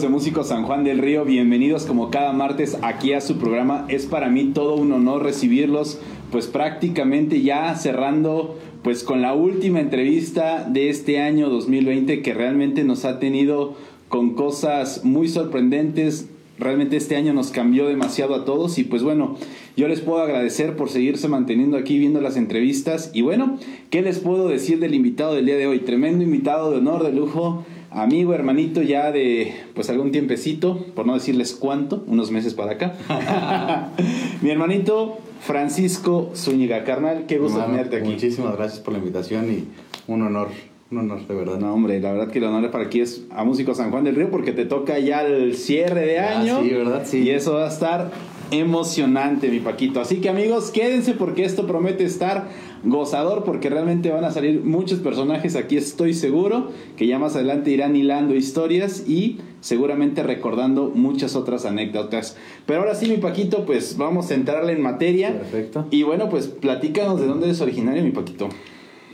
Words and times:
De 0.00 0.08
Músicos 0.10 0.48
San 0.48 0.64
Juan 0.64 0.84
del 0.84 0.98
Río, 0.98 1.24
bienvenidos 1.24 1.86
como 1.86 2.10
cada 2.10 2.32
martes 2.32 2.76
aquí 2.82 3.14
a 3.14 3.22
su 3.22 3.38
programa. 3.38 3.86
Es 3.88 4.04
para 4.04 4.28
mí 4.28 4.50
todo 4.52 4.74
un 4.74 4.92
honor 4.92 5.22
recibirlos, 5.22 5.98
pues 6.30 6.48
prácticamente 6.48 7.40
ya 7.40 7.74
cerrando 7.76 8.58
pues 8.82 9.02
con 9.04 9.22
la 9.22 9.32
última 9.32 9.80
entrevista 9.80 10.68
de 10.68 10.90
este 10.90 11.22
año 11.22 11.48
2020 11.48 12.20
que 12.20 12.34
realmente 12.34 12.84
nos 12.84 13.06
ha 13.06 13.18
tenido 13.18 13.74
con 14.10 14.34
cosas 14.34 15.02
muy 15.02 15.28
sorprendentes. 15.28 16.28
Realmente 16.58 16.98
este 16.98 17.16
año 17.16 17.32
nos 17.32 17.50
cambió 17.50 17.86
demasiado 17.86 18.34
a 18.34 18.44
todos 18.44 18.78
y 18.78 18.84
pues 18.84 19.02
bueno, 19.02 19.36
yo 19.78 19.88
les 19.88 20.02
puedo 20.02 20.20
agradecer 20.20 20.76
por 20.76 20.90
seguirse 20.90 21.26
manteniendo 21.28 21.78
aquí 21.78 21.98
viendo 21.98 22.20
las 22.20 22.36
entrevistas 22.36 23.10
y 23.14 23.22
bueno, 23.22 23.58
¿qué 23.88 24.02
les 24.02 24.18
puedo 24.18 24.48
decir 24.48 24.78
del 24.78 24.94
invitado 24.94 25.34
del 25.34 25.46
día 25.46 25.56
de 25.56 25.66
hoy? 25.66 25.78
Tremendo 25.78 26.22
invitado 26.22 26.70
de 26.70 26.78
honor, 26.78 27.02
de 27.02 27.12
lujo 27.12 27.64
amigo, 27.96 28.34
hermanito 28.34 28.82
ya 28.82 29.10
de 29.10 29.54
pues 29.74 29.90
algún 29.90 30.12
tiempecito, 30.12 30.78
por 30.94 31.06
no 31.06 31.14
decirles 31.14 31.54
cuánto, 31.54 32.04
unos 32.06 32.30
meses 32.30 32.54
para 32.54 32.72
acá. 32.72 32.94
Mi 34.42 34.50
hermanito 34.50 35.18
Francisco 35.40 36.30
Zúñiga, 36.34 36.84
carnal, 36.84 37.24
qué 37.26 37.38
gusto 37.38 37.58
tenerte 37.64 37.96
aquí. 37.96 38.10
Muchísimas 38.10 38.56
gracias 38.56 38.80
por 38.80 38.92
la 38.92 38.98
invitación 38.98 39.50
y 39.50 39.64
un 40.06 40.22
honor, 40.22 40.48
un 40.90 40.98
honor 40.98 41.26
de 41.26 41.34
verdad. 41.34 41.58
No, 41.58 41.72
hombre, 41.72 41.98
la 42.00 42.12
verdad 42.12 42.30
que 42.30 42.38
el 42.38 42.44
honor 42.44 42.70
para 42.70 42.84
aquí 42.84 43.00
es 43.00 43.24
a 43.30 43.44
Músico 43.44 43.74
San 43.74 43.90
Juan 43.90 44.04
del 44.04 44.14
Río 44.14 44.30
porque 44.30 44.52
te 44.52 44.66
toca 44.66 44.98
ya 44.98 45.22
el 45.22 45.56
cierre 45.56 46.06
de 46.06 46.18
año. 46.18 46.62
Sí, 46.62 46.70
¿verdad? 46.70 47.02
Sí. 47.04 47.18
Y 47.22 47.30
eso 47.30 47.54
va 47.54 47.64
a 47.64 47.68
estar 47.68 48.10
emocionante, 48.50 49.48
mi 49.48 49.60
Paquito. 49.60 50.00
Así 50.00 50.20
que 50.20 50.28
amigos, 50.28 50.70
quédense 50.70 51.12
porque 51.14 51.44
esto 51.44 51.66
promete 51.66 52.04
estar 52.04 52.48
gozador 52.84 53.44
porque 53.44 53.70
realmente 53.70 54.10
van 54.10 54.24
a 54.24 54.30
salir 54.30 54.62
muchos 54.62 55.00
personajes. 55.00 55.56
Aquí 55.56 55.76
estoy 55.76 56.14
seguro 56.14 56.70
que 56.96 57.06
ya 57.06 57.18
más 57.18 57.36
adelante 57.36 57.70
irán 57.70 57.96
hilando 57.96 58.34
historias 58.34 59.08
y 59.08 59.38
seguramente 59.60 60.22
recordando 60.22 60.90
muchas 60.94 61.36
otras 61.36 61.64
anécdotas. 61.64 62.36
Pero 62.66 62.80
ahora 62.80 62.94
sí, 62.94 63.08
mi 63.08 63.16
Paquito, 63.16 63.64
pues 63.66 63.96
vamos 63.96 64.30
a 64.30 64.34
entrarle 64.34 64.72
en 64.72 64.82
materia. 64.82 65.38
Perfecto. 65.38 65.86
Y 65.90 66.02
bueno, 66.02 66.28
pues 66.28 66.48
platícanos 66.48 67.20
de 67.20 67.26
dónde 67.26 67.46
eres 67.46 67.60
originario, 67.60 68.02
mi 68.02 68.10
Paquito. 68.10 68.48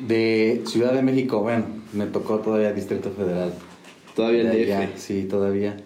De 0.06 0.62
Ciudad 0.66 0.92
de 0.92 1.02
México, 1.02 1.40
bueno, 1.40 1.64
me 1.92 2.06
tocó 2.06 2.38
todavía 2.38 2.72
Distrito 2.72 3.10
Federal. 3.10 3.52
Todavía 4.16 4.52
el 4.52 4.68
DF. 4.68 4.98
sí, 4.98 5.24
todavía. 5.24 5.76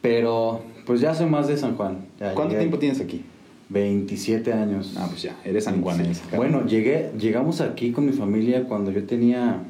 Pero 0.00 0.62
pues 0.86 1.00
ya 1.00 1.14
soy 1.14 1.26
más 1.26 1.46
de 1.46 1.56
San 1.56 1.76
Juan. 1.76 2.06
¿Cuánto 2.34 2.56
tiempo 2.56 2.78
tienes 2.78 3.00
aquí? 3.00 3.22
27 3.70 4.52
años. 4.52 4.94
Ah, 4.96 5.06
pues 5.08 5.22
ya, 5.22 5.36
eres 5.44 5.64
sanjuanense. 5.64 6.22
Bueno, 6.36 6.66
llegué, 6.66 7.12
llegamos 7.18 7.60
aquí 7.60 7.92
con 7.92 8.04
mi 8.04 8.12
familia 8.12 8.64
cuando 8.64 8.90
yo 8.90 9.04
tenía 9.04 9.62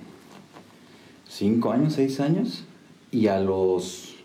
5 1.28 1.70
años, 1.70 1.92
6 1.94 2.20
años. 2.20 2.64
Y 3.12 3.26
a 3.26 3.40
los 3.40 4.16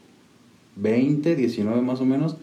20, 0.78 1.36
19 1.36 1.82
más 1.82 2.00
o 2.00 2.06
menos, 2.06 2.38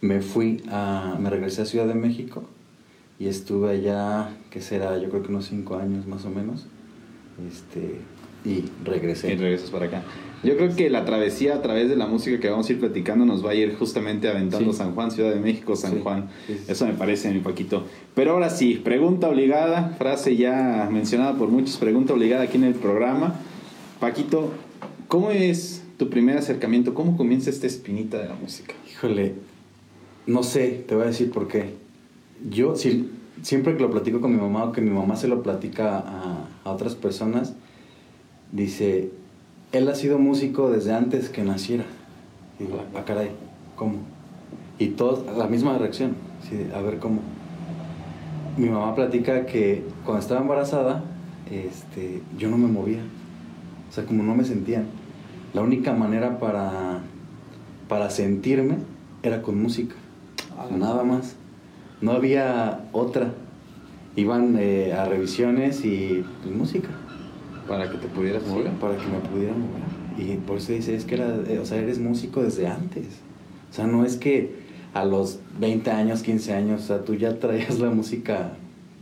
me 0.00 0.20
fui 0.20 0.62
a, 0.70 1.16
me 1.20 1.28
regresé 1.28 1.62
a 1.62 1.66
Ciudad 1.66 1.86
de 1.86 1.94
México. 1.94 2.44
Y 3.18 3.26
estuve 3.26 3.70
allá, 3.70 4.30
¿qué 4.50 4.60
será? 4.60 4.96
Yo 4.98 5.08
creo 5.08 5.22
que 5.22 5.28
unos 5.28 5.46
5 5.46 5.76
años 5.78 6.06
más 6.06 6.24
o 6.24 6.30
menos. 6.30 6.66
Este, 7.48 7.98
y 8.46 8.64
regresé. 8.84 9.32
Y 9.32 9.36
regresas 9.36 9.70
para 9.70 9.86
acá. 9.86 10.04
Yo 10.42 10.56
creo 10.56 10.76
que 10.76 10.90
la 10.90 11.04
travesía 11.04 11.56
a 11.56 11.62
través 11.62 11.88
de 11.88 11.96
la 11.96 12.06
música 12.06 12.38
que 12.38 12.48
vamos 12.48 12.68
a 12.68 12.72
ir 12.72 12.78
platicando 12.78 13.24
nos 13.24 13.44
va 13.44 13.50
a 13.50 13.54
ir 13.54 13.74
justamente 13.76 14.28
aventando 14.28 14.72
San 14.72 14.94
Juan, 14.94 15.10
Ciudad 15.10 15.34
de 15.34 15.40
México, 15.40 15.74
San 15.74 16.00
Juan. 16.02 16.28
Eso 16.68 16.86
me 16.86 16.92
parece, 16.92 17.32
mi 17.32 17.40
Paquito. 17.40 17.84
Pero 18.14 18.32
ahora 18.32 18.50
sí, 18.50 18.80
pregunta 18.84 19.28
obligada, 19.28 19.94
frase 19.98 20.36
ya 20.36 20.88
mencionada 20.92 21.34
por 21.34 21.48
muchos, 21.48 21.76
pregunta 21.78 22.12
obligada 22.12 22.44
aquí 22.44 22.58
en 22.58 22.64
el 22.64 22.74
programa. 22.74 23.34
Paquito, 23.98 24.52
¿cómo 25.08 25.30
es 25.30 25.82
tu 25.96 26.10
primer 26.10 26.38
acercamiento? 26.38 26.94
¿Cómo 26.94 27.16
comienza 27.16 27.50
esta 27.50 27.66
espinita 27.66 28.18
de 28.18 28.28
la 28.28 28.34
música? 28.34 28.74
Híjole, 28.88 29.34
no 30.26 30.42
sé, 30.44 30.84
te 30.86 30.94
voy 30.94 31.04
a 31.04 31.06
decir 31.08 31.30
por 31.30 31.48
qué. 31.48 31.74
Yo 32.48 32.76
si, 32.76 33.10
siempre 33.42 33.74
que 33.74 33.82
lo 33.82 33.90
platico 33.90 34.20
con 34.20 34.32
mi 34.32 34.40
mamá 34.40 34.64
o 34.64 34.72
que 34.72 34.80
mi 34.80 34.90
mamá 34.90 35.16
se 35.16 35.26
lo 35.26 35.42
platica 35.42 35.98
a, 35.98 36.48
a 36.62 36.70
otras 36.70 36.94
personas, 36.94 37.54
dice, 38.52 39.10
él 39.72 39.88
ha 39.88 39.94
sido 39.94 40.18
músico 40.18 40.70
desde 40.70 40.94
antes 40.94 41.28
que 41.28 41.42
naciera. 41.42 41.84
Y 42.58 42.64
digo, 42.64 42.80
ah, 42.94 43.04
caray, 43.04 43.30
¿cómo? 43.76 43.98
Y 44.78 44.88
todos, 44.88 45.24
la 45.36 45.46
misma 45.46 45.78
reacción, 45.78 46.14
a 46.74 46.80
ver 46.80 46.98
cómo. 46.98 47.20
Mi 48.56 48.68
mamá 48.68 48.94
platica 48.94 49.46
que 49.46 49.84
cuando 50.04 50.20
estaba 50.20 50.40
embarazada, 50.40 51.04
este, 51.50 52.22
yo 52.38 52.48
no 52.48 52.58
me 52.58 52.68
movía. 52.68 53.00
O 53.88 53.92
sea, 53.92 54.04
como 54.04 54.22
no 54.22 54.34
me 54.34 54.44
sentían. 54.44 54.86
La 55.54 55.62
única 55.62 55.92
manera 55.92 56.38
para, 56.38 57.00
para 57.88 58.10
sentirme 58.10 58.76
era 59.22 59.42
con 59.42 59.60
música. 59.60 59.94
Ah. 60.58 60.68
Nada 60.76 61.04
más. 61.04 61.36
No 62.00 62.12
había 62.12 62.88
otra. 62.92 63.32
Iban 64.16 64.56
eh, 64.58 64.94
a 64.94 65.04
revisiones 65.04 65.84
y 65.84 66.24
pues, 66.42 66.54
música. 66.54 66.88
Para 67.68 67.90
que 67.90 67.98
te 67.98 68.08
pudieras 68.08 68.46
mover. 68.46 68.70
para 68.72 68.96
que 68.96 69.06
me 69.06 69.18
pudiera 69.18 69.54
mover. 69.54 69.96
Y 70.18 70.36
por 70.38 70.58
eso 70.58 70.72
dice, 70.72 70.94
es 70.94 71.04
que 71.04 71.16
era, 71.16 71.36
eh, 71.48 71.58
o 71.58 71.66
sea, 71.66 71.78
eres 71.78 71.98
músico 71.98 72.42
desde 72.42 72.66
antes. 72.66 73.06
O 73.70 73.74
sea, 73.74 73.86
no 73.86 74.04
es 74.04 74.16
que 74.16 74.54
a 74.94 75.04
los 75.04 75.40
20 75.60 75.90
años, 75.90 76.22
15 76.22 76.54
años, 76.54 76.84
o 76.84 76.86
sea, 76.86 77.04
tú 77.04 77.14
ya 77.14 77.38
traías 77.38 77.78
la 77.78 77.90
música 77.90 78.52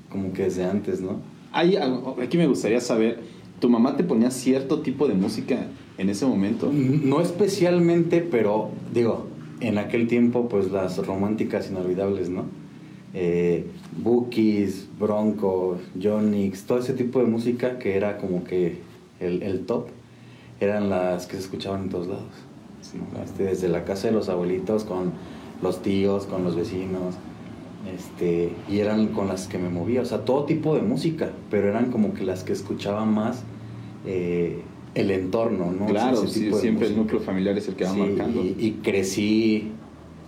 como 0.09 0.33
que 0.33 0.45
desde 0.45 0.65
antes, 0.65 1.01
¿no? 1.01 1.21
Hay, 1.53 1.77
aquí 1.77 2.37
me 2.37 2.49
gustaría 2.49 2.81
saber, 2.81 3.21
¿tu 3.61 3.69
mamá 3.69 3.97
te 3.97 4.03
ponía 4.03 4.31
cierto 4.33 4.81
tipo 4.81 5.07
de 5.07 5.15
música 5.15 5.67
en 5.99 6.09
ese 6.09 6.27
momento? 6.27 6.73
No 6.73 7.21
especialmente, 7.21 8.21
pero 8.21 8.71
digo, 8.93 9.29
en 9.61 9.79
aquel 9.79 10.09
tiempo, 10.09 10.49
pues 10.49 10.73
las 10.73 11.05
románticas 11.07 11.71
inolvidables, 11.71 12.29
¿no? 12.29 12.45
Eh, 13.15 13.65
Bookies, 14.03 14.89
Bronco, 14.99 15.79
Jonix, 16.01 16.65
todo 16.65 16.79
ese 16.79 16.95
tipo 16.95 17.21
de 17.21 17.27
música 17.27 17.79
que 17.79 17.97
era 17.97 18.19
como 18.19 18.43
que 18.43 18.79
el, 19.21 19.61
top, 19.67 19.87
eran 20.61 20.91
las 20.91 21.27
que 21.27 21.37
se 21.37 21.43
escuchaban 21.43 21.85
en 21.85 21.89
todos 21.91 22.09
lados. 22.09 22.25
Este, 23.25 23.45
desde 23.45 23.69
la 23.69 23.85
casa 23.85 24.09
de 24.09 24.15
los 24.15 24.29
abuelitos, 24.29 24.85
con 24.85 25.13
los 25.63 25.81
tíos, 25.83 26.27
con 26.27 26.45
los 26.45 26.57
vecinos, 26.57 27.15
este, 27.95 28.51
y 28.69 28.81
eran 28.81 29.09
con 29.09 29.29
las 29.29 29.47
que 29.47 29.59
me 29.59 29.69
movía, 29.69 30.03
o 30.03 30.05
sea, 30.05 30.25
todo 30.25 30.45
tipo 30.45 30.75
de 30.75 30.83
música, 30.83 31.31
pero 31.51 31.69
eran 31.69 31.91
como 31.91 32.15
que 32.15 32.25
las 32.25 32.43
que 32.43 32.53
escuchaba 32.53 33.05
más 33.05 33.43
eh, 34.07 34.61
el 34.95 35.11
entorno, 35.11 35.73
¿no? 35.73 35.87
Claro, 35.87 36.27
siempre 36.27 36.89
el 36.89 36.97
núcleo 36.97 37.21
familiar 37.21 37.57
es 37.57 37.69
el 37.69 37.75
que 37.75 37.85
va 37.85 37.95
marcando. 37.95 38.43
y 38.43 38.79
crecí 38.83 39.73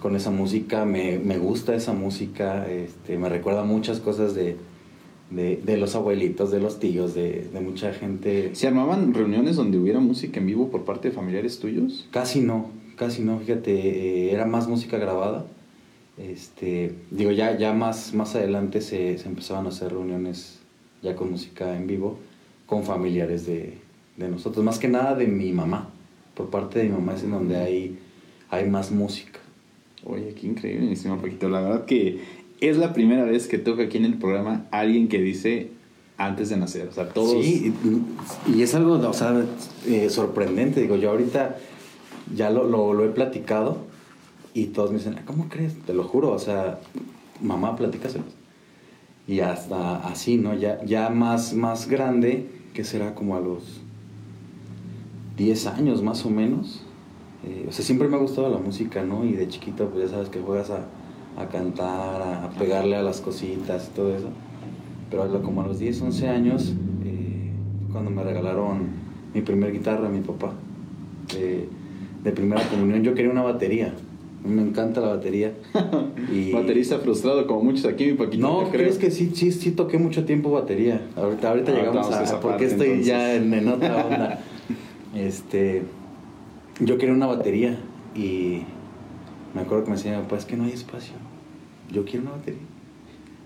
con 0.07 0.15
esa 0.15 0.31
música, 0.31 0.85
me, 0.85 1.19
me, 1.19 1.37
gusta 1.37 1.75
esa 1.75 1.93
música, 1.93 2.71
este, 2.71 3.19
me 3.19 3.29
recuerda 3.29 3.65
muchas 3.65 3.99
cosas 3.99 4.37
de, 4.37 4.57
de, 5.31 5.57
de 5.57 5.77
los 5.79 5.97
abuelitos, 5.97 6.53
de 6.53 6.61
los 6.61 6.79
tíos, 6.79 7.13
de, 7.13 7.49
de, 7.53 7.61
mucha 7.61 7.93
gente. 7.93 8.55
¿Se 8.55 8.69
armaban 8.69 9.15
reuniones 9.15 9.57
donde 9.57 9.79
hubiera 9.79 9.99
música 9.99 10.39
en 10.39 10.47
vivo 10.47 10.69
por 10.71 10.85
parte 10.85 11.09
de 11.09 11.15
familiares 11.17 11.59
tuyos? 11.59 12.07
Casi 12.13 12.41
no, 12.41 12.71
casi 12.95 13.23
no, 13.23 13.41
fíjate, 13.41 13.73
eh, 13.73 14.33
era 14.33 14.47
más 14.47 14.69
música 14.69 14.97
grabada. 14.97 15.45
Este, 16.19 16.95
digo, 17.11 17.33
ya, 17.33 17.59
ya 17.59 17.73
más, 17.73 18.15
más 18.15 18.37
adelante 18.37 18.83
se, 18.83 19.19
se 19.19 19.29
empezaban 19.29 19.67
a 19.67 19.71
hacer 19.71 19.91
reuniones 19.91 20.61
ya 21.03 21.17
con 21.17 21.33
música 21.33 21.77
en 21.77 21.89
vivo 21.89 22.21
con 22.67 22.85
familiares 22.85 23.45
de, 23.45 23.79
de 24.17 24.29
nosotros, 24.29 24.65
más 24.65 24.79
que 24.79 24.87
nada 24.87 25.17
de 25.17 25.27
mi 25.27 25.51
mamá. 25.51 25.91
Por 26.37 26.49
parte 26.49 26.79
de 26.79 26.85
mi 26.85 26.91
mamá 26.93 27.15
es 27.15 27.25
en 27.25 27.33
donde 27.33 27.57
hay, 27.57 27.99
hay 28.51 28.71
más 28.71 28.93
música. 28.93 29.41
Oye, 30.09 30.35
qué 30.35 30.47
increíble, 30.47 30.87
mi 30.87 31.17
Paquito. 31.17 31.49
La 31.49 31.61
verdad 31.61 31.85
que 31.85 32.21
es 32.61 32.77
la 32.77 32.93
primera 32.93 33.25
vez 33.25 33.49
que 33.49 33.59
toca 33.59 33.85
aquí 33.85 33.99
en 33.99 34.05
el 34.05 34.15
programa 34.15 34.67
alguien 34.71 35.09
que 35.09 35.21
dice 35.21 35.71
antes 36.17 36.49
de 36.49 36.57
nacer. 36.57 36.89
O 36.89 36.93
sea, 36.93 37.09
todos. 37.09 37.45
Sí, 37.45 37.75
y, 38.47 38.63
es 38.63 38.75
algo, 38.75 38.95
o 38.95 39.13
sea, 39.13 39.45
eh, 39.87 40.09
sorprendente. 40.09 40.81
Digo, 40.81 40.97
yo 40.97 41.11
ahorita 41.11 41.57
ya 42.35 42.51
lo, 42.51 42.65
lo, 42.69 43.05
he 43.05 43.09
platicado 43.09 43.79
y 44.55 44.67
todos 44.67 44.93
me 44.93 44.99
dicen, 44.99 45.17
¿cómo 45.25 45.49
crees? 45.49 45.75
Te 45.83 45.93
lo 45.93 46.05
juro, 46.05 46.31
o 46.31 46.39
sea, 46.39 46.79
mamá, 47.43 47.75
platícaselo. 47.75 48.25
Y 49.27 49.41
hasta 49.41 50.07
así, 50.07 50.37
¿no? 50.37 50.55
Ya, 50.55 50.85
ya 50.85 51.11
más, 51.11 51.53
más 51.53 51.89
grande, 51.89 52.47
que 52.75 52.85
será 52.85 53.17
como 53.17 53.37
a 53.37 53.41
los 53.41 53.81
10 55.37 55.67
años 55.67 56.03
más 56.03 56.25
o 56.25 56.31
menos 56.31 56.86
eh, 57.47 57.67
o 57.69 57.73
sea, 57.73 57.85
siempre 57.85 58.09
me 58.09 58.17
ha 58.17 58.19
gustado 58.19 58.51
la 58.51 58.59
música, 58.59 59.05
¿no? 59.05 59.25
Y 59.25 59.33
de 59.33 59.49
chiquito, 59.49 59.89
pues 59.89 60.05
ya 60.05 60.17
sabes 60.17 60.29
que 60.29 60.41
juegas 60.41 60.71
a, 60.71 60.87
a 61.37 61.47
cantar, 61.49 62.23
a, 62.23 62.51
pegarle 62.59 62.97
a 62.97 63.03
las 63.03 63.21
cositas 63.21 63.91
y 63.93 63.95
todo 63.97 64.15
eso. 64.15 64.29
Pero 65.11 65.43
como 65.43 65.63
a 65.63 65.67
los 65.67 65.79
10, 65.79 66.03
11 66.03 66.29
años, 66.29 66.75
eh, 67.05 67.51
cuando 67.93 68.11
me 68.11 68.25
regalaron 68.25 68.89
mi 69.33 69.43
primer 69.43 69.73
guitarra, 69.73 70.09
mi 70.09 70.21
papá, 70.21 70.55
de, 71.33 72.33
primera 72.33 72.61
comunión, 72.69 73.03
yo 73.05 73.15
quería 73.15 73.31
una 73.31 73.43
batería. 73.43 73.95
Me 74.45 74.63
encanta 74.63 75.01
la 75.01 75.09
batería. 75.09 75.53
Y... 76.33 76.51
Baterista 76.51 76.99
frustrado 76.99 77.47
como 77.47 77.63
muchos 77.63 77.85
aquí, 77.85 78.07
mi 78.07 78.15
Paquito. 78.15 78.43
No, 78.43 78.69
crees 78.71 78.99
que 78.99 79.13
sí, 79.13 79.31
sí, 79.33 79.53
sí 79.53 79.71
toqué 79.71 79.97
mucho 79.99 80.25
tiempo 80.25 80.51
batería. 80.51 81.01
Ahorita, 81.15 81.51
ahorita 81.51 81.73
llegamos 81.73 82.11
a, 82.11 82.41
porque 82.41 82.65
estoy 82.65 83.05
ya 83.05 83.35
en, 83.35 83.55
en, 83.55 83.69
otra 83.69 84.05
onda. 84.11 84.41
este, 85.15 85.85
yo 86.81 86.99
quería 86.99 87.15
una 87.15 87.27
batería 87.27 87.79
y 88.15 88.63
me 89.55 89.63
acuerdo 89.63 89.85
que 89.85 89.91
me 89.91 89.97
decía, 89.97 90.23
pues 90.29 90.43
es 90.43 90.47
que 90.47 90.57
no 90.57 90.65
hay 90.65 90.73
espacio. 90.73 91.15
Yo 91.91 92.05
quiero 92.05 92.23
una 92.23 92.33
batería. 92.33 92.61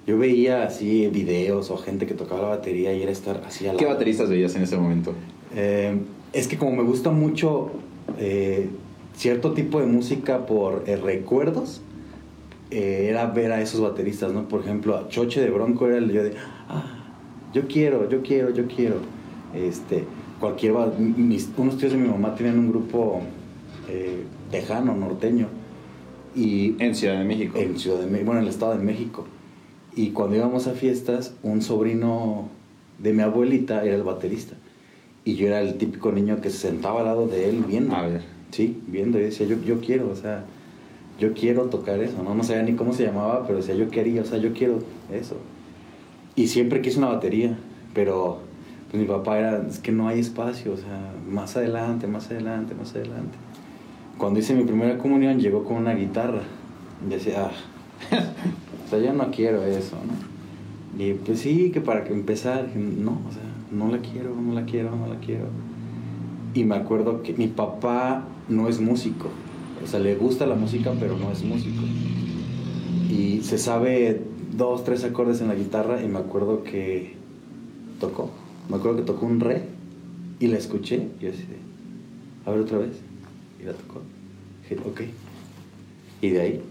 Yo 0.06 0.19
veía 0.19 0.65
así 0.65 1.06
videos 1.09 1.71
o 1.71 1.77
gente 1.77 2.06
que 2.06 2.15
tocaba 2.15 2.43
la 2.43 2.49
batería 2.49 2.93
y 2.94 3.03
era 3.03 3.12
estar 3.12 3.43
así 3.47 3.67
al 3.69 3.77
¿Qué 3.77 3.85
bateristas 3.85 4.29
veías 4.29 4.56
en 4.56 4.62
ese 4.62 4.77
momento? 4.77 5.15
Eh, 5.55 5.99
es 6.32 6.49
que 6.49 6.56
como 6.56 6.73
me 6.73 6.82
gusta 6.82 7.11
mucho 7.11 7.71
eh, 8.19 8.69
cierto 9.15 9.53
tipo 9.53 9.79
de 9.79 9.87
música 9.87 10.47
por 10.47 10.85
eh, 10.87 10.97
recuerdos, 10.97 11.82
era 12.73 13.27
ver 13.27 13.50
a 13.50 13.61
esos 13.61 13.81
bateristas, 13.81 14.32
¿no? 14.32 14.47
Por 14.47 14.61
ejemplo, 14.61 15.09
Choche 15.09 15.41
de 15.41 15.50
Bronco 15.50 15.88
era 15.88 15.99
el 15.99 16.12
yo 16.12 16.23
de, 16.23 16.35
ah, 16.69 16.85
yo 17.53 17.67
quiero, 17.67 18.09
yo 18.09 18.23
quiero, 18.23 18.50
yo 18.50 18.69
quiero. 18.69 18.97
Este, 19.55 20.05
cualquier, 20.41 20.75
mis, 20.99 21.51
unos 21.57 21.79
tíos 21.79 21.93
de 21.93 21.99
mi 21.99 22.09
mamá 22.09 22.35
tienen 22.35 22.59
un 22.59 22.71
grupo 22.71 23.21
tejano, 24.51 24.97
norteño. 24.97 25.49
Y 26.35 26.77
en 26.83 26.95
Ciudad 26.95 27.19
de 27.19 27.25
México. 27.25 27.59
En 27.59 27.79
Ciudad 27.79 27.99
de 27.99 28.07
México, 28.07 28.27
bueno, 28.27 28.41
en 28.41 28.47
el 28.47 28.53
Estado 28.53 28.77
de 28.77 28.83
México. 28.83 29.27
Y 29.95 30.11
cuando 30.11 30.37
íbamos 30.37 30.67
a 30.67 30.73
fiestas, 30.73 31.35
un 31.43 31.63
sobrino 31.63 32.49
de 32.99 33.13
mi 33.13 33.23
abuelita 33.23 33.85
era 33.85 33.97
el 33.97 34.03
baterista. 34.03 34.57
Y 35.25 35.35
yo 35.35 35.49
era 35.49 35.61
el 35.61 35.75
típico 35.75 36.13
niño 36.13 36.41
que 36.41 36.51
se 36.51 36.59
sentaba 36.59 37.01
al 37.01 37.07
lado 37.07 37.27
de 37.27 37.49
él 37.49 37.65
viendo. 37.67 37.95
A 37.95 38.07
ver. 38.07 38.23
Sí, 38.51 38.81
viendo 38.87 39.19
y 39.19 39.23
decía, 39.23 39.47
yo, 39.47 39.57
yo 39.65 39.81
quiero, 39.81 40.11
o 40.11 40.17
sea, 40.17 40.45
yo 41.19 41.35
quiero 41.35 41.65
tocar 41.65 42.01
eso, 42.01 42.23
¿no? 42.23 42.35
No 42.35 42.43
sabía 42.43 42.63
ni 42.63 42.75
cómo 42.75 42.93
se 42.93 43.05
llamaba, 43.05 43.47
pero 43.47 43.59
decía, 43.59 43.75
yo 43.75 43.91
quería, 43.91 44.23
o 44.23 44.25
sea, 44.25 44.39
yo 44.39 44.53
quiero 44.53 44.79
eso. 45.13 45.37
Y 46.35 46.49
siempre 46.49 46.81
quise 46.81 46.99
una 46.99 47.09
batería, 47.09 47.59
pero 47.95 48.41
pues 48.91 49.01
mi 49.01 49.09
papá 49.09 49.39
era, 49.39 49.63
es 49.69 49.79
que 49.79 49.93
no 49.93 50.09
hay 50.09 50.21
espacio, 50.21 50.73
o 50.73 50.77
sea, 50.77 51.13
más 51.29 51.57
adelante, 51.57 52.07
más 52.07 52.31
adelante, 52.31 52.75
más 52.75 52.91
adelante. 52.95 53.39
Cuando 54.19 54.41
hice 54.41 54.55
mi 54.55 54.65
primera 54.65 54.99
comunión 54.99 55.39
llegó 55.39 55.65
con 55.65 55.77
una 55.77 55.95
guitarra. 55.95 56.43
Y 57.07 57.11
decía, 57.11 57.51
ah, 57.51 58.17
o 58.87 58.91
sea, 58.91 58.99
yo 58.99 59.13
no 59.13 59.31
quiero 59.31 59.63
eso, 59.63 59.97
¿no? 59.97 61.03
Y 61.03 61.15
pues 61.15 61.39
sí, 61.39 61.71
que 61.71 61.81
para 61.81 62.05
que 62.05 62.13
empezar, 62.13 62.69
no, 62.77 63.13
o 63.13 63.33
sea, 63.33 63.43
no 63.71 63.89
la 63.89 63.99
quiero, 63.99 64.35
no 64.35 64.53
la 64.53 64.67
quiero, 64.67 64.95
no 64.97 65.07
la 65.07 65.21
quiero. 65.21 65.47
Y 66.53 66.65
me 66.65 66.75
acuerdo 66.75 67.23
que 67.23 67.33
mi 67.33 67.47
papá 67.47 68.25
no 68.49 68.69
es 68.69 68.81
músico, 68.81 69.29
o 69.83 69.87
sea, 69.87 70.01
le 70.01 70.17
gusta 70.17 70.47
la 70.47 70.57
música, 70.57 70.93
pero 70.99 71.17
no 71.17 71.31
es 71.31 71.45
músico. 71.45 71.83
Y 73.09 73.41
se 73.43 73.57
sabe 73.57 74.21
dos, 74.53 74.85
tres 74.85 75.05
acordes 75.05 75.41
en 75.41 75.49
la 75.49 75.55
guitarra 75.55 76.03
y 76.03 76.09
me 76.09 76.19
acuerdo 76.19 76.65
que 76.65 77.15
tocó, 78.01 78.31
me 78.70 78.76
acuerdo 78.76 78.99
que 78.99 79.02
tocó 79.02 79.26
un 79.26 79.40
re 79.40 79.64
y 80.38 80.46
la 80.46 80.56
escuché 80.56 81.08
y 81.20 81.26
así, 81.26 81.44
a 82.46 82.50
ver 82.50 82.61
otra 82.61 82.78
vez, 82.78 82.93
y 83.61 83.64
la 83.64 83.72
tocó. 83.72 84.00
Dije, 84.62 84.81
ok. 84.88 85.00
Y 86.22 86.31
de 86.31 86.40
ahí, 86.40 86.62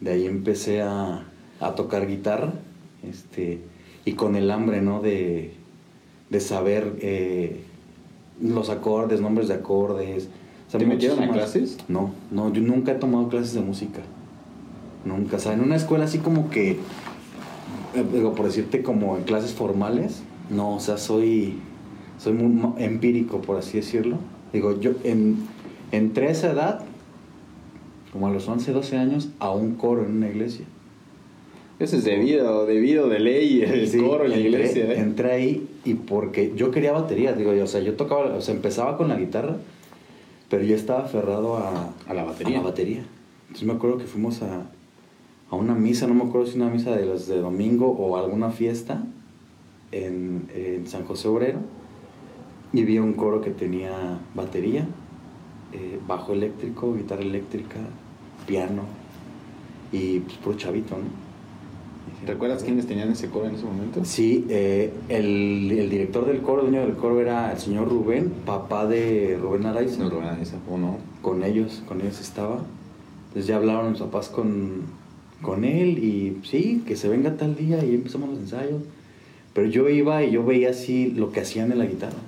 de 0.00 0.10
ahí 0.12 0.26
empecé 0.26 0.80
a, 0.80 1.26
a 1.60 1.74
tocar 1.74 2.08
guitarra, 2.08 2.54
este, 3.08 3.60
y 4.06 4.12
con 4.12 4.34
el 4.34 4.50
hambre, 4.50 4.80
¿no? 4.80 5.00
De, 5.00 5.52
de 6.30 6.40
saber 6.40 6.96
eh, 7.00 7.60
los 8.40 8.70
acordes, 8.70 9.20
nombres 9.20 9.48
de 9.48 9.54
acordes. 9.54 10.28
¿Te 10.70 10.86
metieron 10.86 11.22
a 11.22 11.30
clases? 11.30 11.76
No, 11.86 12.12
no, 12.30 12.52
yo 12.52 12.62
nunca 12.62 12.92
he 12.92 12.94
tomado 12.96 13.28
clases 13.28 13.52
de 13.54 13.60
música. 13.60 14.00
Nunca. 15.04 15.36
O 15.36 15.38
sea, 15.38 15.52
en 15.52 15.60
una 15.60 15.76
escuela 15.76 16.06
así 16.06 16.18
como 16.18 16.50
que, 16.50 16.72
eh, 16.72 18.04
digo, 18.12 18.34
por 18.34 18.46
decirte, 18.46 18.82
como 18.82 19.16
en 19.16 19.24
clases 19.24 19.52
formales, 19.52 20.22
no, 20.50 20.76
o 20.76 20.80
sea, 20.80 20.98
soy, 20.98 21.54
soy 22.18 22.34
muy 22.34 22.82
empírico, 22.82 23.40
por 23.40 23.56
así 23.56 23.78
decirlo. 23.78 24.18
Digo, 24.52 24.78
yo 24.78 24.92
en, 25.04 25.38
entré 25.90 26.28
a 26.28 26.30
esa 26.30 26.52
edad, 26.52 26.84
como 28.12 28.28
a 28.28 28.30
los 28.30 28.46
11, 28.48 28.72
12 28.72 28.96
años, 28.96 29.30
a 29.38 29.50
un 29.50 29.74
coro 29.74 30.04
en 30.04 30.16
una 30.16 30.28
iglesia. 30.28 30.66
Eso 31.80 31.96
es 31.96 32.04
debido, 32.04 32.66
debido 32.66 33.08
de 33.08 33.18
ley, 33.18 33.62
el 33.62 33.90
coro 34.00 34.26
en 34.26 34.30
la 34.30 34.38
iglesia. 34.38 34.84
¿eh? 34.84 35.00
Entré 35.00 35.32
ahí 35.32 35.68
y 35.84 35.94
porque 35.94 36.52
yo 36.54 36.70
quería 36.70 36.92
batería, 36.92 37.32
digo 37.32 37.52
yo, 37.52 37.64
o 37.64 37.66
sea, 37.66 37.80
yo 37.80 37.94
tocaba, 37.94 38.36
o 38.36 38.40
sea, 38.40 38.54
empezaba 38.54 38.96
con 38.96 39.08
la 39.08 39.16
guitarra, 39.16 39.56
pero 40.48 40.62
yo 40.62 40.76
estaba 40.76 41.04
aferrado 41.04 41.56
a, 41.56 41.92
a 42.06 42.14
la 42.14 42.24
batería. 42.24 42.58
A 42.58 42.62
la 42.62 42.68
batería. 42.68 43.04
Entonces 43.48 43.66
me 43.66 43.72
acuerdo 43.72 43.98
que 43.98 44.04
fuimos 44.04 44.40
a, 44.42 44.70
a 45.50 45.56
una 45.56 45.74
misa, 45.74 46.06
no 46.06 46.14
me 46.14 46.22
acuerdo 46.22 46.46
si 46.46 46.56
una 46.56 46.70
misa 46.70 46.94
de 46.94 47.06
las 47.06 47.26
de 47.26 47.40
domingo 47.40 47.88
o 47.88 48.16
alguna 48.16 48.50
fiesta 48.50 49.04
en, 49.94 50.48
en 50.54 50.86
San 50.86 51.04
José 51.04 51.28
Obrero, 51.28 51.60
y 52.72 52.82
vi 52.84 52.98
un 52.98 53.12
coro 53.14 53.40
que 53.40 53.50
tenía 53.50 54.18
batería, 54.34 54.86
eh, 55.72 55.98
bajo 56.06 56.32
eléctrico, 56.32 56.94
guitarra 56.94 57.22
eléctrica, 57.22 57.76
piano 58.46 58.82
y 59.92 60.20
pues 60.20 60.36
puro 60.38 60.56
chavito, 60.56 60.96
¿no? 60.96 61.24
¿Recuerdas 62.26 62.62
quiénes 62.62 62.86
tenían 62.86 63.10
ese 63.10 63.28
coro 63.28 63.46
en 63.46 63.54
ese 63.54 63.64
momento? 63.64 64.04
Sí, 64.04 64.46
eh, 64.48 64.92
el, 65.08 65.70
el, 65.70 65.90
director 65.90 66.26
del 66.26 66.40
coro, 66.40 66.62
el 66.62 66.70
dueño 66.70 66.86
del 66.86 66.96
coro 66.96 67.20
era 67.20 67.52
el 67.52 67.58
señor 67.58 67.88
Rubén, 67.88 68.32
papá 68.46 68.86
de 68.86 69.38
Rubén 69.40 69.66
Araiza. 69.66 70.02
No, 70.02 70.10
Rubén 70.10 70.28
Araiza, 70.28 70.56
¿o 70.70 70.78
no? 70.78 70.98
Con 71.22 71.44
ellos, 71.44 71.82
con 71.86 72.00
ellos 72.00 72.20
estaba. 72.20 72.64
Entonces 73.28 73.46
ya 73.46 73.56
hablaron 73.56 73.92
mis 73.92 74.00
papás 74.00 74.28
con, 74.28 74.82
con 75.42 75.64
él 75.64 75.98
y 75.98 76.40
sí, 76.44 76.82
que 76.86 76.96
se 76.96 77.08
venga 77.08 77.36
tal 77.36 77.56
día 77.56 77.84
y 77.84 77.94
empezamos 77.94 78.30
los 78.30 78.38
ensayos. 78.38 78.82
Pero 79.54 79.68
yo 79.68 79.88
iba 79.88 80.22
y 80.24 80.32
yo 80.32 80.44
veía 80.44 80.70
así 80.70 81.12
lo 81.12 81.32
que 81.32 81.40
hacían 81.40 81.72
en 81.72 81.78
la 81.78 81.86
guitarra. 81.86 82.18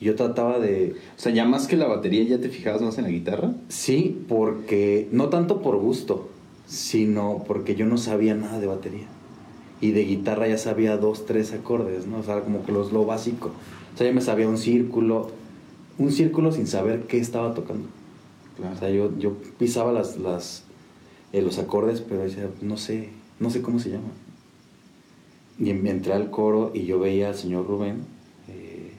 Yo 0.00 0.14
trataba 0.14 0.58
de... 0.58 0.94
O 1.16 1.20
sea, 1.20 1.32
ya 1.32 1.44
más 1.44 1.66
que 1.66 1.76
la 1.76 1.86
batería, 1.86 2.24
¿ya 2.24 2.40
te 2.40 2.48
fijabas 2.48 2.82
más 2.82 2.98
en 2.98 3.04
la 3.04 3.10
guitarra? 3.10 3.54
Sí, 3.68 4.24
porque 4.28 5.08
no 5.12 5.28
tanto 5.28 5.62
por 5.62 5.76
gusto, 5.76 6.28
sino 6.66 7.44
porque 7.46 7.74
yo 7.74 7.86
no 7.86 7.98
sabía 7.98 8.34
nada 8.34 8.58
de 8.58 8.66
batería. 8.66 9.06
Y 9.80 9.92
de 9.92 10.04
guitarra 10.04 10.48
ya 10.48 10.58
sabía 10.58 10.96
dos, 10.96 11.26
tres 11.26 11.52
acordes, 11.52 12.06
¿no? 12.06 12.18
O 12.18 12.22
sea, 12.22 12.40
como 12.40 12.64
que 12.64 12.72
los, 12.72 12.92
lo 12.92 13.04
básico. 13.04 13.52
O 13.94 13.98
sea, 13.98 14.06
yo 14.06 14.14
me 14.14 14.20
sabía 14.22 14.48
un 14.48 14.58
círculo, 14.58 15.30
un 15.98 16.12
círculo 16.12 16.50
sin 16.50 16.66
saber 16.66 17.02
qué 17.02 17.18
estaba 17.18 17.54
tocando. 17.54 17.88
O 18.74 18.78
sea, 18.78 18.88
yo, 18.88 19.10
yo 19.18 19.34
pisaba 19.58 19.92
las, 19.92 20.18
las, 20.18 20.64
eh, 21.32 21.42
los 21.42 21.58
acordes, 21.58 22.00
pero 22.00 22.22
decía, 22.22 22.48
no 22.62 22.78
sé, 22.78 23.10
no 23.38 23.50
sé 23.50 23.60
cómo 23.60 23.78
se 23.78 23.90
llama. 23.90 24.08
Y 25.58 25.70
entré 25.70 26.12
al 26.12 26.30
coro 26.30 26.70
y 26.74 26.84
yo 26.84 26.98
veía 26.98 27.28
al 27.28 27.34
señor 27.34 27.66
Rubén 27.66 28.04
eh, 28.48 28.92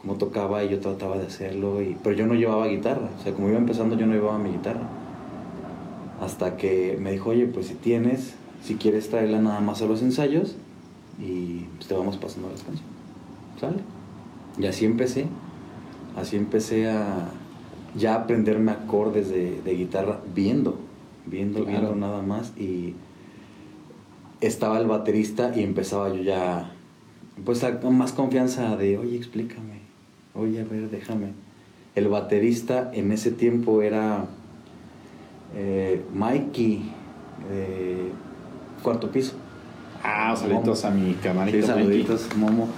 cómo 0.00 0.14
tocaba 0.14 0.64
y 0.64 0.70
yo 0.70 0.80
trataba 0.80 1.18
de 1.18 1.26
hacerlo, 1.26 1.82
y, 1.82 1.96
pero 2.02 2.16
yo 2.16 2.26
no 2.26 2.34
llevaba 2.34 2.66
guitarra. 2.68 3.10
O 3.18 3.22
sea, 3.22 3.34
como 3.34 3.48
iba 3.48 3.58
empezando, 3.58 3.96
yo 3.96 4.06
no 4.06 4.14
llevaba 4.14 4.38
mi 4.38 4.50
guitarra. 4.50 4.88
Hasta 6.20 6.56
que 6.56 6.96
me 7.00 7.12
dijo, 7.12 7.30
oye, 7.30 7.46
pues 7.46 7.66
si 7.66 7.74
tienes, 7.74 8.34
si 8.62 8.76
quieres 8.76 9.10
traerla 9.10 9.40
nada 9.40 9.60
más 9.60 9.82
a 9.82 9.86
los 9.86 10.00
ensayos 10.00 10.56
y 11.20 11.66
pues, 11.76 11.86
te 11.86 11.94
vamos 11.94 12.16
pasando 12.16 12.48
las 12.48 12.62
canciones. 12.62 12.94
¿Sale? 13.60 13.76
Y 14.58 14.66
así 14.66 14.84
empecé. 14.84 15.26
Así 16.16 16.36
empecé 16.36 16.88
a 16.90 17.28
ya 17.96 18.14
aprenderme 18.14 18.72
acordes 18.72 19.28
de, 19.28 19.74
guitarra 19.74 20.20
viendo, 20.34 20.78
viendo, 21.26 21.64
viendo 21.64 21.94
nada 21.94 22.22
más. 22.22 22.52
Y 22.56 22.94
estaba 24.46 24.78
el 24.78 24.86
baterista 24.86 25.52
y 25.54 25.62
empezaba 25.62 26.08
yo 26.08 26.22
ya, 26.22 26.72
pues 27.44 27.64
con 27.80 27.96
más 27.96 28.12
confianza 28.12 28.76
de, 28.76 28.98
oye, 28.98 29.16
explícame, 29.16 29.80
oye, 30.34 30.60
a 30.60 30.64
ver, 30.64 30.90
déjame. 30.90 31.32
El 31.94 32.08
baterista 32.08 32.90
en 32.92 33.12
ese 33.12 33.30
tiempo 33.30 33.82
era 33.82 34.26
eh, 35.54 36.02
Mikey, 36.12 36.90
eh, 37.50 38.10
cuarto 38.82 39.10
piso. 39.10 39.34
Ah, 40.02 40.34
saluditos 40.36 40.84
a 40.84 40.90
mi 40.90 41.14
camarita. 41.14 41.66
saluditos, 41.66 42.28
Momo. 42.36 42.68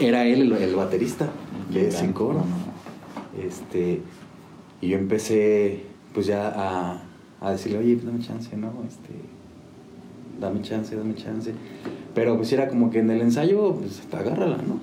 Era 0.00 0.26
él 0.26 0.52
el, 0.52 0.74
baterista 0.74 1.28
de 1.70 1.88
ese 1.88 2.10
coro. 2.12 2.44
Este, 3.38 4.00
y 4.80 4.88
yo 4.88 4.98
empecé 4.98 5.84
pues 6.12 6.26
ya 6.26 6.48
a, 6.48 7.02
a 7.40 7.50
decirle, 7.52 7.78
oye, 7.78 7.96
dame 7.96 8.20
chance, 8.20 8.56
¿no? 8.56 8.72
Este, 8.88 9.12
dame 10.40 10.62
chance, 10.62 10.94
dame 10.96 11.14
chance. 11.14 11.52
Pero 12.14 12.36
pues 12.36 12.52
era 12.52 12.68
como 12.68 12.90
que 12.90 13.00
en 13.00 13.10
el 13.10 13.20
ensayo, 13.20 13.74
pues 13.74 14.02
agárrala, 14.12 14.58
¿no? 14.58 14.78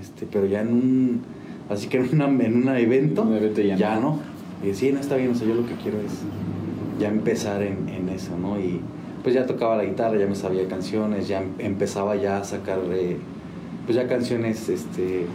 Este, 0.00 0.26
pero 0.30 0.46
ya 0.46 0.62
en 0.62 0.68
un, 0.68 1.20
así 1.68 1.88
que 1.88 1.98
en, 1.98 2.08
una, 2.12 2.26
en 2.26 2.56
un 2.56 2.68
evento, 2.76 3.26
ya, 3.62 4.00
no. 4.00 4.18
Y 4.62 4.74
sí, 4.74 4.92
no 4.92 5.00
está 5.00 5.16
bien, 5.16 5.30
o 5.30 5.34
sea, 5.34 5.46
yo 5.46 5.54
lo 5.54 5.66
que 5.66 5.74
quiero 5.74 5.98
es 6.00 6.12
ya 6.98 7.08
empezar 7.08 7.62
en, 7.62 7.88
en, 7.88 8.08
eso, 8.08 8.36
¿no? 8.38 8.58
Y 8.58 8.80
pues 9.22 9.34
ya 9.34 9.46
tocaba 9.46 9.76
la 9.76 9.84
guitarra, 9.84 10.18
ya 10.18 10.26
me 10.26 10.34
sabía 10.34 10.66
canciones, 10.68 11.28
ya 11.28 11.42
empezaba 11.58 12.16
ya 12.16 12.38
a 12.38 12.44
sacar, 12.44 12.80
pues 13.86 13.96
ya 13.96 14.08
canciones, 14.08 14.68
este... 14.68 15.26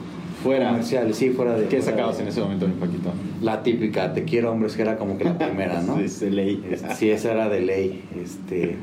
Fuera. 0.44 0.70
Comerciales, 0.70 1.18
sí, 1.18 1.32
fuera 1.32 1.54
de... 1.58 1.68
¿Qué 1.68 1.82
sacabas 1.82 2.18
en 2.22 2.30
ese 2.30 2.40
momento, 2.40 2.66
mi 2.66 2.74
Paquito? 2.76 3.12
La 3.42 3.62
típica, 3.62 4.14
Te 4.14 4.24
quiero 4.24 4.54
hombres, 4.54 4.78
que 4.78 4.84
era 4.84 4.96
como 4.96 5.18
que 5.18 5.26
la 5.26 5.38
primera, 5.38 5.82
¿no? 5.82 5.98
sí, 5.98 6.26
de 6.26 6.32
ley. 6.32 6.78
Sí, 6.96 7.10
esa 7.10 7.34
era 7.34 7.50
de 7.50 7.62
ley, 7.62 8.04
este... 8.16 8.78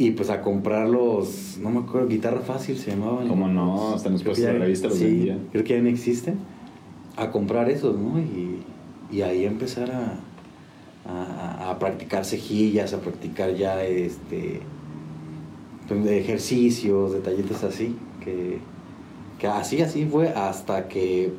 Y 0.00 0.12
pues 0.12 0.30
a 0.30 0.40
comprarlos, 0.40 1.58
no 1.60 1.70
me 1.70 1.80
acuerdo, 1.80 2.08
guitarra 2.08 2.40
fácil 2.40 2.78
se 2.78 2.92
llamaban. 2.92 3.28
¿Cómo 3.28 3.48
no? 3.48 3.94
Hasta 3.94 4.08
nos 4.08 4.22
puestos 4.22 4.46
de 4.46 4.58
revista 4.58 4.88
los 4.88 4.96
sí, 4.96 5.30
Creo 5.52 5.64
que 5.64 5.74
ya 5.74 5.82
no 5.82 5.88
existen. 5.88 6.38
A 7.16 7.30
comprar 7.30 7.68
esos, 7.68 7.98
¿no? 7.98 8.18
Y 8.18 8.60
y 9.12 9.22
ahí 9.22 9.44
empezar 9.44 9.90
a, 9.90 10.14
a, 11.08 11.70
a 11.70 11.78
practicar 11.78 12.24
cejillas, 12.24 12.92
a 12.92 13.00
practicar 13.00 13.54
ya 13.54 13.82
este 13.84 14.60
pues, 15.88 16.06
ejercicios, 16.06 17.12
detallitos 17.12 17.64
así, 17.64 17.96
que, 18.24 18.58
que 19.38 19.46
así, 19.48 19.82
así 19.82 20.06
fue 20.06 20.28
hasta 20.28 20.88
que 20.88 21.32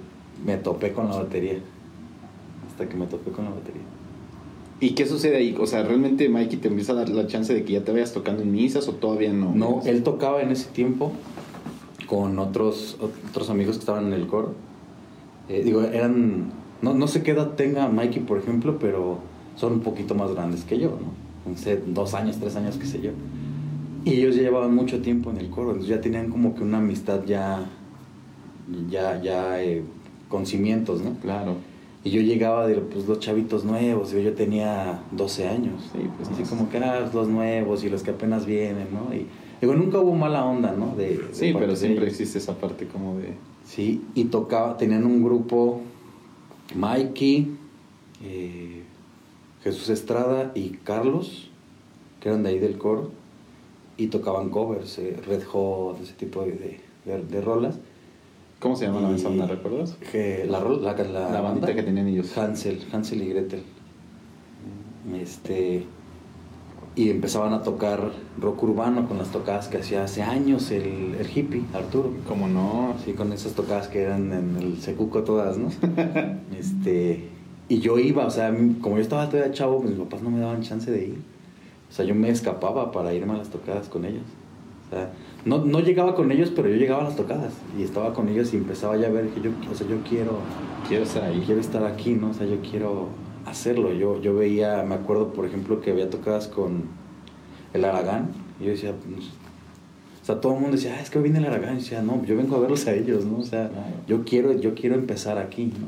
me 0.45 0.57
topé 0.57 0.91
con 0.91 1.09
la 1.09 1.15
batería. 1.15 1.59
Hasta 2.69 2.87
que 2.89 2.95
me 2.97 3.05
topé 3.05 3.31
con 3.31 3.45
la 3.45 3.51
batería. 3.51 3.80
¿Y 4.81 4.89
qué 4.89 5.05
sucede 5.05 5.37
ahí? 5.37 5.55
O 5.59 5.67
sea, 5.67 5.83
¿realmente 5.83 6.27
Mikey 6.27 6.57
te 6.57 6.67
empieza 6.67 6.93
a 6.93 6.95
dar 6.95 7.09
la 7.09 7.27
chance 7.27 7.53
de 7.53 7.63
que 7.63 7.73
ya 7.73 7.83
te 7.83 7.91
vayas 7.91 8.13
tocando 8.13 8.41
en 8.41 8.51
misas 8.51 8.87
o 8.87 8.93
todavía 8.93 9.31
no? 9.31 9.53
No, 9.53 9.81
él 9.85 10.01
tocaba 10.01 10.41
en 10.41 10.49
ese 10.49 10.71
tiempo 10.71 11.11
con 12.07 12.39
otros, 12.39 12.97
otros 12.99 13.51
amigos 13.51 13.75
que 13.75 13.81
estaban 13.81 14.07
en 14.07 14.13
el 14.13 14.25
coro. 14.25 14.55
Eh, 15.47 15.61
digo, 15.63 15.83
eran... 15.83 16.51
No, 16.81 16.95
no 16.95 17.07
sé 17.07 17.21
qué 17.21 17.31
edad 17.31 17.51
tenga 17.51 17.89
Mikey, 17.89 18.23
por 18.23 18.39
ejemplo, 18.39 18.79
pero 18.79 19.19
son 19.55 19.73
un 19.73 19.79
poquito 19.81 20.15
más 20.15 20.33
grandes 20.33 20.63
que 20.63 20.79
yo, 20.79 20.89
¿no? 20.89 21.51
No 21.51 21.57
sé, 21.57 21.79
dos 21.85 22.15
años, 22.15 22.37
tres 22.39 22.55
años, 22.55 22.77
qué 22.77 22.87
sé 22.87 23.01
yo. 23.01 23.11
Y 24.03 24.13
ellos 24.13 24.35
ya 24.35 24.41
llevaban 24.41 24.73
mucho 24.73 24.99
tiempo 25.03 25.29
en 25.29 25.37
el 25.37 25.51
coro, 25.51 25.69
entonces 25.69 25.89
ya 25.95 26.01
tenían 26.01 26.29
como 26.29 26.55
que 26.55 26.63
una 26.63 26.79
amistad 26.79 27.23
ya, 27.25 27.65
ya, 28.89 29.21
ya 29.21 29.63
eh, 29.63 29.83
con 30.27 30.47
cimientos, 30.47 31.03
¿no? 31.03 31.13
Claro. 31.21 31.57
Y 32.03 32.09
yo 32.09 32.21
llegaba 32.21 32.65
de 32.67 32.75
pues, 32.77 33.07
los 33.07 33.19
chavitos 33.19 33.63
nuevos, 33.63 34.11
yo, 34.11 34.19
yo 34.19 34.33
tenía 34.33 35.03
12 35.11 35.47
años. 35.47 35.89
Sí, 35.93 35.99
pues 36.17 36.29
Así 36.29 36.43
como 36.43 36.69
que 36.69 36.77
eran 36.77 37.11
los 37.13 37.27
nuevos 37.27 37.83
y 37.83 37.89
los 37.89 38.01
que 38.03 38.11
apenas 38.11 38.45
vienen, 38.45 38.87
¿no? 38.91 39.13
Y 39.13 39.27
digo, 39.61 39.75
nunca 39.75 39.99
hubo 39.99 40.15
mala 40.15 40.43
onda, 40.43 40.71
¿no? 40.73 40.95
De, 40.95 41.17
de 41.17 41.33
Sí, 41.33 41.53
pero 41.57 41.75
siempre 41.75 42.07
existe 42.07 42.39
esa 42.39 42.55
parte 42.57 42.87
como 42.87 43.17
de... 43.19 43.35
Sí, 43.65 44.01
y 44.15 44.25
tocaba, 44.25 44.77
tenían 44.77 45.05
un 45.05 45.23
grupo, 45.23 45.81
Mikey, 46.75 47.55
eh, 48.23 48.81
Jesús 49.63 49.89
Estrada 49.89 50.51
y 50.55 50.69
Carlos, 50.83 51.49
que 52.19 52.29
eran 52.29 52.41
de 52.43 52.49
ahí 52.49 52.59
del 52.59 52.77
coro, 52.79 53.11
y 53.97 54.07
tocaban 54.07 54.49
covers, 54.49 54.97
eh, 54.97 55.17
Red 55.27 55.43
Hot, 55.43 56.01
ese 56.01 56.13
tipo 56.13 56.41
de, 56.43 56.79
de- 57.05 57.23
de 57.23 57.41
rolas. 57.41 57.77
¿Cómo 58.61 58.75
se 58.75 58.85
llama 58.85 59.01
la 59.01 59.09
banda, 59.09 59.47
recuerdas? 59.47 59.97
Que 60.11 60.45
la, 60.47 60.59
la, 60.59 60.93
la, 60.93 61.31
La 61.31 61.41
bandita 61.41 61.41
banda, 61.41 61.73
que 61.73 61.81
tenían 61.81 62.07
ellos. 62.07 62.37
Hansel, 62.37 62.79
Hansel 62.93 63.23
y 63.23 63.29
Gretel. 63.29 63.63
Este, 65.19 65.83
y 66.95 67.09
empezaban 67.09 67.53
a 67.53 67.63
tocar 67.63 68.11
rock 68.39 68.61
urbano 68.61 69.07
con 69.07 69.17
las 69.17 69.29
tocadas 69.29 69.67
que 69.67 69.77
hacía 69.77 70.03
hace 70.03 70.21
años 70.21 70.69
el, 70.69 71.15
el 71.19 71.27
hippie, 71.35 71.63
Arturo. 71.73 72.11
¿Cómo 72.27 72.47
no? 72.47 72.93
Sí, 73.03 73.13
con 73.13 73.33
esas 73.33 73.53
tocadas 73.53 73.87
que 73.87 74.03
eran 74.03 74.31
en 74.31 74.55
el 74.57 74.79
secuco 74.79 75.23
todas, 75.23 75.57
¿no? 75.57 75.69
este, 76.59 77.29
y 77.67 77.79
yo 77.79 77.97
iba, 77.97 78.27
o 78.27 78.29
sea, 78.29 78.55
como 78.79 78.97
yo 78.97 79.01
estaba 79.01 79.27
todavía 79.27 79.51
chavo, 79.53 79.81
mis 79.81 79.97
papás 79.97 80.21
no 80.21 80.29
me 80.29 80.39
daban 80.39 80.61
chance 80.61 80.91
de 80.91 81.03
ir. 81.03 81.21
O 81.89 81.93
sea, 81.93 82.05
yo 82.05 82.13
me 82.13 82.29
escapaba 82.29 82.91
para 82.91 83.11
irme 83.11 83.33
a 83.33 83.37
las 83.37 83.49
tocadas 83.49 83.89
con 83.89 84.05
ellos. 84.05 84.23
O 84.85 84.93
sea, 84.93 85.09
no, 85.45 85.65
no 85.65 85.79
llegaba 85.79 86.15
con 86.15 86.31
ellos, 86.31 86.51
pero 86.55 86.69
yo 86.69 86.75
llegaba 86.75 87.01
a 87.01 87.05
las 87.05 87.15
tocadas. 87.15 87.53
Y 87.77 87.83
estaba 87.83 88.13
con 88.13 88.29
ellos 88.29 88.53
y 88.53 88.57
empezaba 88.57 88.97
ya 88.97 89.07
a 89.07 89.11
ver 89.11 89.29
que 89.29 89.41
yo, 89.41 89.51
o 89.71 89.75
sea, 89.75 89.87
yo 89.87 89.97
quiero, 90.07 90.39
Quiero 90.87 91.03
estar 91.03 91.23
ahí. 91.23 91.41
quiero 91.45 91.61
estar 91.61 91.83
aquí, 91.85 92.13
¿no? 92.13 92.29
O 92.31 92.33
sea, 92.33 92.45
yo 92.47 92.57
quiero 92.61 93.07
hacerlo. 93.45 93.93
Yo, 93.93 94.21
yo 94.21 94.35
veía, 94.35 94.83
me 94.83 94.95
acuerdo, 94.95 95.31
por 95.33 95.45
ejemplo, 95.45 95.79
que 95.81 95.91
había 95.91 96.09
tocadas 96.09 96.47
con 96.47 96.83
el 97.73 97.85
Aragán. 97.85 98.29
Y 98.59 98.65
yo 98.65 98.71
decía, 98.71 98.93
pues, 98.93 99.27
o 100.21 100.25
sea, 100.25 100.39
todo 100.41 100.53
el 100.55 100.59
mundo 100.59 100.75
decía, 100.77 100.95
ah, 100.97 101.01
es 101.01 101.09
que 101.09 101.19
viene 101.19 101.39
el 101.39 101.45
Aragán. 101.45 101.75
Y 101.75 101.79
yo 101.79 101.83
decía, 101.83 102.01
no, 102.01 102.23
yo 102.25 102.35
vengo 102.35 102.55
a 102.55 102.59
verlos 102.59 102.85
a 102.87 102.93
ellos, 102.93 103.25
¿no? 103.25 103.39
O 103.39 103.43
sea, 103.43 103.69
Claro. 103.69 103.85
yo 104.07 104.23
quiero, 104.25 104.53
yo 104.59 104.75
quiero 104.75 104.95
empezar 104.95 105.37
aquí, 105.37 105.65
¿no? 105.65 105.87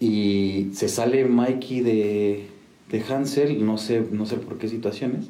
Y 0.00 0.70
se 0.74 0.88
sale 0.88 1.24
Mikey 1.24 1.80
de, 1.80 2.46
de 2.90 3.02
Hansel, 3.02 3.64
no 3.64 3.78
sé, 3.78 4.06
no 4.10 4.26
sé 4.26 4.36
por 4.36 4.58
qué 4.58 4.68
situaciones. 4.68 5.28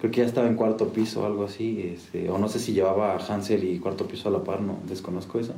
Creo 0.00 0.10
que 0.10 0.22
ya 0.22 0.26
estaba 0.26 0.48
en 0.48 0.54
cuarto 0.54 0.88
piso 0.88 1.22
o 1.22 1.26
algo 1.26 1.44
así, 1.44 1.92
este, 1.94 2.30
o 2.30 2.38
no 2.38 2.48
sé 2.48 2.58
si 2.58 2.72
llevaba 2.72 3.14
a 3.14 3.18
Hansel 3.18 3.64
y 3.64 3.78
cuarto 3.78 4.08
piso 4.08 4.30
a 4.30 4.32
la 4.32 4.42
par, 4.42 4.62
no, 4.62 4.78
desconozco 4.88 5.38
eso. 5.38 5.52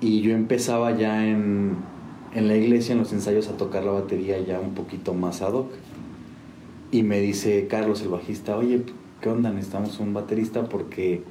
Y 0.00 0.20
yo 0.20 0.32
empezaba 0.32 0.96
ya 0.96 1.26
en, 1.26 1.76
en 2.32 2.46
la 2.46 2.54
iglesia, 2.54 2.92
en 2.92 3.00
los 3.00 3.12
ensayos, 3.12 3.48
a 3.48 3.56
tocar 3.56 3.82
la 3.82 3.90
batería 3.90 4.38
ya 4.38 4.60
un 4.60 4.74
poquito 4.74 5.14
más 5.14 5.42
ad 5.42 5.54
hoc. 5.54 5.72
Y 6.92 7.02
me 7.02 7.20
dice 7.20 7.66
Carlos, 7.66 8.02
el 8.02 8.08
bajista, 8.08 8.56
oye, 8.56 8.82
¿qué 9.20 9.28
onda? 9.30 9.50
Necesitamos 9.50 9.98
un 9.98 10.14
baterista 10.14 10.68
porque 10.68 11.22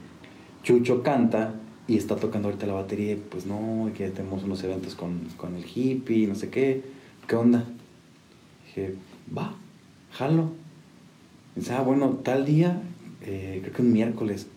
Chucho 0.63 1.03
canta 1.03 1.53
y 1.87 1.95
está 1.97 2.17
tocando 2.17 2.49
ahorita 2.49 2.65
la 2.67 2.73
batería. 2.73 3.13
y, 3.13 3.15
Pues 3.15 3.45
no, 3.45 3.89
que 3.95 4.09
tenemos 4.09 4.43
unos 4.43 4.61
eventos 4.63 4.95
con, 4.95 5.21
con 5.37 5.55
el 5.55 5.63
hippie, 5.63 6.27
no 6.27 6.35
sé 6.35 6.49
qué. 6.49 6.83
¿Qué 7.27 7.35
onda? 7.35 7.63
Dije, 8.65 8.95
va, 9.35 9.53
jalo. 10.11 10.64
Dice, 11.55 11.73
ah, 11.73 11.81
bueno, 11.81 12.09
tal 12.23 12.45
día, 12.45 12.81
eh, 13.21 13.59
creo 13.61 13.73
que 13.73 13.81
un 13.81 13.93
miércoles, 13.93 14.47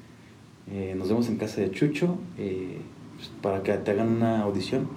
eh, 0.70 0.94
nos 0.98 1.08
vemos 1.08 1.28
en 1.28 1.36
casa 1.36 1.60
de 1.60 1.70
Chucho 1.70 2.16
eh, 2.38 2.78
pues, 3.16 3.30
para 3.40 3.62
que 3.62 3.72
te 3.74 3.90
hagan 3.92 4.08
una 4.08 4.42
audición. 4.42 4.88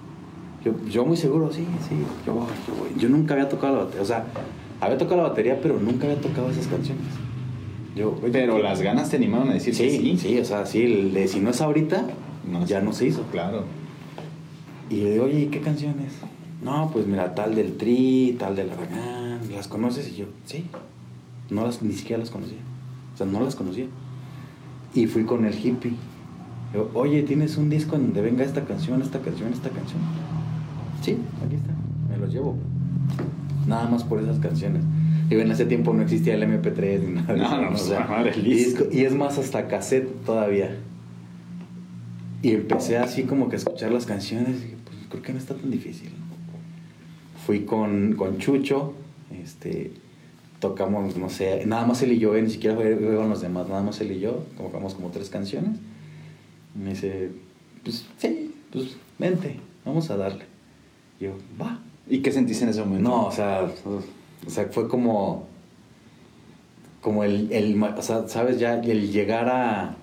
Yo, 0.64 0.72
yo 0.88 1.04
muy 1.04 1.16
seguro, 1.16 1.52
sí, 1.52 1.66
sí, 1.88 1.94
yo 2.26 2.34
voy, 2.34 2.46
yo 2.68 2.74
voy. 2.74 2.88
Yo 2.98 3.08
nunca 3.08 3.34
había 3.34 3.48
tocado 3.48 3.74
la 3.76 3.78
batería, 3.84 4.02
o 4.02 4.06
sea, 4.06 4.26
había 4.80 4.98
tocado 4.98 5.22
la 5.22 5.28
batería, 5.28 5.58
pero 5.60 5.78
nunca 5.80 6.06
había 6.06 6.20
tocado 6.20 6.50
esas 6.50 6.66
canciones. 6.66 7.04
Yo, 7.96 8.16
oye, 8.22 8.30
Pero 8.32 8.56
¿qué? 8.56 8.62
las 8.62 8.80
ganas 8.80 9.10
te 9.10 9.16
animaron 9.16 9.50
a 9.50 9.54
decir 9.54 9.74
Sí, 9.74 9.82
que 9.84 9.90
sí, 9.90 10.16
sí. 10.18 10.38
o 10.38 10.44
sea, 10.44 10.64
sí, 10.66 10.82
el 10.82 11.12
de 11.12 11.28
si 11.28 11.40
no 11.40 11.50
es 11.50 11.60
ahorita, 11.60 12.06
No, 12.50 12.64
ya 12.66 12.80
no 12.80 12.92
se 12.92 13.06
hizo. 13.06 13.22
Claro. 13.30 13.64
Y 14.88 14.96
le 15.02 15.12
digo, 15.12 15.24
oye, 15.24 15.40
¿y 15.42 15.46
qué 15.46 15.60
canciones? 15.60 16.12
No, 16.62 16.90
pues 16.92 17.06
mira, 17.06 17.34
tal 17.34 17.54
del 17.54 17.76
Tri, 17.76 18.36
tal 18.38 18.56
del 18.56 18.70
Aragán, 18.70 19.40
¿las 19.52 19.68
conoces? 19.68 20.08
Y 20.12 20.16
yo, 20.16 20.26
sí, 20.46 20.64
no 21.50 21.64
las, 21.66 21.82
ni 21.82 21.92
siquiera 21.92 22.18
las 22.20 22.30
conocía. 22.30 22.58
O 23.14 23.16
sea, 23.18 23.26
no 23.26 23.40
las 23.40 23.54
conocía. 23.56 23.86
Y 24.94 25.06
fui 25.06 25.24
con 25.24 25.44
el 25.44 25.54
hippie. 25.54 25.92
Oye, 26.94 27.22
¿tienes 27.22 27.56
un 27.58 27.68
disco 27.68 27.96
en 27.96 28.02
donde 28.04 28.22
venga 28.22 28.44
esta 28.44 28.64
canción, 28.64 29.02
esta 29.02 29.20
canción, 29.20 29.52
esta 29.52 29.68
canción? 29.70 30.00
Sí, 31.02 31.16
aquí 31.44 31.56
está, 31.56 31.72
me 32.10 32.16
los 32.16 32.32
llevo. 32.32 32.56
Nada 33.66 33.88
más 33.88 34.04
por 34.04 34.20
esas 34.20 34.38
canciones. 34.38 34.82
Digo, 35.28 35.42
en 35.42 35.50
ese 35.50 35.66
tiempo 35.66 35.92
no 35.92 36.02
existía 36.02 36.34
el 36.34 36.42
MP3 36.42 37.00
ni 37.00 37.12
nada. 37.14 37.36
No, 37.36 37.60
no, 37.70 37.74
O 37.74 37.78
sea, 37.78 38.06
madre, 38.06 38.32
y, 38.36 38.42
disco- 38.54 38.86
y 38.90 39.00
es 39.04 39.14
más, 39.14 39.38
hasta 39.38 39.68
cassette 39.68 40.24
todavía. 40.24 40.76
Y 42.42 42.50
empecé 42.52 42.98
así 42.98 43.22
como 43.24 43.48
que 43.48 43.56
a 43.56 43.58
escuchar 43.58 43.92
las 43.92 44.04
canciones 44.06 44.50
y 44.50 44.52
dije, 44.64 44.76
pues 44.84 44.96
creo 45.10 45.22
que 45.22 45.32
no 45.32 45.38
está 45.38 45.54
tan 45.54 45.70
difícil. 45.70 46.10
Fui 47.46 47.60
con, 47.60 48.14
con 48.14 48.38
Chucho, 48.38 48.94
este, 49.42 49.92
tocamos, 50.62 51.16
no 51.16 51.28
sé, 51.28 51.66
nada 51.66 51.84
más 51.84 52.00
él 52.02 52.12
y 52.12 52.20
yo, 52.20 52.36
eh, 52.36 52.42
ni 52.42 52.48
siquiera 52.48 52.76
fue 52.76 52.96
con 52.96 53.28
los 53.28 53.40
demás, 53.40 53.68
nada 53.68 53.82
más 53.82 54.00
él 54.00 54.12
y 54.12 54.20
yo, 54.20 54.44
tocamos 54.56 54.94
como 54.94 55.10
tres 55.10 55.28
canciones. 55.28 55.76
Y 56.76 56.78
me 56.78 56.90
dice, 56.90 57.32
pues 57.82 58.06
sí, 58.16 58.54
pues 58.70 58.96
vente, 59.18 59.58
vamos 59.84 60.08
a 60.10 60.16
darle. 60.16 60.44
Y 61.18 61.24
yo, 61.24 61.32
va. 61.60 61.80
¿Y 62.08 62.20
qué 62.20 62.30
sentiste 62.30 62.62
en 62.62 62.70
ese 62.70 62.84
momento? 62.84 63.10
No, 63.10 63.26
o 63.26 63.32
sea, 63.32 63.68
o 64.46 64.50
sea, 64.50 64.66
fue 64.66 64.86
como, 64.86 65.48
como 67.00 67.24
el, 67.24 67.50
el, 67.50 67.82
o 67.82 68.02
sea, 68.02 68.28
sabes 68.28 68.60
ya, 68.60 68.78
el 68.78 69.10
llegar 69.10 69.48
a, 69.48 69.96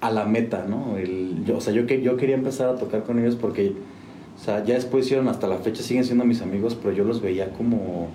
a 0.00 0.10
la 0.12 0.24
meta, 0.24 0.66
¿no? 0.68 0.96
El, 0.96 1.44
yo, 1.44 1.56
o 1.56 1.60
sea, 1.60 1.72
yo, 1.72 1.82
yo 1.82 2.16
quería 2.16 2.36
empezar 2.36 2.68
a 2.68 2.76
tocar 2.76 3.02
con 3.02 3.18
ellos 3.18 3.34
porque, 3.34 3.74
o 4.36 4.44
sea, 4.44 4.64
ya 4.64 4.74
después 4.74 5.06
hicieron, 5.06 5.26
hasta 5.26 5.48
la 5.48 5.56
fecha 5.56 5.82
siguen 5.82 6.04
siendo 6.04 6.24
mis 6.24 6.42
amigos, 6.42 6.78
pero 6.80 6.94
yo 6.94 7.02
los 7.02 7.20
veía 7.20 7.52
como, 7.54 8.08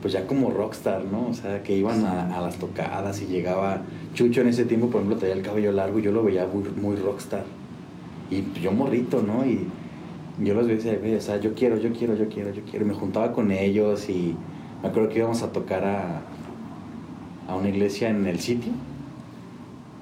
pues 0.00 0.12
ya 0.14 0.26
como 0.26 0.50
rockstar, 0.50 1.04
¿no? 1.04 1.28
O 1.28 1.34
sea, 1.34 1.62
que 1.62 1.76
iban 1.76 2.04
a, 2.04 2.36
a 2.36 2.40
las 2.40 2.56
tocadas 2.56 3.20
y 3.20 3.26
llegaba, 3.26 3.82
Chucho 4.14 4.40
en 4.40 4.48
ese 4.48 4.64
tiempo, 4.64 4.88
por 4.88 5.00
ejemplo, 5.00 5.18
traía 5.18 5.34
el 5.34 5.42
cabello 5.42 5.72
largo 5.72 5.98
y 5.98 6.02
yo 6.02 6.12
lo 6.12 6.22
veía 6.22 6.46
muy, 6.46 6.64
muy 6.80 6.96
rockstar. 6.96 7.44
Y 8.30 8.44
yo 8.60 8.72
morrito, 8.72 9.22
¿no? 9.22 9.44
Y 9.44 9.66
yo 10.42 10.54
los 10.54 10.66
veía 10.66 10.74
y 10.74 10.82
decía, 10.82 10.98
"Güey, 10.98 11.14
o 11.16 11.20
sea, 11.20 11.38
yo 11.38 11.54
quiero, 11.54 11.76
yo 11.76 11.92
quiero, 11.92 12.16
yo 12.16 12.28
quiero, 12.28 12.52
yo 12.52 12.62
quiero. 12.62 12.84
Y 12.84 12.88
me 12.88 12.94
juntaba 12.94 13.32
con 13.32 13.50
ellos 13.50 14.08
y 14.08 14.34
me 14.82 14.88
acuerdo 14.88 15.10
que 15.10 15.18
íbamos 15.18 15.42
a 15.42 15.52
tocar 15.52 15.84
a, 15.84 16.22
a 17.46 17.54
una 17.54 17.68
iglesia 17.68 18.08
en 18.08 18.26
el 18.26 18.40
sitio. 18.40 18.72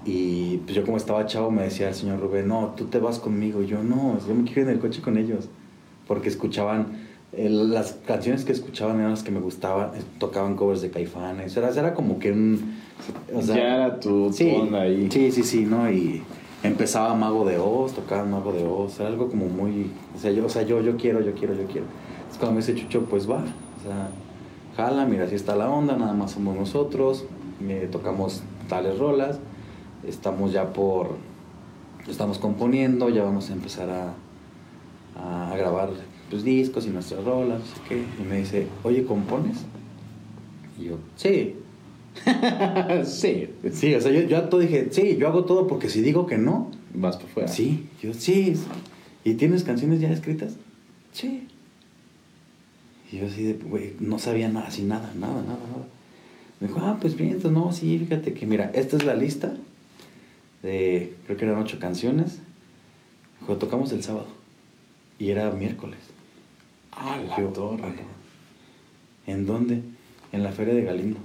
Y 0.05 0.59
pues 0.59 0.75
yo 0.75 0.85
como 0.85 0.97
estaba 0.97 1.27
chavo 1.27 1.51
me 1.51 1.65
decía 1.65 1.89
el 1.89 1.95
señor 1.95 2.21
Rubén, 2.21 2.49
no, 2.49 2.73
tú 2.77 2.87
te 2.87 2.99
vas 2.99 3.19
conmigo. 3.19 3.63
Y 3.63 3.67
yo 3.67 3.83
no, 3.83 4.19
yo 4.27 4.35
me 4.35 4.45
quiero 4.45 4.63
en 4.63 4.77
el 4.77 4.79
coche 4.79 5.03
con 5.03 5.19
ellos. 5.19 5.49
Porque 6.07 6.29
escuchaban, 6.29 7.08
las 7.33 7.97
canciones 8.07 8.45
que 8.45 8.53
escuchaban 8.53 8.99
eran 8.99 9.11
las 9.11 9.23
que 9.23 9.31
me 9.31 9.41
gustaban, 9.41 9.91
eh, 9.95 10.03
tocaban 10.19 10.57
covers 10.57 10.81
de 10.81 10.91
caifanes. 10.91 11.57
Era, 11.57 11.69
era 11.71 11.95
como 11.95 12.19
que 12.19 12.33
un... 12.33 12.77
o 13.35 13.43
sea, 13.43 13.57
ya 13.57 13.75
era 13.75 14.01
tu, 14.01 14.33
Sí, 14.33 14.51
onda 14.51 14.83
ahí. 14.83 15.09
sí, 15.11 15.31
sí, 15.31 15.43
sí, 15.43 15.65
¿no? 15.67 15.91
Y 15.91 16.23
empezaba 16.63 17.15
Mago 17.15 17.45
de 17.45 17.59
Oz, 17.59 17.93
tocaba 17.93 18.25
Mago 18.25 18.53
de 18.53 18.65
Oz, 18.67 18.99
era 19.01 19.09
algo 19.09 19.29
como 19.29 19.47
muy... 19.47 19.91
O 20.17 20.19
sea, 20.19 20.31
yo, 20.33 20.47
o 20.47 20.49
sea, 20.49 20.63
yo, 20.63 20.81
yo 20.81 20.97
quiero, 20.97 21.21
yo 21.21 21.35
quiero, 21.35 21.55
yo 21.55 21.67
quiero. 21.67 21.87
Entonces 22.17 22.39
cuando 22.39 22.53
me 22.53 22.61
dice 22.61 22.75
Chucho, 22.75 23.05
pues 23.05 23.31
va, 23.31 23.39
o 23.41 23.83
sea, 23.85 24.09
jala, 24.77 25.05
mira, 25.05 25.25
así 25.25 25.35
está 25.35 25.55
la 25.55 25.71
onda, 25.71 25.97
nada 25.97 26.15
más 26.15 26.33
somos 26.33 26.57
nosotros, 26.57 27.25
tocamos 27.93 28.43
tales 28.69 28.99
rolas, 28.99 29.39
estamos 30.07 30.53
ya 30.53 30.73
por... 30.73 31.17
Estamos 32.09 32.39
componiendo, 32.39 33.11
ya 33.11 33.23
vamos 33.23 33.51
a 33.51 33.53
empezar 33.53 33.91
a, 33.91 34.15
a 35.53 35.55
grabar 35.57 35.91
pues, 36.31 36.45
discos 36.45 36.87
y 36.87 36.91
nuestras 36.91 37.25
rolas, 37.25 37.61
no 37.61 37.67
sé 37.67 37.81
qué. 37.89 38.05
Y 38.21 38.27
me 38.27 38.39
dice, 38.39 38.67
oye, 38.83 39.05
¿compones? 39.05 39.59
Y 40.79 40.85
yo, 40.85 40.99
sí. 41.17 41.55
sí. 43.05 43.49
Sí, 43.73 43.95
o 43.95 44.01
sea, 44.01 44.13
yo, 44.13 44.23
yo 44.23 44.43
todo 44.45 44.61
dije, 44.61 44.89
sí, 44.91 45.17
yo 45.17 45.29
hago 45.29 45.45
todo 45.45 45.67
porque 45.67 45.89
si 45.89 46.01
digo 46.01 46.27
que 46.27 46.39
no, 46.39 46.71
Vas 46.95 47.17
por 47.17 47.29
fuera. 47.29 47.49
sí, 47.49 47.87
yo 48.03 48.15
sí. 48.15 48.55
¿Y 49.25 49.35
tienes 49.35 49.63
canciones 49.65 50.01
ya 50.01 50.11
escritas? 50.11 50.57
Sí. 51.13 51.47
Y 53.11 53.19
yo 53.19 53.27
así 53.27 53.43
de, 53.43 53.55
güey, 53.55 53.95
no 54.01 54.19
sabía 54.19 54.49
nada, 54.49 54.69
así 54.69 54.83
nada, 54.83 55.13
nada, 55.15 55.43
nada, 55.43 55.59
nada. 55.71 55.87
Me 56.61 56.69
dijo, 56.69 56.81
ah, 56.83 56.99
pues 57.01 57.17
bien, 57.17 57.31
entonces 57.31 57.53
no, 57.53 57.73
sí, 57.73 57.99
fíjate 57.99 58.35
que 58.35 58.47
mira, 58.47 58.71
esta 58.75 58.97
es 58.97 59.05
la 59.05 59.15
lista 59.15 59.55
de, 60.63 61.15
creo 61.27 61.37
que 61.37 61.45
eran 61.45 61.59
ocho 61.59 61.79
canciones. 61.79 62.39
Dijo, 63.41 63.57
tocamos 63.57 63.93
el 63.93 64.03
sábado. 64.03 64.27
Y 65.19 65.31
era 65.31 65.51
miércoles. 65.51 65.99
Ah, 67.01 67.19
la 67.29 67.39
Yo, 67.39 67.47
torre. 67.49 67.83
"Ah, 67.85 67.93
¿En 69.27 69.47
dónde? 69.47 69.83
En 70.33 70.43
la 70.43 70.51
feria 70.53 70.75
de 70.75 70.83
Galindo. 70.83 71.19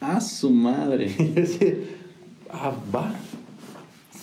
Ah, 0.00 0.20
su 0.20 0.50
madre. 0.50 1.10
Ah, 2.54 2.70
va. 2.94 3.14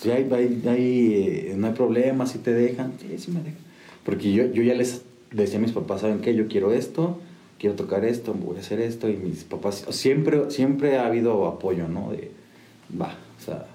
Sí, 0.00 0.08
hay, 0.12 0.22
hay- 0.32 0.62
hay, 0.68 1.14
eh, 1.50 1.54
no 1.56 1.66
hay 1.66 1.72
problema, 1.72 2.26
si 2.26 2.38
te 2.38 2.52
dejan. 2.54 2.92
Sí, 3.00 3.18
sí 3.18 3.32
me 3.32 3.40
dejan. 3.40 3.58
Porque 4.04 4.32
yo, 4.32 4.46
yo 4.52 4.62
ya 4.62 4.74
les 4.74 5.02
decía 5.32 5.58
a 5.58 5.60
mis 5.60 5.72
papás, 5.72 6.02
¿saben 6.02 6.20
qué? 6.20 6.32
Yo 6.36 6.46
quiero 6.46 6.72
esto, 6.72 7.18
quiero 7.58 7.74
tocar 7.74 8.04
esto, 8.04 8.32
voy 8.32 8.56
a 8.56 8.60
hacer 8.60 8.80
esto. 8.80 9.08
Y 9.08 9.16
mis 9.16 9.42
papás, 9.42 9.84
siempre, 9.90 10.48
siempre 10.52 10.96
ha 10.96 11.06
habido 11.06 11.48
apoyo, 11.48 11.88
¿no? 11.88 12.12
De, 12.12 12.30
va, 12.98 13.14
o 13.36 13.44
sea, 13.44 13.66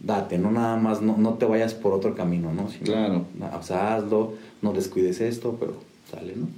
date, 0.00 0.38
no 0.38 0.52
nada 0.52 0.76
más, 0.76 1.02
no, 1.02 1.16
no 1.16 1.34
te 1.34 1.44
vayas 1.44 1.74
por 1.74 1.92
otro 1.92 2.14
camino, 2.14 2.54
¿no? 2.54 2.68
Sino, 2.70 2.84
Claro. 2.84 3.26
O 3.58 3.62
sea, 3.64 3.96
hazlo, 3.96 4.34
no 4.62 4.72
descuides 4.72 5.20
esto, 5.20 5.56
pero 5.58 5.74
sale, 6.10 6.34
¿no? 6.36 6.48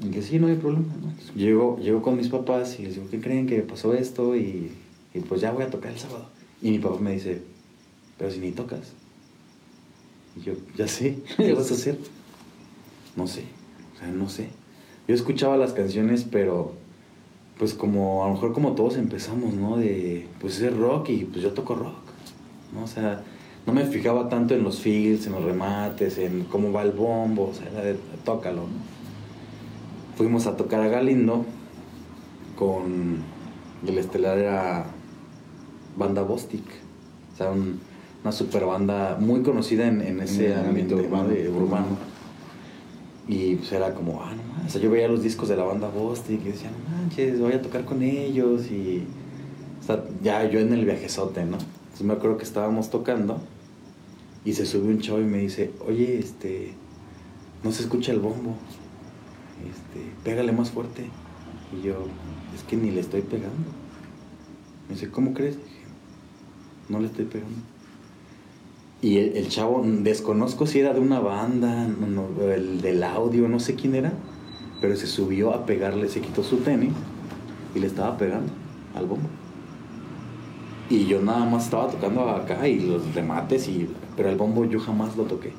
Y 0.00 0.10
que 0.10 0.22
sí, 0.22 0.38
no 0.38 0.46
hay 0.46 0.56
problema. 0.56 0.92
¿no? 1.00 1.12
Llego, 1.34 1.78
llego 1.78 2.02
con 2.02 2.16
mis 2.16 2.28
papás 2.28 2.78
y 2.78 2.84
les 2.84 2.94
digo, 2.94 3.06
¿qué 3.10 3.20
creen 3.20 3.46
que 3.46 3.60
pasó 3.60 3.92
esto? 3.94 4.36
Y, 4.36 4.72
y 5.14 5.20
pues 5.20 5.40
ya 5.40 5.52
voy 5.52 5.64
a 5.64 5.70
tocar 5.70 5.92
el 5.92 5.98
sábado. 5.98 6.26
Y 6.62 6.70
mi 6.70 6.78
papá 6.78 6.98
me 6.98 7.12
dice, 7.12 7.42
pero 8.18 8.30
si 8.30 8.38
ni 8.38 8.52
tocas. 8.52 8.92
Y 10.36 10.42
yo, 10.42 10.54
ya 10.76 10.88
sé, 10.88 11.18
¿qué 11.36 11.52
vas 11.52 11.70
a 11.70 11.74
hacer? 11.74 11.98
No 13.16 13.26
sé, 13.26 13.44
o 13.94 13.98
sea, 13.98 14.08
no 14.08 14.28
sé. 14.28 14.48
Yo 15.06 15.14
escuchaba 15.14 15.56
las 15.56 15.72
canciones, 15.72 16.24
pero 16.30 16.72
pues 17.58 17.74
como 17.74 18.24
a 18.24 18.28
lo 18.28 18.34
mejor 18.34 18.52
como 18.52 18.72
todos 18.72 18.96
empezamos, 18.96 19.54
¿no? 19.54 19.76
De 19.76 20.26
pues 20.40 20.60
es 20.60 20.74
rock 20.74 21.10
y 21.10 21.24
pues 21.24 21.42
yo 21.42 21.52
toco 21.52 21.74
rock, 21.74 21.98
¿no? 22.72 22.84
O 22.84 22.86
sea, 22.86 23.22
no 23.66 23.72
me 23.72 23.84
fijaba 23.86 24.28
tanto 24.28 24.54
en 24.54 24.62
los 24.64 24.80
feels, 24.80 25.26
en 25.26 25.32
los 25.32 25.44
remates, 25.44 26.18
en 26.18 26.44
cómo 26.44 26.72
va 26.72 26.82
el 26.82 26.92
bombo, 26.92 27.50
o 27.50 27.54
sea, 27.54 27.68
era 27.70 27.82
de 27.82 27.96
tócalo, 28.24 28.62
¿no? 28.62 28.92
Fuimos 30.16 30.46
a 30.46 30.56
tocar 30.56 30.80
a 30.82 30.88
Galindo 30.88 31.44
con 32.56 33.18
el 33.86 33.98
estelar 33.98 34.38
era 34.38 34.84
banda 35.96 36.22
Bostic, 36.22 36.64
o 37.34 37.36
sea, 37.36 37.50
un- 37.50 37.78
una 38.22 38.30
super 38.32 38.64
banda 38.66 39.16
muy 39.20 39.42
conocida 39.42 39.86
en, 39.88 40.00
en 40.00 40.20
ese 40.20 40.52
En 40.52 40.58
ámbito 40.66 40.94
¿no? 40.96 41.02
urbano. 41.02 41.28
de 41.28 41.48
urbano. 41.48 42.12
Y 43.26 43.56
pues 43.56 43.72
era 43.72 43.94
como, 43.94 44.22
ah, 44.22 44.32
no 44.34 44.42
manches. 44.52 44.66
O 44.66 44.70
sea, 44.74 44.80
yo 44.80 44.90
veía 44.90 45.08
los 45.08 45.22
discos 45.22 45.48
de 45.48 45.56
la 45.56 45.64
banda 45.64 45.88
Bostic 45.88 46.40
y 46.44 46.50
decía, 46.50 46.70
no 46.70 46.96
manches, 46.96 47.40
voy 47.40 47.52
a 47.52 47.62
tocar 47.62 47.84
con 47.84 48.02
ellos. 48.02 48.70
Y, 48.70 49.04
o 49.80 49.84
sea, 49.84 50.04
ya 50.22 50.44
yo 50.48 50.60
en 50.60 50.72
el 50.72 50.84
viajezote, 50.84 51.44
¿no? 51.44 51.56
Entonces 51.56 52.06
me 52.06 52.12
acuerdo 52.12 52.36
que 52.36 52.44
estábamos 52.44 52.90
tocando 52.90 53.40
y 54.44 54.52
se 54.54 54.66
sube 54.66 54.88
un 54.88 55.00
chavo 55.00 55.20
y 55.20 55.24
me 55.24 55.38
dice, 55.38 55.70
oye, 55.86 56.18
este, 56.18 56.72
no 57.62 57.72
se 57.72 57.82
escucha 57.82 58.12
el 58.12 58.20
bombo. 58.20 58.56
Este, 59.62 60.12
pégale 60.24 60.52
más 60.52 60.70
fuerte. 60.70 61.06
Y 61.72 61.86
yo, 61.86 62.06
es 62.54 62.62
que 62.64 62.76
ni 62.76 62.90
le 62.90 63.00
estoy 63.00 63.22
pegando. 63.22 63.70
Me 64.88 64.94
dice, 64.94 65.10
¿cómo 65.10 65.32
crees? 65.32 65.58
No 66.88 66.98
le 66.98 67.06
estoy 67.06 67.26
pegando. 67.26 67.56
Y 69.00 69.18
el, 69.18 69.48
chavo, 69.48 69.82
desconozco 69.84 70.66
si 70.66 70.78
era 70.78 70.94
de 70.94 71.00
una 71.00 71.18
banda, 71.18 71.88
el 72.54 72.80
del 72.80 73.02
audio, 73.02 73.48
no 73.48 73.58
sé 73.58 73.74
quién 73.74 73.96
era, 73.96 74.12
pero 74.80 74.94
se 74.96 75.08
subió 75.08 75.52
a 75.54 75.66
pegarle, 75.66 76.08
se 76.08 76.20
quitó 76.20 76.44
su 76.44 76.58
tenis 76.58 76.92
y 77.74 77.80
le 77.80 77.88
estaba 77.88 78.16
pegando 78.16 78.52
al 78.94 79.06
bombo. 79.06 79.28
Y 80.92 81.06
yo 81.06 81.22
nada 81.22 81.46
más 81.46 81.64
estaba 81.64 81.88
tocando 81.88 82.28
acá 82.28 82.68
y 82.68 82.78
los 82.78 83.14
remates, 83.14 83.66
y, 83.66 83.88
pero 84.14 84.28
el 84.28 84.36
bombo 84.36 84.66
yo 84.66 84.78
jamás 84.78 85.16
lo 85.16 85.22
toqué. 85.22 85.50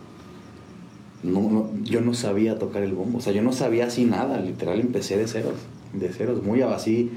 No, 1.23 1.49
no, 1.49 1.71
yo 1.81 2.01
no 2.01 2.13
sabía 2.13 2.59
tocar 2.59 2.83
el 2.83 2.93
bombo, 2.93 3.17
o 3.17 3.21
sea, 3.21 3.33
yo 3.33 3.41
no 3.41 3.51
sabía 3.51 3.87
así 3.87 4.05
nada, 4.05 4.39
literal 4.39 4.79
empecé 4.79 5.17
de 5.17 5.27
ceros, 5.27 5.55
de 5.91 6.09
ceros, 6.09 6.43
muy 6.43 6.61
así, 6.61 7.09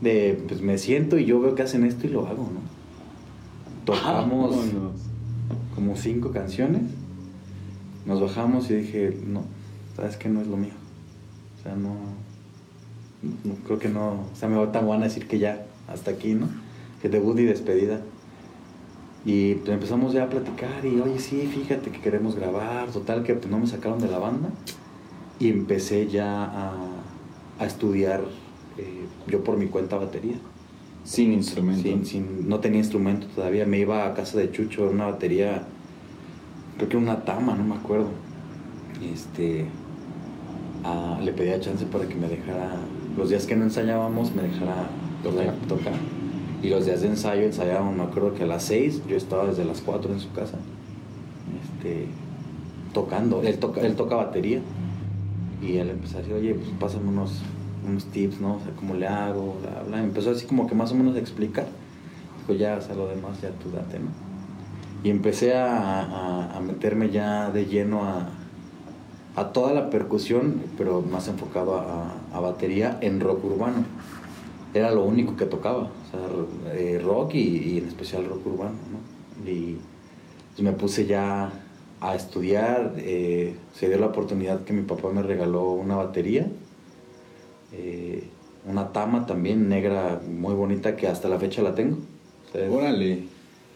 de, 0.00 0.42
pues 0.48 0.62
me 0.62 0.78
siento 0.78 1.16
y 1.16 1.26
yo 1.26 1.38
veo 1.38 1.54
que 1.54 1.62
hacen 1.62 1.84
esto 1.84 2.08
y 2.08 2.10
lo 2.10 2.26
hago, 2.26 2.50
¿no? 2.52 2.60
Tocamos 3.84 4.50
Vámonos. 4.50 4.92
como 5.76 5.94
cinco 5.94 6.32
canciones. 6.32 6.82
Nos 8.04 8.20
bajamos 8.20 8.68
y 8.72 8.74
dije, 8.74 9.16
no, 9.28 9.44
sabes 9.94 10.16
que 10.16 10.28
no 10.28 10.40
es 10.40 10.48
lo 10.48 10.56
mío. 10.56 10.74
O 11.60 11.62
sea, 11.62 11.76
no, 11.76 11.94
no 13.22 13.54
creo 13.64 13.78
que 13.78 13.88
no, 13.88 14.26
o 14.32 14.34
sea, 14.34 14.48
me 14.48 14.56
va 14.56 14.72
tan 14.72 14.86
buena 14.86 15.04
decir 15.04 15.28
que 15.28 15.38
ya, 15.38 15.64
hasta 15.86 16.10
aquí, 16.10 16.34
¿no? 16.34 16.48
Que 17.02 17.08
debut 17.08 17.38
y 17.38 17.44
despedida. 17.44 18.00
Y 19.24 19.54
pues 19.56 19.70
empezamos 19.70 20.12
ya 20.14 20.24
a 20.24 20.28
platicar 20.30 20.84
y, 20.84 20.98
oye, 21.00 21.18
sí, 21.18 21.46
fíjate 21.52 21.90
que 21.90 22.00
queremos 22.00 22.36
grabar, 22.36 22.88
total, 22.88 23.22
que 23.22 23.34
pues 23.34 23.50
no 23.50 23.58
me 23.58 23.66
sacaron 23.66 23.98
de 24.00 24.08
la 24.08 24.18
banda. 24.18 24.48
Y 25.38 25.48
empecé 25.50 26.06
ya 26.06 26.44
a, 26.44 26.72
a 27.58 27.66
estudiar 27.66 28.22
eh, 28.78 29.04
yo 29.26 29.42
por 29.44 29.56
mi 29.58 29.66
cuenta 29.66 29.96
batería. 29.96 30.36
Sin 31.04 31.32
instrumento. 31.32 31.82
Sin, 31.82 32.04
sin- 32.06 32.48
no 32.48 32.60
tenía 32.60 32.78
instrumento 32.78 33.26
todavía. 33.34 33.64
Me 33.66 33.78
iba 33.78 34.06
a 34.06 34.14
casa 34.14 34.38
de 34.38 34.50
Chucho, 34.52 34.88
una 34.90 35.06
batería, 35.06 35.62
creo 36.76 36.88
que 36.88 36.96
una 36.96 37.24
tama, 37.24 37.54
no 37.54 37.64
me 37.64 37.74
acuerdo. 37.74 38.08
Este, 39.12 39.66
ah, 40.84 41.18
le 41.22 41.32
pedía 41.32 41.58
chance 41.60 41.86
para 41.86 42.06
que 42.06 42.14
me 42.14 42.28
dejara, 42.28 42.76
los 43.16 43.30
días 43.30 43.46
que 43.46 43.56
no 43.56 43.64
ensayábamos, 43.64 44.34
me 44.34 44.42
dejara 44.42 44.88
tocar. 45.22 45.54
tocar. 45.68 46.19
Y 46.62 46.68
los 46.68 46.84
días 46.84 47.00
de 47.00 47.08
ensayo 47.08 47.42
ensayábamos, 47.42 47.96
me 47.96 48.02
acuerdo 48.02 48.34
que 48.34 48.42
a 48.44 48.46
las 48.46 48.64
6, 48.64 49.02
yo 49.08 49.16
estaba 49.16 49.46
desde 49.46 49.64
las 49.64 49.80
4 49.80 50.12
en 50.12 50.20
su 50.20 50.30
casa, 50.32 50.58
este, 51.78 52.06
tocando. 52.92 53.42
Él 53.42 53.58
toca, 53.58 53.80
él 53.80 53.96
toca 53.96 54.16
batería. 54.16 54.60
Y 55.62 55.76
él 55.76 55.90
empezó 55.90 56.16
a 56.18 56.20
decir, 56.20 56.34
oye, 56.34 56.54
pues 56.54 56.68
pásame 56.78 57.08
unos, 57.08 57.40
unos 57.88 58.04
tips, 58.06 58.40
¿no? 58.40 58.56
O 58.56 58.60
sea, 58.60 58.72
cómo 58.76 58.94
le 58.94 59.06
hago, 59.06 59.56
bla. 59.88 60.02
Empezó 60.02 60.30
así 60.30 60.46
como 60.46 60.66
que 60.66 60.74
más 60.74 60.92
o 60.92 60.94
menos 60.94 61.16
a 61.16 61.18
explicar. 61.18 61.66
Dijo, 62.40 62.58
ya, 62.58 62.76
o 62.76 62.80
sea, 62.82 62.94
lo 62.94 63.08
demás 63.08 63.40
ya 63.40 63.50
tú 63.50 63.70
date, 63.70 63.98
¿no? 63.98 64.08
Y 65.02 65.08
empecé 65.10 65.54
a, 65.56 66.00
a- 66.02 66.56
a 66.56 66.60
meterme 66.60 67.08
ya 67.10 67.50
de 67.50 67.64
lleno 67.66 68.04
a, 68.04 68.28
a 69.36 69.52
toda 69.52 69.72
la 69.72 69.88
percusión, 69.88 70.56
pero 70.76 71.00
más 71.00 71.26
enfocado 71.28 71.78
a, 71.80 72.12
a 72.34 72.40
batería 72.40 72.98
en 73.00 73.20
rock 73.20 73.44
urbano. 73.46 73.84
Era 74.74 74.90
lo 74.92 75.04
único 75.04 75.36
que 75.36 75.46
tocaba, 75.46 75.82
o 75.82 76.10
sea, 76.10 76.74
eh, 76.74 77.00
rock 77.02 77.34
y, 77.34 77.38
y 77.74 77.78
en 77.78 77.88
especial 77.88 78.24
rock 78.26 78.46
urbano, 78.46 78.76
¿no? 78.92 79.50
Y 79.50 79.76
me 80.62 80.72
puse 80.72 81.06
ya 81.06 81.50
a 82.00 82.14
estudiar, 82.14 82.94
eh, 82.98 83.54
se 83.74 83.88
dio 83.88 83.98
la 83.98 84.06
oportunidad 84.06 84.62
que 84.64 84.72
mi 84.72 84.82
papá 84.82 85.08
me 85.10 85.22
regaló 85.22 85.72
una 85.72 85.96
batería, 85.96 86.46
eh, 87.72 88.24
una 88.66 88.92
tama 88.92 89.26
también 89.26 89.68
negra 89.68 90.20
muy 90.28 90.54
bonita 90.54 90.96
que 90.96 91.06
hasta 91.08 91.28
la 91.28 91.38
fecha 91.38 91.62
la 91.62 91.74
tengo. 91.74 91.96
O 92.48 92.52
sea, 92.52 92.64
es- 92.66 92.70
Órale. 92.72 93.24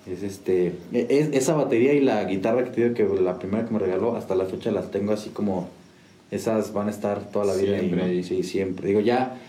es 0.06 0.22
este, 0.22 0.74
e- 0.92 1.06
es- 1.08 1.30
esa 1.32 1.54
batería 1.54 1.94
y 1.94 2.00
la 2.00 2.24
guitarra 2.24 2.64
que 2.64 2.70
te 2.70 2.82
digo 2.88 2.94
que 2.94 3.22
la 3.22 3.38
primera 3.38 3.64
que 3.66 3.72
me 3.72 3.78
regaló, 3.78 4.16
hasta 4.16 4.34
la 4.34 4.44
fecha 4.44 4.70
las 4.70 4.90
tengo 4.90 5.12
así 5.12 5.30
como, 5.30 5.68
esas 6.30 6.72
van 6.72 6.88
a 6.88 6.90
estar 6.90 7.30
toda 7.30 7.46
la 7.46 7.54
vida 7.54 7.74
ahí, 7.76 7.80
Siempre 7.80 7.98
¿no? 7.98 8.04
ahí. 8.04 8.24
Sí, 8.24 8.42
siempre. 8.42 8.88
Digo, 8.88 9.00
ya, 9.00 9.40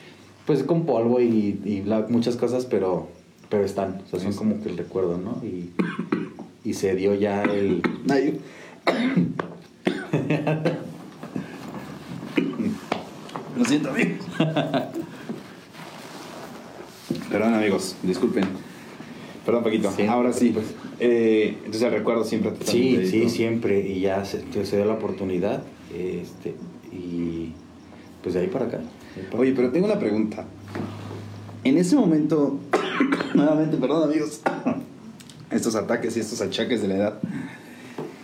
pues 0.46 0.64
con 0.64 0.86
polvo 0.86 1.20
y, 1.22 1.60
y 1.66 1.82
bla- 1.86 2.08
muchas 2.10 2.36
cosas, 2.36 2.66
pero, 2.66 3.08
pero 3.50 3.66
están, 3.66 4.02
o 4.06 4.10
sea, 4.10 4.20
son 4.20 4.34
como 4.34 4.62
que 4.62 4.70
el 4.70 4.78
recuerdo, 4.78 5.18
¿no? 5.18 5.42
Y, 5.46 5.70
y 6.64 6.74
se 6.74 6.96
dio 6.96 7.14
ya 7.16 7.44
el... 7.44 7.82
Ay. 8.10 8.40
Lo 13.58 13.64
siento, 13.66 13.90
amigos. 13.90 14.26
Perdón, 17.32 17.54
amigos, 17.54 17.96
disculpen. 18.04 18.44
Perdón, 19.46 19.64
Paquito. 19.64 19.92
Sí, 19.96 20.04
Ahora 20.04 20.34
sí. 20.34 20.50
pues. 20.54 20.66
Eh, 21.00 21.56
entonces 21.60 21.84
el 21.84 21.92
recuerdo 21.92 22.24
siempre 22.24 22.54
Sí, 22.66 23.06
sí, 23.08 23.30
siempre, 23.30 23.80
y 23.88 24.00
ya 24.02 24.24
se, 24.26 24.44
se 24.66 24.76
dio 24.78 24.86
la 24.86 24.94
oportunidad, 24.94 25.62
este, 25.94 26.56
y 26.92 27.52
pues 28.24 28.34
de 28.36 28.42
ahí 28.42 28.48
para 28.48 28.66
acá. 28.66 28.80
Oye, 29.38 29.54
pero 29.56 29.72
tengo 29.72 29.86
una 29.86 30.00
pregunta. 30.00 30.46
En 31.64 31.78
ese 31.78 31.96
momento, 31.96 32.60
nuevamente, 33.34 33.78
perdón 33.78 34.10
amigos, 34.10 34.42
estos 35.52 35.76
ataques 35.76 36.16
y 36.18 36.20
estos 36.20 36.42
achaques 36.42 36.82
de 36.82 36.88
la 36.90 36.96
edad. 36.96 37.20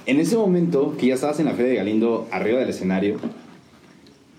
En 0.05 0.19
ese 0.19 0.35
momento 0.37 0.95
que 0.97 1.07
ya 1.07 1.13
estabas 1.15 1.39
en 1.39 1.45
la 1.45 1.53
Feria 1.53 1.71
de 1.71 1.77
Galindo, 1.77 2.27
arriba 2.31 2.59
del 2.59 2.69
escenario, 2.69 3.17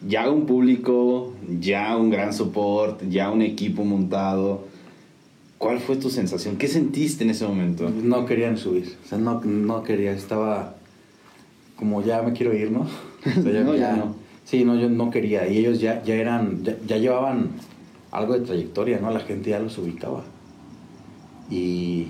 ya 0.06 0.28
un 0.30 0.46
público, 0.46 1.32
ya 1.60 1.96
un 1.96 2.10
gran 2.10 2.32
support, 2.32 3.00
ya 3.08 3.30
un 3.30 3.42
equipo 3.42 3.84
montado. 3.84 4.64
¿Cuál 5.58 5.78
fue 5.78 5.94
tu 5.96 6.10
sensación? 6.10 6.56
¿Qué 6.56 6.66
sentiste 6.66 7.22
en 7.22 7.30
ese 7.30 7.46
momento? 7.46 7.88
No 7.88 8.26
querían 8.26 8.56
subir, 8.58 8.96
o 9.04 9.08
sea, 9.08 9.18
no, 9.18 9.40
no 9.44 9.84
quería, 9.84 10.10
estaba 10.12 10.74
como 11.76 12.02
ya 12.02 12.22
me 12.22 12.32
quiero 12.32 12.52
ir, 12.54 12.70
¿no? 12.72 12.80
O 13.38 13.42
sea, 13.42 13.52
ya- 13.52 13.60
No, 13.62 13.74
ya 13.74 13.80
ya- 13.92 13.96
no. 13.96 14.16
Sí, 14.44 14.64
no, 14.64 14.76
yo 14.76 14.88
no 14.90 15.10
quería, 15.10 15.46
y 15.48 15.58
ellos 15.58 15.80
ya, 15.80 16.02
ya 16.02 16.14
eran, 16.14 16.62
ya, 16.64 16.76
ya 16.86 16.96
llevaban 16.98 17.50
algo 18.10 18.34
de 18.34 18.40
trayectoria, 18.40 18.98
¿no? 19.00 19.10
La 19.10 19.20
gente 19.20 19.50
ya 19.50 19.58
los 19.60 19.78
ubicaba. 19.78 20.22
Y 21.50 22.08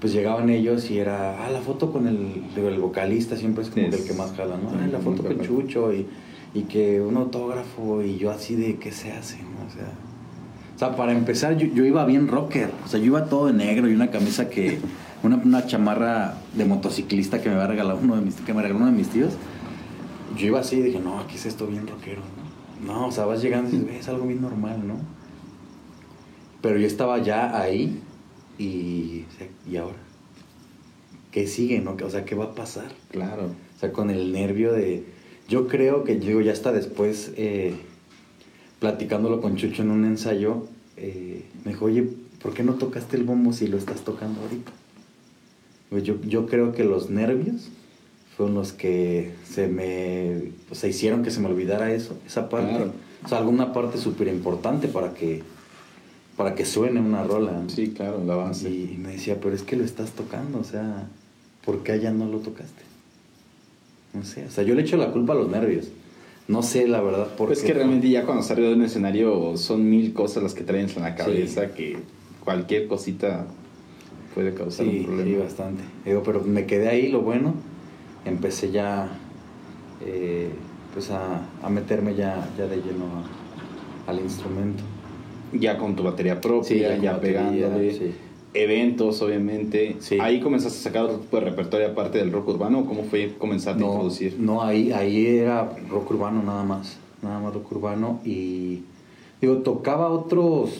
pues 0.00 0.12
llegaban 0.12 0.48
ellos 0.50 0.90
y 0.90 0.98
era, 0.98 1.44
ah, 1.44 1.50
la 1.50 1.60
foto 1.60 1.92
con 1.92 2.06
el, 2.06 2.42
el 2.56 2.78
vocalista 2.78 3.36
siempre 3.36 3.64
es 3.64 3.70
como 3.70 3.86
Es- 3.86 3.94
que 3.96 4.02
el 4.02 4.08
que 4.08 4.14
más 4.14 4.32
jala, 4.32 4.56
¿no? 4.56 4.70
Ah, 4.70 4.86
la 4.90 4.98
foto 5.00 5.22
con. 5.24 5.40
Chucho 5.40 5.92
y, 5.92 6.06
y 6.54 6.62
que 6.62 7.00
un 7.00 7.16
autógrafo 7.16 8.02
y 8.02 8.16
yo 8.18 8.30
así 8.30 8.54
de, 8.54 8.76
¿qué 8.76 8.92
se 8.92 9.12
hace? 9.12 9.36
no? 9.38 9.66
O 9.66 9.70
sea, 9.70 9.88
o 10.76 10.78
sea, 10.78 10.96
para 10.96 11.12
empezar, 11.12 11.56
yo, 11.56 11.66
yo 11.66 11.84
iba 11.84 12.04
bien 12.04 12.28
rocker. 12.28 12.70
O 12.84 12.88
sea, 12.88 13.00
yo 13.00 13.06
iba 13.06 13.24
todo 13.26 13.46
de 13.46 13.52
negro 13.52 13.88
y 13.88 13.94
una 13.94 14.10
camisa 14.10 14.48
que. 14.48 14.78
Una, 15.24 15.34
una 15.34 15.66
chamarra 15.66 16.34
de 16.54 16.64
motociclista 16.64 17.42
que 17.42 17.48
me 17.48 17.56
había 17.56 17.66
regalado 17.66 17.98
uno 18.00 18.14
de 18.14 18.22
mis, 18.22 18.36
que 18.36 18.54
me 18.54 18.62
regaló 18.62 18.78
uno 18.78 18.86
de 18.86 18.96
mis 18.96 19.08
tíos. 19.08 19.32
Yo 20.36 20.46
iba 20.46 20.60
así 20.60 20.76
y 20.76 20.82
dije, 20.82 21.00
no, 21.00 21.18
aquí 21.20 21.36
es 21.36 21.46
esto 21.46 21.66
bien 21.66 21.86
rockero, 21.86 22.20
¿no? 22.20 22.92
No, 22.92 23.08
o 23.08 23.12
sea, 23.12 23.24
vas 23.24 23.42
llegando 23.42 23.68
y 23.68 23.72
dices, 23.72 23.86
"Güey, 23.86 23.98
es 23.98 24.08
algo 24.08 24.26
bien 24.26 24.40
normal, 24.40 24.86
¿no? 24.86 24.96
Pero 26.62 26.78
yo 26.78 26.86
estaba 26.86 27.18
ya 27.18 27.60
ahí 27.60 28.00
y. 28.58 29.24
¿Y 29.68 29.76
ahora? 29.76 29.96
¿Qué 31.30 31.46
sigue, 31.46 31.80
no? 31.80 31.96
O 32.02 32.10
sea, 32.10 32.24
¿qué 32.24 32.34
va 32.34 32.46
a 32.46 32.54
pasar? 32.54 32.90
Claro. 33.10 33.50
O 33.76 33.80
sea, 33.80 33.92
con 33.92 34.10
el 34.10 34.32
nervio 34.32 34.72
de... 34.72 35.04
Yo 35.48 35.68
creo 35.68 36.04
que, 36.04 36.16
digo, 36.16 36.40
ya 36.40 36.52
hasta 36.52 36.72
después, 36.72 37.32
eh, 37.36 37.74
platicándolo 38.80 39.40
con 39.40 39.56
Chucho 39.56 39.82
en 39.82 39.90
un 39.90 40.04
ensayo, 40.04 40.66
eh, 40.96 41.44
me 41.64 41.72
dijo, 41.72 41.84
oye, 41.84 42.08
¿por 42.42 42.54
qué 42.54 42.62
no 42.64 42.74
tocaste 42.74 43.16
el 43.16 43.24
bombo 43.24 43.52
si 43.52 43.66
lo 43.66 43.76
estás 43.76 44.02
tocando 44.02 44.40
ahorita? 44.40 44.72
Pues 45.90 46.02
yo, 46.02 46.20
yo 46.22 46.46
creo 46.46 46.72
que 46.72 46.84
los 46.84 47.08
nervios 47.10 47.70
fueron 48.38 48.54
los 48.54 48.72
que 48.72 49.32
se 49.44 49.66
me... 49.68 50.52
O 50.70 50.74
sea, 50.76 50.88
hicieron 50.88 51.22
que 51.24 51.30
se 51.32 51.40
me 51.40 51.48
olvidara 51.48 51.92
eso, 51.92 52.16
esa 52.26 52.48
parte. 52.48 52.70
Claro. 52.70 52.92
O 53.24 53.28
sea, 53.28 53.38
alguna 53.38 53.72
parte 53.72 53.98
súper 53.98 54.28
importante 54.28 54.86
para 54.88 55.12
que, 55.12 55.42
para 56.36 56.54
que 56.54 56.64
suene 56.64 57.00
una 57.00 57.24
rola. 57.24 57.50
¿no? 57.50 57.68
Sí, 57.68 57.88
claro, 57.90 58.22
la 58.24 58.36
base. 58.36 58.70
Y 58.70 58.96
me 58.96 59.10
decía, 59.10 59.38
pero 59.42 59.56
es 59.56 59.62
que 59.64 59.74
lo 59.76 59.84
estás 59.84 60.12
tocando, 60.12 60.60
o 60.60 60.64
sea, 60.64 61.08
¿por 61.64 61.82
qué 61.82 61.92
allá 61.92 62.12
no 62.12 62.26
lo 62.26 62.38
tocaste? 62.38 62.82
No 64.14 64.24
sé, 64.24 64.46
o 64.46 64.50
sea, 64.50 64.62
yo 64.62 64.74
le 64.76 64.82
echo 64.82 64.96
la 64.96 65.10
culpa 65.10 65.32
a 65.32 65.36
los 65.36 65.48
nervios. 65.50 65.88
No 66.46 66.62
sé, 66.62 66.86
la 66.88 67.00
verdad, 67.02 67.26
por 67.36 67.48
Pues 67.48 67.60
qué. 67.60 67.66
que 67.66 67.74
realmente 67.74 68.08
ya 68.08 68.24
cuando 68.24 68.42
arriba 68.48 68.68
de 68.68 68.74
un 68.76 68.82
escenario 68.82 69.56
son 69.56 69.90
mil 69.90 70.14
cosas 70.14 70.42
las 70.44 70.54
que 70.54 70.62
traen 70.62 70.88
en 70.88 71.02
la 71.02 71.14
cabeza 71.16 71.74
que 71.74 71.98
cualquier 72.44 72.86
cosita 72.86 73.46
puede 74.34 74.54
causar 74.54 74.86
un 74.86 74.92
Sí, 74.92 74.98
sí, 75.00 75.04
problema. 75.04 75.44
bastante. 75.44 75.82
Digo, 76.06 76.22
pero 76.22 76.40
me 76.44 76.64
quedé 76.66 76.88
ahí, 76.88 77.08
lo 77.08 77.20
bueno. 77.20 77.52
Empecé 78.28 78.70
ya, 78.70 79.08
eh, 80.04 80.50
pues 80.94 81.10
a, 81.10 81.42
a 81.62 81.68
meterme 81.70 82.14
ya, 82.14 82.48
ya 82.56 82.66
de 82.66 82.76
lleno 82.76 83.04
a- 84.06 84.10
al 84.10 84.20
instrumento. 84.20 84.82
Ya 85.52 85.78
con 85.78 85.96
tu 85.96 86.02
batería 86.02 86.40
propia, 86.40 86.96
ya 86.98 87.12
batería, 87.12 87.40
pegándole. 87.50 87.92
sí. 87.94 88.14
Eventos, 88.54 89.20
obviamente. 89.22 89.96
Sí. 90.00 90.18
Ahí 90.20 90.40
comenzaste 90.40 90.78
a 90.78 90.82
sacar 90.82 91.04
otro 91.04 91.18
tipo 91.18 91.36
de 91.38 91.44
repertorio 91.46 91.88
aparte 91.88 92.18
del 92.18 92.32
rock 92.32 92.48
urbano. 92.48 92.80
¿o 92.80 92.84
¿Cómo 92.86 93.04
fue 93.04 93.34
comenzarte 93.38 93.82
a 93.82 93.86
No, 93.86 93.92
introducir? 93.92 94.36
no 94.38 94.62
ahí, 94.62 94.90
ahí 94.92 95.26
era 95.26 95.70
rock 95.90 96.10
urbano 96.10 96.42
nada 96.42 96.64
más, 96.64 96.96
nada 97.22 97.38
más 97.40 97.52
rock 97.54 97.70
urbano 97.72 98.20
y 98.24 98.82
digo, 99.40 99.58
tocaba 99.58 100.08
otros, 100.08 100.70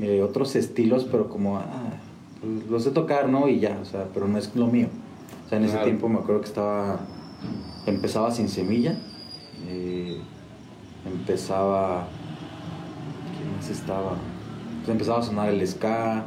eh, 0.00 0.22
otros 0.22 0.56
estilos, 0.56 1.04
pero 1.10 1.28
como, 1.28 1.58
ah, 1.58 1.92
pues, 2.40 2.70
los 2.70 2.84
sé 2.84 2.90
tocar, 2.90 3.28
¿no? 3.28 3.48
Y 3.48 3.60
ya, 3.60 3.78
o 3.80 3.84
sea, 3.84 4.06
pero 4.14 4.26
no 4.26 4.38
es 4.38 4.54
lo 4.56 4.66
mío. 4.66 4.88
O 5.48 5.50
sea, 5.50 5.56
en 5.56 5.64
ese 5.64 5.78
tiempo 5.78 6.10
me 6.10 6.18
acuerdo 6.18 6.42
que 6.42 6.48
estaba, 6.48 7.00
empezaba 7.86 8.30
sin 8.30 8.50
semilla, 8.50 8.98
eh, 9.66 10.20
empezaba, 11.06 12.06
¿quién 13.34 13.56
más 13.56 13.70
estaba? 13.70 14.18
Pues 14.80 14.90
empezaba 14.90 15.20
a 15.20 15.22
sonar 15.22 15.48
el 15.48 15.66
ska, 15.66 16.26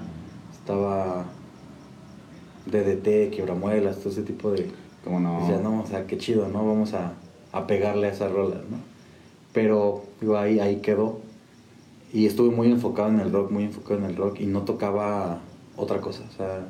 estaba 0.51 1.25
DDT, 2.65 3.31
Quiebramuelas, 3.31 3.99
todo 3.99 4.09
ese 4.09 4.23
tipo 4.23 4.49
de... 4.49 4.71
¿Cómo 5.03 5.19
no? 5.19 5.41
Decía, 5.41 5.59
no, 5.59 5.81
o 5.81 5.85
sea, 5.85 6.07
qué 6.07 6.17
chido, 6.17 6.47
¿no? 6.47 6.65
Vamos 6.65 6.95
a, 6.95 7.13
a 7.51 7.67
pegarle 7.67 8.07
a 8.07 8.09
esas 8.09 8.31
rolas, 8.31 8.61
¿no? 8.71 8.77
Pero 9.53 10.01
digo, 10.19 10.35
ahí, 10.35 10.59
ahí 10.59 10.77
quedó. 10.77 11.19
Y 12.11 12.25
estuve 12.25 12.49
muy 12.49 12.71
enfocado 12.71 13.09
en 13.09 13.19
el 13.19 13.31
rock, 13.31 13.51
muy 13.51 13.65
enfocado 13.65 13.99
en 13.99 14.05
el 14.05 14.15
rock 14.15 14.39
y 14.39 14.47
no 14.47 14.61
tocaba 14.61 15.41
otra 15.77 16.01
cosa. 16.01 16.23
O 16.27 16.35
sea, 16.35 16.65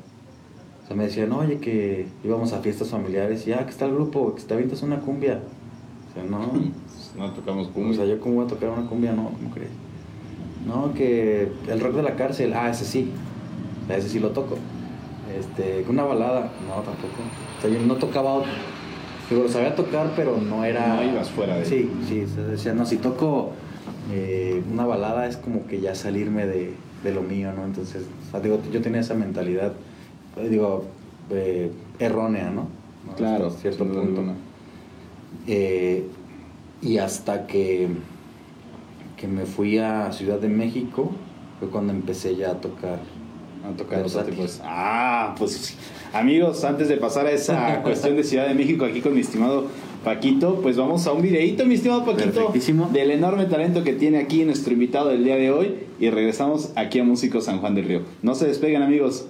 o 0.84 0.86
sea 0.86 0.96
me 0.96 1.04
decían, 1.04 1.32
oye, 1.32 1.58
que 1.58 2.06
íbamos 2.24 2.52
a 2.52 2.58
fiestas 2.60 2.88
familiares 2.88 3.46
y, 3.46 3.52
ah, 3.52 3.64
que 3.64 3.70
está 3.70 3.86
el 3.86 3.94
grupo, 3.94 4.34
que 4.34 4.42
te 4.42 4.54
avientas 4.54 4.82
una 4.82 4.98
cumbia. 5.00 5.40
O 6.10 6.14
sea, 6.14 6.24
no, 6.24 6.52
No 7.16 7.30
tocamos 7.32 7.68
o 7.68 7.70
cumbia. 7.72 7.96
sea, 7.96 8.06
yo 8.06 8.18
cómo 8.20 8.36
voy 8.36 8.44
a 8.46 8.48
tocar 8.48 8.70
una 8.70 8.88
cumbia, 8.88 9.12
no, 9.12 9.24
¿cómo 9.30 9.50
crees? 9.54 9.70
No, 10.66 10.94
que 10.94 11.48
el 11.68 11.80
rock 11.80 11.94
de 11.96 12.02
la 12.02 12.16
cárcel, 12.16 12.52
ah, 12.54 12.70
ese 12.70 12.84
sí. 12.84 13.10
O 13.84 13.86
sea, 13.86 13.96
ese 13.98 14.08
sí 14.08 14.18
lo 14.18 14.30
toco. 14.30 14.56
Este, 15.38 15.84
una 15.88 16.04
balada, 16.04 16.50
no, 16.68 16.74
tampoco. 16.82 17.14
O 17.58 17.60
sea, 17.60 17.70
yo 17.70 17.80
no 17.86 17.94
tocaba 17.96 18.32
otro. 18.34 18.50
Digo, 19.30 19.42
lo 19.44 19.48
sabía 19.48 19.74
tocar, 19.74 20.12
pero 20.16 20.36
no 20.38 20.64
era. 20.64 20.96
No 20.96 21.02
ibas 21.04 21.30
fuera 21.30 21.56
de- 21.56 21.64
Sí, 21.64 21.90
sí, 22.08 22.24
o 22.38 22.42
decía, 22.48 22.74
no, 22.74 22.84
si 22.86 22.96
toco 22.96 23.50
eh, 24.12 24.62
una 24.72 24.84
balada 24.86 25.26
es 25.26 25.36
como 25.36 25.66
que 25.66 25.80
ya 25.80 25.94
salirme 25.94 26.46
de, 26.46 26.74
de 27.02 27.12
lo 27.12 27.22
mío, 27.22 27.52
¿no? 27.56 27.64
Entonces, 27.64 28.04
o 28.28 28.30
sea, 28.30 28.40
digo, 28.40 28.58
yo 28.72 28.80
tenía 28.82 29.00
esa 29.00 29.14
mentalidad, 29.14 29.72
digo, 30.48 30.84
eh, 31.30 31.70
errónea, 31.98 32.50
¿no? 32.50 32.68
Claro, 33.16 33.48
Hasta 33.48 33.60
cierto 33.60 33.84
punto. 33.84 34.22
Eh, 35.46 36.04
y 36.80 36.98
hasta 36.98 37.46
que, 37.46 37.88
que 39.16 39.28
me 39.28 39.44
fui 39.44 39.78
a 39.78 40.12
Ciudad 40.12 40.38
de 40.38 40.48
México 40.48 41.10
fue 41.58 41.68
cuando 41.68 41.92
empecé 41.92 42.36
ya 42.36 42.50
a 42.52 42.60
tocar. 42.60 43.00
A 43.64 43.76
tocar 43.76 44.00
Versátil. 44.00 44.34
tipos. 44.34 44.60
Ah, 44.64 45.36
pues 45.38 45.76
amigos, 46.12 46.64
antes 46.64 46.88
de 46.88 46.96
pasar 46.96 47.26
a 47.26 47.30
esa 47.30 47.80
cuestión 47.84 48.16
de 48.16 48.24
Ciudad 48.24 48.48
de 48.48 48.54
México 48.54 48.84
aquí 48.84 49.00
con 49.00 49.14
mi 49.14 49.20
estimado 49.20 49.66
Paquito, 50.02 50.60
pues 50.60 50.76
vamos 50.76 51.06
a 51.06 51.12
un 51.12 51.22
videíto, 51.22 51.64
mi 51.64 51.76
estimado 51.76 52.04
Paquito, 52.04 52.52
del 52.92 53.12
enorme 53.12 53.44
talento 53.44 53.84
que 53.84 53.92
tiene 53.92 54.18
aquí 54.18 54.44
nuestro 54.44 54.72
invitado 54.72 55.10
del 55.10 55.22
día 55.22 55.36
de 55.36 55.52
hoy 55.52 55.76
y 56.00 56.10
regresamos 56.10 56.72
aquí 56.74 56.98
a 56.98 57.04
Músico 57.04 57.40
San 57.40 57.60
Juan 57.60 57.76
del 57.76 57.84
Río. 57.86 58.00
No 58.22 58.34
se 58.34 58.48
despeguen 58.48 58.82
amigos. 58.82 59.26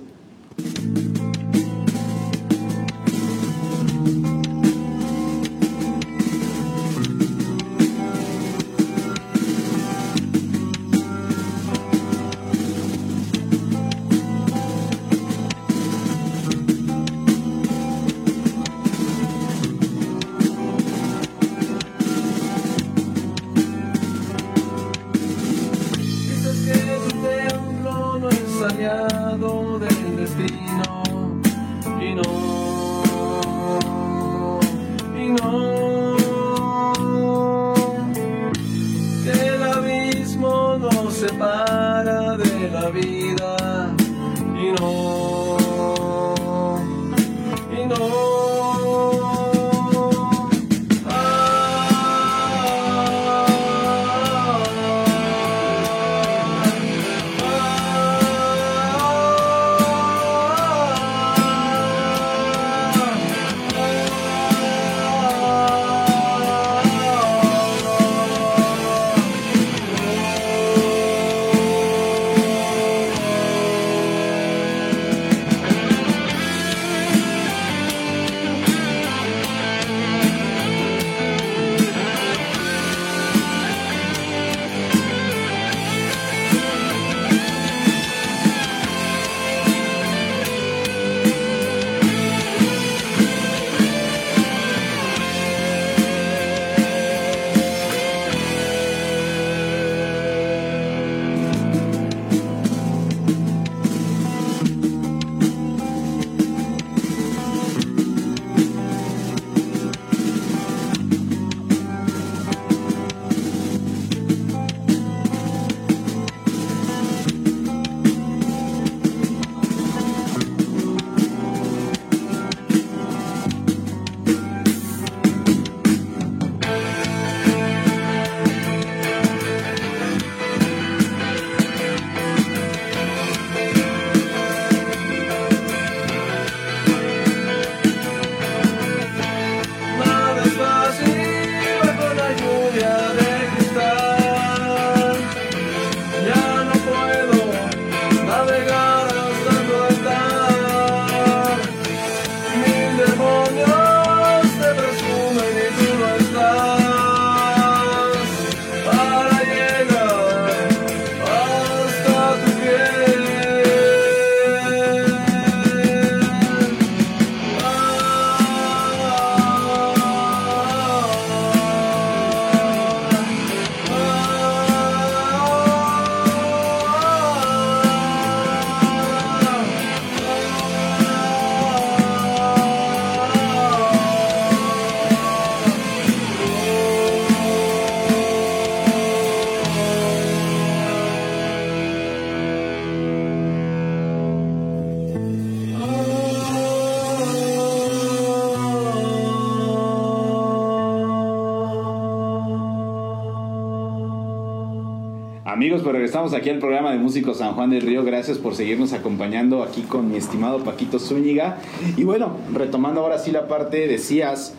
Regresamos 206.22 206.34
aquí 206.34 206.50
al 206.50 206.58
programa 206.60 206.92
de 206.92 206.98
Músicos 206.98 207.38
San 207.38 207.54
Juan 207.54 207.70
del 207.70 207.80
Río. 207.82 208.04
Gracias 208.04 208.38
por 208.38 208.54
seguirnos 208.54 208.92
acompañando 208.92 209.64
aquí 209.64 209.82
con 209.82 210.08
mi 210.08 210.16
estimado 210.16 210.62
Paquito 210.62 211.00
Zúñiga. 211.00 211.58
Y 211.96 212.04
bueno, 212.04 212.36
retomando 212.52 213.00
ahora 213.00 213.18
sí 213.18 213.32
la 213.32 213.48
parte, 213.48 213.88
decías 213.88 214.54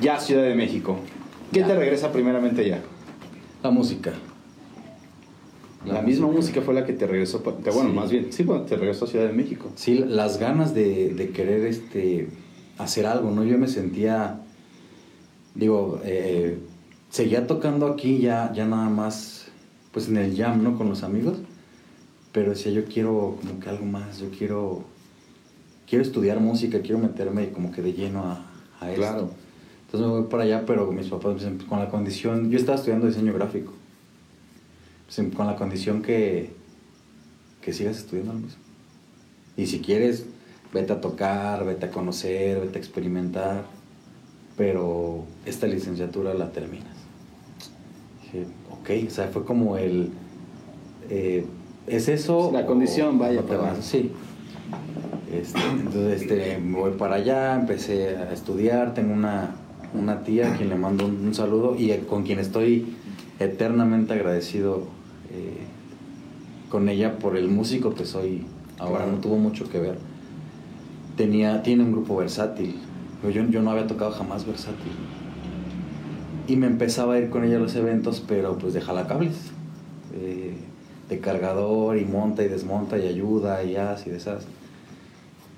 ya 0.00 0.20
Ciudad 0.20 0.44
de 0.44 0.54
México. 0.54 0.98
¿Qué 1.52 1.60
Ya. 1.60 1.66
te 1.66 1.74
regresa 1.76 2.12
primeramente 2.12 2.68
ya? 2.68 2.82
La 3.64 3.70
música. 3.72 4.12
La, 5.84 6.02
misma 6.02 6.28
música 6.28 6.60
fue 6.62 6.72
la 6.74 6.84
que 6.86 6.92
te 6.92 7.08
regresó, 7.08 7.40
te- 7.40 7.70
bueno, 7.72 7.90
Sí. 7.90 7.96
más 7.96 8.10
bien, 8.12 8.32
sí, 8.32 8.44
bueno, 8.44 8.62
te 8.62 8.76
regresó 8.76 9.04
a 9.06 9.08
Ciudad 9.08 9.26
de 9.26 9.32
México. 9.32 9.68
Sí, 9.74 9.94
las 10.06 10.38
ganas 10.38 10.72
de, 10.74 11.08
de 11.14 11.30
querer 11.30 11.66
este, 11.66 12.28
hacer 12.78 13.06
algo, 13.06 13.32
¿no? 13.32 13.42
Yo 13.42 13.58
me 13.58 13.66
sentía, 13.66 14.38
digo, 15.56 16.00
eh, 16.04 16.58
seguía 17.10 17.48
tocando 17.48 17.88
aquí 17.88 18.18
ya, 18.18 18.52
ya 18.54 18.64
nada 18.64 18.88
más, 18.90 19.41
pues 19.92 20.08
en 20.08 20.16
el 20.16 20.36
jam, 20.36 20.62
¿no? 20.62 20.76
Con 20.76 20.88
los 20.88 21.02
amigos, 21.02 21.38
pero 22.32 22.50
decía, 22.50 22.72
yo 22.72 22.84
quiero 22.86 23.36
como 23.40 23.60
que 23.60 23.68
algo 23.68 23.84
más, 23.84 24.18
yo 24.18 24.30
quiero, 24.30 24.84
quiero 25.86 26.02
estudiar 26.02 26.40
música, 26.40 26.80
quiero 26.80 26.98
meterme 26.98 27.50
como 27.50 27.70
que 27.70 27.82
de 27.82 27.92
lleno 27.92 28.24
a, 28.24 28.46
a 28.80 28.90
esto. 28.90 29.00
Claro. 29.02 29.30
Entonces 29.86 30.08
me 30.08 30.20
voy 30.20 30.30
para 30.30 30.44
allá, 30.44 30.64
pero 30.66 30.90
mis 30.90 31.08
papás, 31.08 31.34
me 31.34 31.38
dicen, 31.38 31.58
con 31.68 31.78
la 31.78 31.90
condición, 31.90 32.50
yo 32.50 32.58
estaba 32.58 32.78
estudiando 32.78 33.06
diseño 33.06 33.34
gráfico, 33.34 33.72
Pues, 35.04 35.34
con 35.34 35.46
la 35.46 35.56
condición 35.56 36.00
que, 36.00 36.54
que 37.60 37.74
sigas 37.74 37.98
estudiando 37.98 38.32
lo 38.32 38.38
mismo. 38.38 38.62
Y 39.58 39.66
si 39.66 39.80
quieres, 39.80 40.24
vete 40.72 40.94
a 40.94 41.00
tocar, 41.02 41.66
vete 41.66 41.84
a 41.84 41.90
conocer, 41.90 42.60
vete 42.60 42.78
a 42.78 42.80
experimentar, 42.80 43.66
pero 44.56 45.26
esta 45.44 45.66
licenciatura 45.66 46.32
la 46.32 46.52
terminas. 46.52 46.91
Dije, 48.32 48.46
ok, 48.70 49.08
o 49.08 49.10
sea, 49.10 49.28
fue 49.28 49.44
como 49.44 49.76
el... 49.76 50.10
eh, 51.10 51.44
¿Es 51.86 52.08
eso? 52.08 52.50
La 52.52 52.64
condición, 52.66 53.18
vaya, 53.18 53.40
no 53.40 53.46
te 53.46 53.56
para- 53.56 53.72
vas? 53.72 53.84
Sí. 53.84 54.10
Este, 55.32 55.58
entonces 55.80 56.22
este, 56.22 56.58
me 56.58 56.78
voy 56.78 56.92
para 56.92 57.16
allá, 57.16 57.54
empecé 57.54 58.16
a 58.16 58.32
estudiar, 58.32 58.92
tengo 58.94 59.14
una, 59.14 59.54
una 59.94 60.22
tía 60.24 60.52
a 60.52 60.56
quien 60.56 60.68
le 60.68 60.76
mando 60.76 61.06
un, 61.06 61.26
un 61.26 61.34
saludo 61.34 61.74
y 61.76 61.90
con 62.08 62.22
quien 62.22 62.38
estoy 62.38 62.94
eternamente 63.38 64.12
agradecido 64.12 64.82
eh, 65.32 65.66
con 66.68 66.88
ella 66.88 67.18
por 67.18 67.36
el 67.36 67.48
músico 67.48 67.94
que 67.94 68.04
soy 68.04 68.44
ahora, 68.78 68.98
Claro. 69.04 69.12
no 69.12 69.18
tuvo 69.18 69.36
mucho 69.38 69.68
que 69.68 69.78
ver. 69.80 69.98
Tenía, 71.16 71.62
tiene 71.62 71.82
un 71.82 71.92
grupo 71.92 72.16
versátil, 72.16 72.76
pero 73.20 73.32
yo, 73.32 73.44
yo 73.50 73.62
no 73.62 73.70
había 73.70 73.86
tocado 73.86 74.10
jamás 74.12 74.46
versátil. 74.46 74.92
Y 76.52 76.56
me 76.56 76.66
empezaba 76.66 77.14
a 77.14 77.18
ir 77.18 77.30
con 77.30 77.44
ella 77.44 77.56
a 77.56 77.60
los 77.60 77.74
eventos, 77.76 78.22
pero 78.26 78.58
pues 78.58 78.74
de 78.74 78.80
jalacables. 78.82 79.36
eh, 80.14 80.54
de 81.08 81.18
cargador 81.18 81.96
y 81.98 82.04
monta 82.04 82.42
y 82.42 82.48
desmonta 82.48 82.98
y 82.98 83.06
ayuda 83.06 83.62
y 83.64 83.76
hace 83.76 84.08
y 84.10 84.12
deshace. 84.12 84.46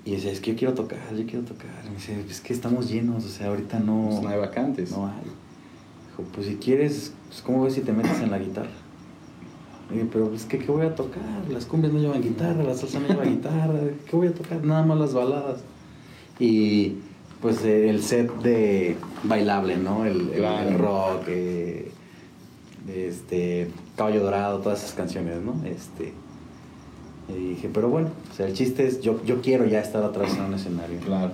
Y 0.05 0.11
decía, 0.11 0.31
es 0.31 0.39
que 0.39 0.51
yo 0.51 0.57
quiero 0.57 0.73
tocar, 0.73 0.99
yo 1.15 1.25
quiero 1.25 1.43
tocar. 1.45 1.69
Y 1.85 1.89
me 1.89 1.95
dice, 1.95 2.23
es 2.29 2.39
que 2.41 2.53
estamos 2.53 2.89
llenos, 2.89 3.25
o 3.25 3.29
sea, 3.29 3.47
ahorita 3.47 3.79
no, 3.79 4.07
Pues 4.09 4.21
no 4.21 4.29
hay 4.29 4.39
vacantes. 4.39 4.91
no 4.91 5.07
hay. 5.07 5.13
Dijo, 6.09 6.23
pues 6.33 6.47
si 6.47 6.55
quieres, 6.55 7.13
pues 7.27 7.41
¿cómo 7.41 7.63
ves 7.63 7.73
si 7.73 7.81
te 7.81 7.91
metes 7.93 8.19
en 8.21 8.31
la 8.31 8.39
guitarra? 8.39 8.69
Y 9.93 9.97
yo, 9.99 10.05
pero 10.11 10.29
pues 10.29 10.45
¿qué, 10.45 10.57
¿qué 10.59 10.71
voy 10.71 10.85
a 10.85 10.95
tocar? 10.95 11.21
Las 11.49 11.65
cumbias 11.65 11.91
no 11.93 11.99
llevan 11.99 12.21
guitarra, 12.21 12.63
la 12.63 12.73
salsa 12.73 12.99
no 13.01 13.07
lleva 13.07 13.23
guitarra, 13.35 13.79
¿qué 14.09 14.15
voy 14.15 14.27
a 14.27 14.33
tocar? 14.33 14.63
Nada 14.63 14.83
más 14.83 14.97
las 14.99 15.13
baladas. 15.13 15.59
Y 16.39 16.95
pues 17.41 17.63
el 17.63 18.01
set 18.01 18.31
de 18.41 18.95
bailable, 19.23 19.77
¿no? 19.77 20.05
El, 20.05 20.21
el- 20.31 20.39
Claro. 20.39 20.69
el 20.69 20.77
rock, 20.79 21.23
eh, 21.27 21.91
este, 22.87 23.67
Caballo 23.95 24.23
Dorado, 24.23 24.59
todas 24.59 24.79
esas 24.83 24.93
canciones, 24.93 25.41
¿no? 25.41 25.55
Este, 25.65 26.13
y 27.29 27.49
dije, 27.49 27.69
pero 27.73 27.89
bueno, 27.89 28.09
o 28.31 28.35
sea, 28.35 28.47
el 28.47 28.53
chiste 28.53 28.85
es, 28.87 29.01
yo, 29.01 29.23
yo 29.25 29.41
quiero 29.41 29.65
ya 29.65 29.79
estar 29.79 30.03
atrás 30.03 30.35
en 30.37 30.43
un 30.43 30.53
escenario. 30.53 30.99
Claro. 30.99 31.31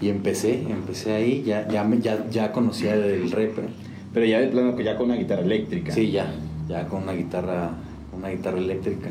Y 0.00 0.10
empecé, 0.10 0.60
empecé 0.68 1.12
ahí, 1.14 1.42
ya, 1.42 1.66
ya, 1.68 1.84
me- 1.84 2.00
ya, 2.00 2.26
ya 2.30 2.52
conocía 2.52 2.94
el 2.94 3.30
rapper. 3.30 3.68
Pero 4.12 4.26
ya 4.26 4.40
de 4.40 4.48
plano 4.48 4.76
que 4.76 4.84
ya 4.84 4.96
con 4.96 5.06
una 5.06 5.16
guitarra 5.16 5.42
eléctrica. 5.42 5.92
Sí, 5.92 6.10
ya, 6.10 6.32
ya 6.68 6.86
con 6.88 7.02
una 7.02 7.12
guitarra, 7.12 7.70
una 8.16 8.28
guitarra 8.28 8.58
eléctrica. 8.58 9.08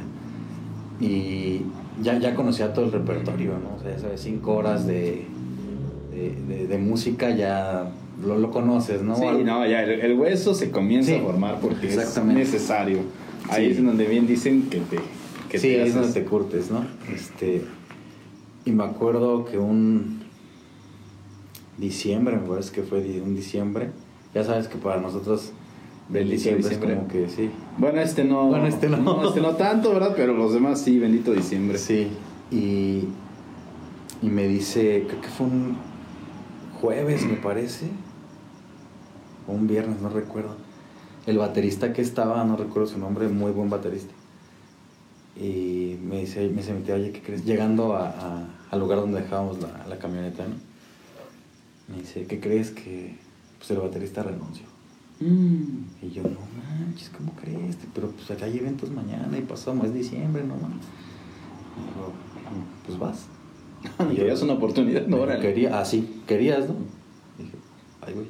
Y 1.00 1.62
ya, 2.02 2.18
ya 2.20 2.36
conocía 2.36 2.74
todo 2.74 2.86
el 2.86 2.92
repertorio, 2.92 3.54
¿no? 3.54 3.76
O 3.78 3.80
sea, 3.82 3.92
ya 3.96 4.00
sabes, 4.00 4.22
cinco 4.22 4.56
horas 4.56 4.86
de, 4.86 5.26
de, 6.16 6.56
de- 6.56 6.68
de 6.68 6.78
música 6.78 7.30
ya 7.36 7.92
lo, 8.26 8.38
lo 8.38 8.50
conoces, 8.52 9.02
¿no? 9.02 9.16
Sí, 9.16 9.26
no, 9.44 9.66
ya 9.68 9.84
el, 9.84 10.00
el 10.02 10.18
hueso 10.18 10.54
se 10.56 10.72
comienza 10.72 11.12
Sí, 11.12 11.18
a 11.18 11.22
formar 11.22 11.60
porque 11.60 11.88
es 11.94 12.24
necesario. 12.24 13.00
Ahí 13.50 13.66
Sí. 13.66 13.72
es 13.80 13.86
donde 13.86 14.06
bien 14.08 14.26
dicen 14.26 14.64
que 14.70 14.80
te 14.80 14.98
que 15.50 15.60
sí, 15.60 15.68
te 15.68 15.84
es 15.84 15.90
haces- 15.90 16.02
donde 16.02 16.14
te 16.22 16.26
curtes, 16.26 16.72
¿no? 16.72 16.86
Este, 17.14 17.62
y 18.66 18.72
me 18.72 18.84
acuerdo 18.84 19.46
que 19.46 19.58
un 19.58 20.22
diciembre, 21.78 22.38
me 22.38 22.48
parece 22.48 22.72
que 22.72 22.82
fue 22.84 23.00
un 23.24 23.36
diciembre, 23.36 23.90
ya 24.34 24.44
sabes 24.44 24.68
que 24.68 24.78
para 24.78 25.00
nosotros 25.02 25.52
Bendito 26.08 26.34
diciembre, 26.36 26.64
diciembre. 26.70 26.94
es 26.94 26.98
como 27.00 27.08
que 27.08 27.30
sí. 27.30 27.50
Bueno, 27.78 28.00
este 28.00 28.24
no. 28.24 28.48
Bueno, 28.48 28.68
este 28.68 28.90
no. 28.90 29.28
este 29.28 29.42
no 29.42 29.56
tanto, 29.56 29.92
¿verdad? 29.94 30.14
Pero 30.16 30.34
los 30.34 30.54
demás 30.54 30.80
sí, 30.82 31.00
bendito 31.00 31.34
diciembre. 31.34 31.78
Sí, 31.80 32.08
y, 32.52 33.06
y 34.22 34.30
me 34.30 34.48
dice, 34.48 35.04
creo 35.08 35.22
que 35.22 35.28
fue 35.30 35.48
un 35.48 35.78
jueves, 36.86 37.26
me 37.26 37.34
parece, 37.38 37.88
o 39.48 39.54
un 39.54 39.68
viernes, 39.68 40.02
no 40.02 40.10
recuerdo. 40.10 40.56
El 41.26 41.40
baterista 41.40 41.92
que 41.94 42.02
estaba, 42.04 42.44
no 42.44 42.56
recuerdo 42.56 42.88
su 42.88 43.00
nombre, 43.00 43.28
muy 43.28 43.52
buen 43.52 43.70
baterista. 43.72 44.14
Y 45.36 45.98
me 46.04 46.22
dice, 46.22 46.48
me 46.48 46.62
mi 46.62 46.82
tía, 46.84 46.96
oye, 46.96 47.12
¿qué 47.12 47.22
crees? 47.22 47.44
Llegando 47.44 47.96
a- 47.96 48.10
a- 48.10 48.48
al 48.72 48.80
lugar 48.80 49.00
donde 49.00 49.22
dejábamos 49.22 49.60
la, 49.62 49.86
la 49.88 49.98
camioneta, 49.98 50.44
¿no? 50.48 50.56
Me 51.88 52.02
dice, 52.02 52.26
¿qué 52.28 52.40
crees 52.40 52.70
que 52.72 53.18
pues, 53.58 53.72
el 53.72 53.78
baterista 53.80 54.22
renunció? 54.24 54.66
Mm. 55.20 56.04
Y 56.04 56.12
yo, 56.12 56.24
no 56.24 56.38
manches, 56.86 57.10
¿cómo 57.10 57.32
crees? 57.34 57.78
Pero 57.94 58.12
pues 58.12 58.30
acá 58.32 58.46
hay 58.46 58.58
eventos 58.60 58.92
mañana 58.92 59.36
y 59.38 59.42
pasamos, 59.42 59.88
es 59.88 59.94
diciembre, 59.94 60.44
no 60.44 60.56
mames. 60.56 60.86
Me 61.78 61.86
dijo, 61.88 62.14
pues 62.86 63.00
vas. 63.00 63.26
Y 64.12 64.16
querías 64.16 64.42
una 64.42 64.54
oportunidad, 64.54 65.08
no, 65.08 65.26
quería, 65.40 65.80
ah, 65.80 65.86
sí, 65.86 66.22
querías, 66.28 66.68
¿no? 66.68 66.76
Dije, 67.38 67.52
ay, 68.02 68.14
güey. 68.14 68.28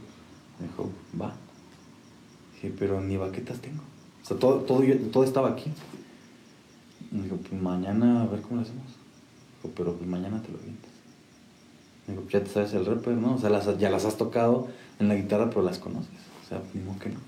Me 0.60 0.68
dijo, 0.68 0.90
va. 1.22 1.36
Dije, 2.54 2.74
pero 2.78 3.02
ni 3.02 3.18
baquetas 3.18 3.60
tengo. 3.60 3.82
O 4.24 4.26
sea, 4.28 4.38
todo, 4.38 4.60
todo, 4.62 4.84
yo- 4.84 4.98
todo 5.12 5.24
estaba 5.24 5.50
aquí. 5.50 5.72
Me 7.12 7.24
dijo, 7.24 7.38
pues 7.38 7.62
mañana 7.62 8.24
a 8.24 8.28
ver 8.28 8.42
cómo 8.42 8.56
lo 8.58 8.62
hacemos. 8.62 8.84
Dijo, 9.62 9.74
pero 9.76 9.94
pues 9.94 10.10
mañana 10.10 10.42
te 10.42 10.52
lo 10.52 10.58
dijo, 10.60 12.22
pues 12.22 12.34
ya 12.34 12.44
te 12.44 12.50
sabes 12.50 12.74
el 12.74 12.86
rapper, 12.86 13.16
¿no? 13.16 13.36
O 13.36 13.38
sea, 13.38 13.50
las- 13.50 13.78
ya 13.78 13.90
las 13.90 14.06
has 14.06 14.18
tocado 14.18 14.68
en 15.00 15.08
la 15.08 15.16
guitarra, 15.16 15.50
pero 15.50 15.62
las 15.64 15.80
conoces. 15.80 16.10
O 16.46 16.48
sea, 16.48 16.62
ni 16.74 16.82
modo 16.82 17.00
que 17.00 17.10
no. 17.10 17.20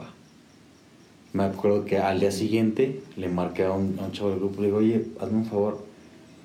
Va. 0.00 0.08
Me 1.32 1.44
acuerdo 1.44 1.84
que 1.84 1.98
al 1.98 2.18
día 2.20 2.32
siguiente 2.32 3.02
le 3.16 3.28
marqué 3.28 3.64
a 3.64 3.72
un, 3.72 3.98
a 4.00 4.04
un 4.06 4.12
chavo 4.12 4.30
del 4.30 4.38
grupo, 4.40 4.60
le 4.60 4.66
digo, 4.68 4.78
oye, 4.78 5.06
hazme 5.20 5.38
un 5.38 5.46
favor. 5.46 5.86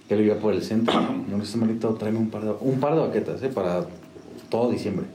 Él 0.10 0.20
vivía 0.20 0.40
por 0.40 0.54
el 0.54 0.62
centro. 0.62 0.94
No 1.28 1.38
necesito 1.38 1.66
malito, 1.66 1.94
tráeme 1.96 2.20
un 2.20 2.30
par 2.30 2.44
de, 2.44 2.56
un 2.60 2.80
par 2.80 2.94
de 2.96 3.02
baquetas, 3.02 3.42
¿eh? 3.42 3.50
Para 3.50 3.86
todo 4.50 4.72
diciembre. 4.72 5.06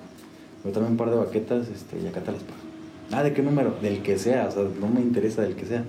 Me 0.64 0.72
tráeme 0.72 0.90
un 0.90 0.96
par 0.96 1.11
de 1.11 1.16
baquetas 1.16 1.68
este, 1.68 2.00
y 2.00 2.07
acá 2.07 2.20
te 2.20 2.33
las 2.33 2.42
pago. 2.42 2.59
Ah, 3.12 3.22
¿de 3.22 3.33
qué 3.33 3.42
número? 3.42 3.74
Del 3.81 4.03
que 4.03 4.18
sea, 4.18 4.48
o 4.48 4.50
sea, 4.50 4.64
no 4.81 4.88
me 4.88 5.00
interesa 5.00 5.42
del 5.42 5.55
que 5.55 5.66
sea. 5.66 5.85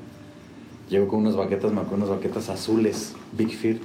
Llego 0.89 1.07
con 1.07 1.19
unas 1.21 1.35
baquetas, 1.35 1.71
me 1.71 1.81
acuerdo, 1.81 2.05
unas 2.05 2.09
baquetas 2.09 2.49
azules, 2.49 3.13
Big 3.37 3.55
Fear. 3.55 3.77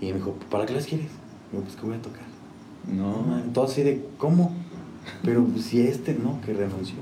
Y 0.00 0.06
me 0.06 0.14
dijo, 0.14 0.34
¿para 0.50 0.66
qué 0.66 0.74
las 0.74 0.86
quieres? 0.86 1.08
Digo, 1.50 1.64
pues 1.64 1.76
que 1.76 1.86
voy 1.86 1.96
a 1.96 2.02
tocar. 2.02 2.22
No, 2.90 3.22
man, 3.22 3.52
todo 3.52 3.64
así 3.66 3.82
de, 3.82 4.06
¿cómo? 4.18 4.52
Pero 5.22 5.44
pues, 5.44 5.66
si 5.66 5.80
este 5.80 6.14
no, 6.14 6.40
que 6.40 6.52
renunció. 6.52 6.96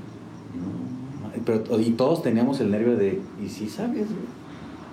No, 0.55 1.43
pero, 1.45 1.79
y 1.79 1.91
todos 1.91 2.21
teníamos 2.21 2.59
el 2.59 2.71
nervio 2.71 2.97
de, 2.97 3.21
¿y 3.43 3.49
si 3.49 3.69
sabes? 3.69 4.07
güey?" 4.07 4.38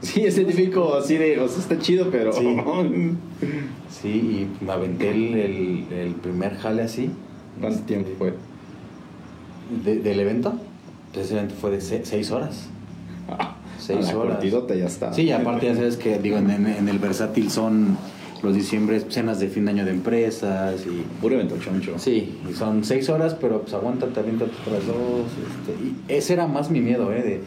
Sí, 0.03 0.23
ese 0.25 0.45
típico 0.45 0.95
así 0.95 1.17
de, 1.17 1.41
o 1.41 1.49
sea, 1.49 1.59
está 1.61 1.79
chido, 1.79 2.09
pero. 2.11 2.33
Sí. 2.33 2.47
Sí, 3.89 4.09
y 4.61 4.65
me 4.65 4.73
aventé 4.73 5.11
el, 5.11 5.35
el- 5.35 5.87
el 5.93 6.15
primer 6.15 6.57
jale 6.57 6.83
así. 6.83 7.09
¿Cuánto 7.61 7.81
tiempo 7.85 8.11
fue? 8.19 8.35
de- 9.85 9.97
del 10.01 10.21
evento. 10.21 10.55
Ese 11.15 11.35
evento 11.35 11.55
fue 11.61 11.71
de 11.71 11.81
se- 11.81 12.05
seis 12.05 12.31
horas. 12.31 12.69
Seis 13.79 14.07
la 14.13 14.19
horas. 14.19 14.43
ya 14.43 14.87
está. 14.87 15.13
Sí, 15.13 15.23
y 15.23 15.33
aparte 15.33 15.67
ya 15.67 15.75
sabes 15.75 15.97
que, 15.97 16.19
digo, 16.19 16.39
en, 16.39 16.51
en- 16.51 16.89
el 16.89 16.99
versátil 16.99 17.51
son 17.51 17.97
los 18.43 18.55
diciembres, 18.55 19.07
cenas 19.11 19.39
de 19.39 19.49
fin 19.49 19.65
de 19.67 19.71
año 19.73 19.85
de 19.85 19.91
empresas 19.93 20.85
y... 20.87 21.05
Puro 21.21 21.35
evento 21.37 21.57
choncho. 21.59 21.99
Sí, 21.99 22.37
y 22.51 22.55
son 22.55 22.85
seis 22.85 23.09
horas, 23.11 23.35
pero 23.41 23.63
pues 23.63 23.75
aguántate, 23.75 24.19
aviéntate 24.19 24.51
otras 24.67 24.87
dos. 24.87 25.27
Este, 25.31 25.85
y 25.85 25.97
ese 26.09 26.33
era 26.35 26.47
más 26.47 26.71
mi 26.71 26.81
miedo, 26.81 27.13
¿eh? 27.13 27.23
De, 27.23 27.41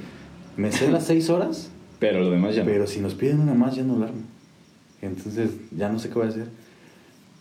me 0.55 0.71
sé 0.71 0.89
las 0.91 1.05
seis 1.05 1.29
horas, 1.29 1.71
Pero 1.99 2.21
lo 2.21 2.31
demás 2.31 2.55
ya 2.55 2.63
no. 2.63 2.69
pero 2.69 2.87
si 2.87 3.01
nos 3.01 3.13
piden 3.13 3.41
una 3.41 3.53
más 3.53 3.75
ya 3.75 3.83
no 3.83 3.97
la 3.97 4.07
armo. 4.07 4.21
Entonces 5.01 5.51
ya 5.75 5.89
no 5.89 5.99
sé 5.99 6.09
qué 6.09 6.15
voy 6.15 6.27
a 6.27 6.29
hacer. 6.29 6.47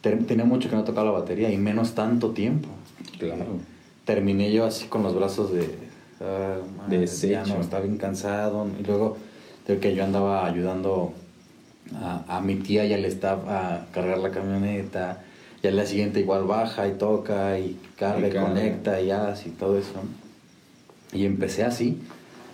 Tenía 0.00 0.44
mucho 0.44 0.70
que 0.70 0.76
no 0.76 0.84
tocaba 0.84 1.06
la 1.06 1.18
batería 1.18 1.50
y 1.50 1.58
menos 1.58 1.94
tanto 1.94 2.30
tiempo. 2.30 2.68
Claro. 3.18 3.58
Terminé 4.04 4.52
yo 4.52 4.64
así 4.64 4.86
con 4.86 5.02
los 5.02 5.14
brazos 5.14 5.52
de, 5.52 5.68
sea, 6.18 6.58
madre, 6.76 6.98
Deshecho. 6.98 7.32
ya 7.32 7.44
no, 7.44 7.60
estaba 7.60 7.82
bien 7.82 7.96
cansado. 7.96 8.66
Y 8.80 8.84
luego, 8.84 9.16
de 9.66 9.78
que 9.78 9.94
yo 9.94 10.04
andaba 10.04 10.46
ayudando 10.46 11.12
a, 11.94 12.36
a 12.36 12.40
mi 12.40 12.56
tía 12.56 12.84
y 12.86 12.92
al 12.92 13.04
staff 13.04 13.40
a 13.48 13.86
cargar 13.92 14.18
la 14.18 14.30
camioneta. 14.30 15.22
Y 15.62 15.66
al 15.66 15.74
día 15.74 15.86
siguiente 15.86 16.20
igual 16.20 16.44
baja 16.44 16.86
y 16.86 16.92
toca 16.92 17.58
y 17.58 17.78
carga 17.96 18.28
Y 18.28 18.30
y, 18.30 18.34
conecta 18.34 19.00
y 19.00 19.10
hace 19.10 19.48
y 19.48 19.52
todo 19.52 19.78
eso. 19.78 19.94
Y 21.12 21.24
empecé 21.24 21.64
así, 21.64 21.98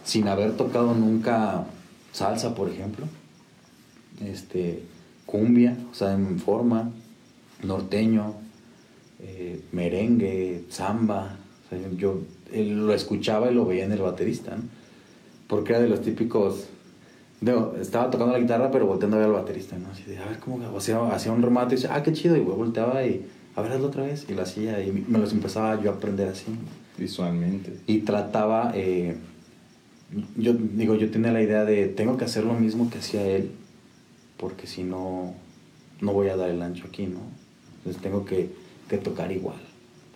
sin 0.05 0.29
haber 0.29 0.57
tocado 0.57 0.95
nunca 0.95 1.67
salsa, 2.15 2.55
por 2.55 2.71
ejemplo. 2.71 3.07
Este, 4.25 4.83
cumbia, 5.27 5.77
o 5.91 5.95
sea, 5.95 6.15
en 6.15 6.39
forma, 6.39 6.91
norteño, 7.63 8.35
eh, 9.21 9.61
merengue, 9.73 10.65
samba. 10.71 11.37
O 11.67 11.69
sea, 11.69 11.91
yo 11.97 12.21
él 12.53 12.87
lo 12.87 12.95
escuchaba 12.95 13.51
y 13.51 13.55
lo 13.55 13.67
veía 13.67 13.85
en 13.85 13.93
el 13.93 14.01
baterista, 14.01 14.57
¿no? 14.57 14.63
Porque 15.49 15.73
era 15.73 15.83
de 15.83 15.89
los 15.89 16.01
típicos. 16.01 16.69
No, 17.41 17.75
estaba 17.75 18.11
tocando 18.11 18.33
la 18.33 18.39
guitarra, 18.39 18.71
pero 18.71 18.87
volteando 18.87 19.17
a 19.17 19.21
ver 19.21 19.29
al 19.29 19.35
baterista, 19.35 19.77
¿no? 19.77 19.91
Así 19.91 20.05
de, 20.05 20.19
a 20.19 20.27
ver 20.27 20.39
cómo 20.39 20.59
o 20.73 20.81
sea, 20.81 21.07
hacía 21.09 21.33
un 21.33 21.43
remate 21.43 21.75
y 21.75 21.77
decía, 21.77 21.95
ah, 21.95 22.03
qué 22.03 22.13
chido, 22.13 22.37
y 22.37 22.41
volteaba 22.41 23.05
y, 23.05 23.27
a 23.57 23.61
ver, 23.61 23.73
hazlo 23.73 23.89
otra 23.89 24.05
vez, 24.05 24.27
y 24.31 24.35
lo 24.35 24.43
hacía, 24.43 24.83
y 24.83 24.93
me 24.93 25.19
los 25.19 25.33
empezaba 25.33 25.81
yo 25.83 25.91
a 25.91 25.95
aprender 25.95 26.29
así. 26.29 26.47
Visualmente. 26.97 27.77
Y 27.87 27.99
trataba, 27.99 28.73
eh, 28.75 29.17
yo 30.37 30.53
digo, 30.55 30.95
yo 30.95 31.11
tenía 31.11 31.33
la 31.33 31.43
idea 31.43 31.65
de, 31.65 31.87
tengo 31.89 32.17
que 32.17 32.25
hacer 32.25 32.45
lo 32.45 32.55
mismo 32.55 32.91
que 32.91 32.99
hacía 32.99 33.27
él, 33.27 33.51
porque 34.37 34.67
si 34.67 34.83
no, 34.83 35.35
no 36.01 36.13
voy 36.13 36.29
a 36.29 36.37
dar 36.37 36.51
el 36.51 36.63
ancho 36.63 36.85
aquí, 36.89 37.07
¿no? 37.07 37.21
Entonces 37.79 38.01
tengo 38.03 38.25
que, 38.25 38.51
que 38.89 38.99
tocar 38.99 39.33
igual. 39.33 39.57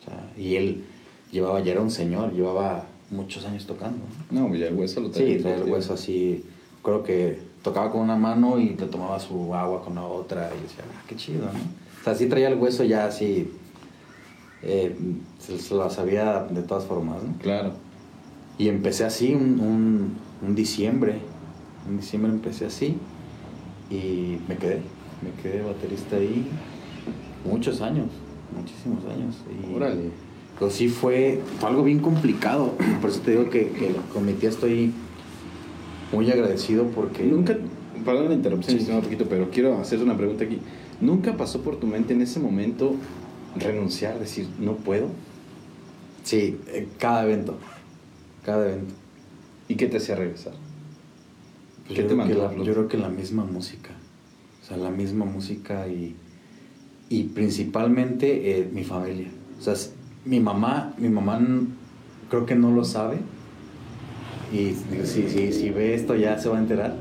O 0.00 0.04
sea, 0.04 0.30
y 0.36 0.56
él 0.56 0.84
llevaba, 1.32 1.60
ya 1.60 1.72
era 1.72 1.80
un 1.80 1.90
señor, 1.90 2.32
llevaba 2.32 2.86
muchos 3.10 3.44
años 3.44 3.66
tocando. 3.66 3.98
¿no? 4.30 4.48
No, 4.48 4.54
ya 4.54 4.68
el 4.68 4.74
hueso 4.74 5.00
lo 5.00 5.10
traía 5.10 5.36
Sí, 5.36 5.42
traía 5.42 5.56
el 5.56 5.70
hueso 5.70 5.94
así. 5.94 6.44
Creo 6.82 7.02
que 7.02 7.38
tocaba 7.62 7.90
con 7.90 8.02
una 8.02 8.16
mano 8.16 8.58
y 8.60 8.70
te 8.70 8.86
tomaba 8.86 9.18
su 9.18 9.54
agua 9.54 9.82
con 9.84 9.94
la 9.96 10.04
otra 10.04 10.50
y 10.58 10.62
decía, 10.62 10.84
ah, 10.86 11.02
qué 11.08 11.16
chido, 11.16 11.46
¿no? 11.46 11.58
O 12.00 12.04
sea, 12.04 12.14
sí 12.14 12.26
traía 12.26 12.48
el 12.48 12.54
hueso 12.54 12.84
ya 12.84 13.06
así. 13.06 13.50
eh, 14.62 14.94
se, 15.38 15.58
se 15.58 15.74
lo 15.74 15.88
sabía 15.90 16.44
de 16.50 16.62
todas 16.62 16.84
formas, 16.84 17.22
¿no? 17.22 17.36
Claro. 17.38 17.72
Y 18.58 18.68
empecé 18.68 19.04
así 19.04 19.34
un, 19.34 19.60
un, 19.60 20.16
un 20.46 20.54
diciembre. 20.54 21.20
Un 21.88 21.96
diciembre 21.98 22.32
empecé 22.32 22.66
así 22.66 22.96
y 23.90 24.38
me 24.48 24.56
quedé. 24.56 24.82
Me 25.22 25.42
quedé 25.42 25.62
baterista 25.62 26.16
ahí 26.16 26.46
muchos 27.44 27.80
años, 27.80 28.06
muchísimos 28.56 29.04
años. 29.06 29.36
Y, 29.48 29.74
Órale. 29.74 30.10
Pero 30.58 30.70
sí 30.70 30.88
fue, 30.88 31.40
fue 31.60 31.68
algo 31.70 31.84
bien 31.84 32.00
complicado. 32.00 32.74
Por 33.00 33.10
eso 33.10 33.20
te 33.20 33.32
digo 33.32 33.48
que, 33.50 33.70
que 33.70 33.94
con 34.12 34.26
mi 34.26 34.32
tía 34.34 34.48
estoy 34.50 34.92
muy 36.12 36.30
agradecido 36.30 36.86
porque... 36.88 37.22
Nunca, 37.24 37.56
perdón 38.04 38.28
la 38.28 38.34
interrupción, 38.34 38.72
Sí. 38.76 38.80
estimado 38.80 39.02
Paquito, 39.04 39.26
pero 39.28 39.50
quiero 39.50 39.78
hacer 39.78 40.02
una 40.02 40.16
pregunta 40.16 40.44
aquí. 40.44 40.58
¿Nunca 41.00 41.36
pasó 41.36 41.62
por 41.62 41.76
tu 41.76 41.86
mente 41.86 42.12
en 42.12 42.22
ese 42.22 42.40
momento 42.40 42.94
renunciar, 43.56 44.18
decir, 44.18 44.48
no 44.58 44.74
puedo? 44.74 45.06
Sí, 46.24 46.58
eh, 46.68 46.88
cada 46.98 47.24
evento. 47.24 47.56
Cada 48.48 48.66
evento. 48.66 48.94
¿Y 49.68 49.74
qué 49.74 49.88
te 49.88 49.98
hacía 49.98 50.16
regresar? 50.16 50.54
Pues 51.86 51.98
¿Qué 51.98 52.02
yo, 52.02 52.02
te 52.02 52.06
creo 52.06 52.08
que 52.08 52.14
mandó 52.16 52.40
a 52.40 52.44
la, 52.44 52.48
flote? 52.48 52.66
yo 52.66 52.72
creo 52.72 52.88
que 52.88 52.96
la 52.96 53.10
misma 53.10 53.44
música. 53.44 53.90
O 54.62 54.64
sea, 54.64 54.78
la 54.78 54.90
misma 54.90 55.26
música 55.26 55.86
y, 55.86 56.16
y 57.10 57.24
principalmente 57.24 58.58
eh, 58.58 58.70
mi 58.72 58.84
familia. 58.84 59.28
O 59.58 59.62
sea, 59.62 59.74
mi 60.24 60.40
mamá, 60.40 60.94
mi 60.96 61.10
mamá 61.10 61.38
creo 62.30 62.46
que 62.46 62.54
no 62.54 62.70
lo 62.70 62.86
sabe. 62.86 63.18
Y 64.50 64.72
si, 65.04 65.28
si, 65.28 65.52
si 65.52 65.68
ve 65.68 65.94
esto 65.94 66.16
ya 66.16 66.38
se 66.38 66.48
va 66.48 66.56
a 66.56 66.60
enterar. 66.60 66.96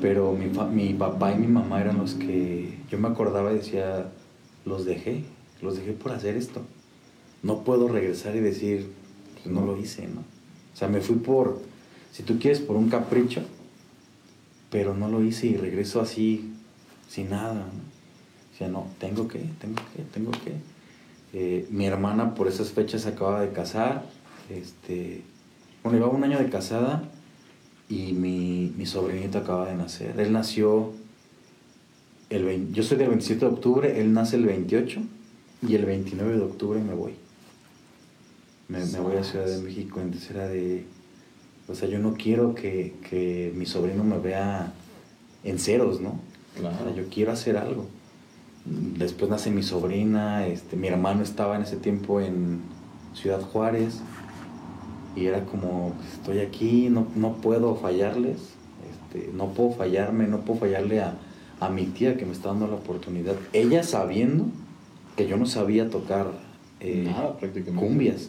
Pero 0.00 0.32
mi, 0.32 0.46
mi 0.72 0.94
papá 0.94 1.32
y 1.32 1.38
mi 1.38 1.48
mamá 1.48 1.80
eran 1.80 1.98
los 1.98 2.14
que 2.14 2.78
yo 2.88 2.98
me 2.98 3.08
acordaba 3.08 3.50
y 3.50 3.56
decía, 3.56 4.12
los 4.64 4.84
dejé, 4.84 5.24
los 5.60 5.76
dejé 5.76 5.90
por 5.90 6.12
hacer 6.12 6.36
esto. 6.36 6.62
No 7.42 7.64
puedo 7.64 7.88
regresar 7.88 8.36
y 8.36 8.40
decir, 8.40 8.92
pues 9.42 9.52
no 9.52 9.66
lo 9.66 9.76
hice, 9.76 10.06
¿no? 10.06 10.37
Sea, 10.78 10.86
me 10.86 11.00
fui 11.00 11.16
por, 11.16 11.60
si 12.12 12.22
tú 12.22 12.38
quieres, 12.38 12.60
por 12.60 12.76
un 12.76 12.88
capricho, 12.88 13.42
pero 14.70 14.94
no 14.94 15.08
lo 15.08 15.24
hice 15.24 15.48
y 15.48 15.56
regreso 15.56 16.00
así, 16.00 16.52
sin 17.08 17.30
nada. 17.30 17.54
¿no? 17.54 17.62
O 17.62 18.56
sea, 18.56 18.68
no, 18.68 18.86
tengo 19.00 19.26
que, 19.26 19.40
tengo 19.60 19.74
que, 19.96 20.02
tengo 20.14 20.30
que. 20.30 20.52
Eh, 21.32 21.66
mi 21.70 21.86
hermana 21.86 22.36
por 22.36 22.46
esas 22.46 22.70
fechas 22.70 23.02
se 23.02 23.08
acaba 23.08 23.40
de 23.40 23.50
casar, 23.50 24.04
este, 24.50 25.22
bueno, 25.82 25.98
llevaba 25.98 26.16
un 26.16 26.22
año 26.22 26.38
de 26.38 26.48
casada 26.48 27.02
y 27.88 28.12
mi, 28.12 28.72
mi 28.76 28.86
sobrinito 28.86 29.38
acaba 29.38 29.66
de 29.66 29.74
nacer. 29.74 30.18
Él 30.20 30.32
nació, 30.32 30.92
el 32.30 32.44
20 32.44 32.72
yo 32.72 32.84
soy 32.84 32.98
del 32.98 33.08
27 33.08 33.40
de 33.40 33.52
octubre, 33.52 34.00
él 34.00 34.12
nace 34.12 34.36
el 34.36 34.46
28 34.46 35.00
y 35.66 35.74
el 35.74 35.84
29 35.84 36.36
de 36.36 36.42
octubre 36.42 36.80
me 36.80 36.94
voy. 36.94 37.14
Me, 38.68 38.84
me 38.84 39.00
voy 39.00 39.16
a 39.16 39.24
Ciudad 39.24 39.46
de 39.46 39.58
México, 39.62 40.00
entonces 40.00 40.30
era 40.30 40.46
de, 40.46 40.84
o 41.68 41.74
sea, 41.74 41.88
yo 41.88 41.98
no 41.98 42.14
quiero 42.14 42.54
que, 42.54 42.94
que 43.08 43.52
mi 43.54 43.64
sobrino 43.66 44.04
me 44.04 44.18
vea 44.18 44.72
en 45.44 45.58
ceros, 45.58 46.00
¿no? 46.00 46.20
Claro. 46.58 46.76
O 46.80 46.84
sea, 46.84 46.94
yo 46.94 47.08
quiero 47.08 47.32
hacer 47.32 47.56
algo. 47.56 47.86
Después 48.98 49.30
nace 49.30 49.50
mi 49.50 49.62
sobrina, 49.62 50.46
este, 50.46 50.76
mi 50.76 50.88
hermano 50.88 51.22
estaba 51.22 51.56
en 51.56 51.62
ese 51.62 51.76
tiempo 51.76 52.20
en 52.20 52.60
Ciudad 53.14 53.40
Juárez 53.40 54.00
y 55.16 55.24
era 55.24 55.44
como, 55.46 55.94
pues, 55.96 56.12
estoy 56.14 56.40
aquí, 56.40 56.88
no, 56.90 57.06
no 57.16 57.36
puedo 57.36 57.74
fallarles, 57.76 58.36
este, 58.90 59.30
no 59.32 59.48
puedo 59.54 59.70
fallarme, 59.72 60.26
no 60.26 60.40
puedo 60.40 60.60
fallarle 60.60 61.00
a, 61.00 61.14
a 61.60 61.70
mi 61.70 61.86
tía 61.86 62.18
que 62.18 62.26
me 62.26 62.32
está 62.32 62.48
dando 62.48 62.66
la 62.66 62.74
oportunidad. 62.74 63.36
Ella 63.54 63.82
sabiendo 63.82 64.44
que 65.16 65.26
yo 65.26 65.38
no 65.38 65.46
sabía 65.46 65.88
tocar 65.88 66.32
eh, 66.80 67.04
Nada, 67.06 67.38
prácticamente. 67.38 67.86
cumbias. 67.86 68.28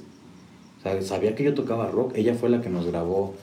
O 0.80 0.82
sea, 0.82 1.02
sabía 1.02 1.36
que 1.36 1.44
yo 1.44 1.54
tocaba 1.54 1.88
rock. 1.88 2.14
Ella 2.16 2.36
fue 2.36 2.50
la 2.50 2.62
que 2.62 2.70
nos 2.70 2.86
grabó 2.86 3.36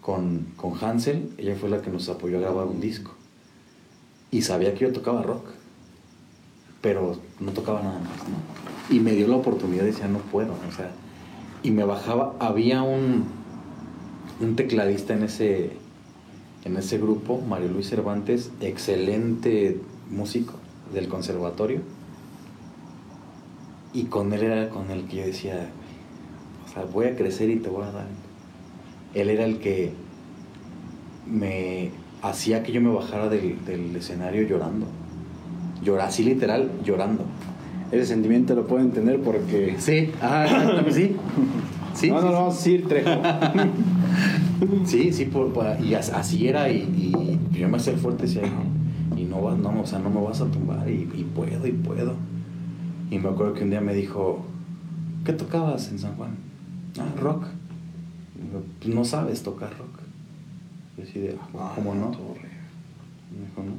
con, 0.00 0.46
con 0.56 0.74
Hansel. 0.82 1.30
Ella 1.38 1.54
fue 1.56 1.68
la 1.68 1.80
que 1.80 1.90
nos 1.90 2.08
apoyó 2.08 2.38
a 2.38 2.40
grabar 2.40 2.66
un 2.66 2.80
disco. 2.80 3.12
Y 4.30 4.42
sabía 4.42 4.74
que 4.74 4.80
yo 4.80 4.92
tocaba 4.92 5.22
rock. 5.22 5.46
Pero 6.80 7.16
no 7.40 7.52
tocaba 7.52 7.80
nada 7.82 8.00
más, 8.00 8.18
¿no? 8.28 8.94
Y 8.94 9.00
me 9.00 9.12
dio 9.12 9.28
la 9.28 9.36
oportunidad 9.36 9.84
y 9.84 9.86
decía, 9.86 10.08
no 10.08 10.18
puedo. 10.18 10.52
O 10.52 10.72
sea, 10.76 10.90
y 11.62 11.70
me 11.70 11.84
bajaba. 11.84 12.34
Había 12.40 12.82
un, 12.82 13.24
un 14.40 14.56
tecladista 14.56 15.14
en 15.14 15.22
ese, 15.22 15.70
en 16.64 16.76
ese 16.76 16.98
grupo, 16.98 17.40
Mario 17.40 17.68
Luis 17.68 17.88
Cervantes, 17.88 18.50
excelente 18.60 19.80
músico 20.10 20.54
del 20.92 21.08
conservatorio. 21.08 21.80
Y 23.92 24.04
con 24.04 24.32
él 24.32 24.42
era 24.42 24.68
con 24.70 24.90
el 24.90 25.06
que 25.06 25.16
yo 25.16 25.26
decía, 25.26 25.70
o 26.74 26.80
sea, 26.80 26.84
voy 26.92 27.06
a 27.06 27.16
crecer 27.16 27.50
y 27.50 27.56
te 27.56 27.68
voy 27.68 27.84
a 27.84 27.90
dar. 27.92 28.06
Él 29.14 29.30
era 29.30 29.44
el 29.44 29.58
que 29.58 29.92
me 31.30 31.90
hacía 32.22 32.62
que 32.62 32.72
yo 32.72 32.80
me 32.80 32.90
bajara 32.90 33.28
del, 33.28 33.64
del 33.64 33.94
escenario 33.96 34.42
llorando. 34.46 34.86
Llorar, 35.82 36.08
así 36.08 36.22
literal, 36.24 36.70
llorando. 36.84 37.24
Ese 37.92 38.06
sentimiento 38.06 38.54
lo 38.54 38.66
puedo 38.66 38.82
entender 38.82 39.20
porque... 39.20 39.76
Sí, 39.78 40.10
sí. 40.92 41.16
Sí, 41.94 42.10
no, 42.10 42.20
no, 42.20 42.20
sí, 42.20 42.26
no, 42.26 42.32
vamos 42.32 42.54
a 42.54 42.56
decir 42.56 42.88
Trejo. 42.88 43.10
Sí, 44.84 45.12
sí, 45.12 45.26
por- 45.26 45.52
por- 45.52 45.80
y 45.80 45.94
as- 45.94 46.10
así 46.12 46.48
era, 46.48 46.68
y, 46.70 46.78
y 47.52 47.58
yo 47.58 47.68
me 47.68 47.76
hacía 47.76 47.92
fuerte 47.96 48.24
y 48.24 48.26
decía, 48.26 48.42
y 49.16 49.24
no, 49.24 49.40
vas, 49.42 49.56
no, 49.58 49.80
o 49.80 49.86
sea, 49.86 49.98
no 50.00 50.10
me 50.10 50.20
vas 50.20 50.40
a 50.40 50.46
tumbar, 50.46 50.88
y, 50.90 51.08
y 51.14 51.24
puedo, 51.34 51.66
y 51.66 51.72
puedo. 51.72 52.14
Y 53.10 53.18
me 53.18 53.28
acuerdo 53.28 53.52
que 53.54 53.62
un 53.64 53.70
día 53.70 53.80
me 53.80 53.94
dijo, 53.94 54.44
¿qué 55.24 55.32
tocabas 55.34 55.88
en 55.92 55.98
San 56.00 56.16
Juan? 56.16 56.30
Ah, 56.98 57.12
rock. 57.20 57.44
Digo, 58.34 58.62
"Pues 58.80 58.94
no 58.94 59.04
sabes 59.04 59.42
tocar 59.42 59.70
rock. 59.78 60.00
Y 60.96 61.00
yo 61.02 61.08
así 61.08 61.18
de, 61.20 61.36
"Ah, 61.58 61.72
¿cómo 61.74 61.94
no? 61.94 62.06
Torre. 62.10 62.50
Me 63.32 63.46
dijo, 63.48 63.62
no. 63.62 63.72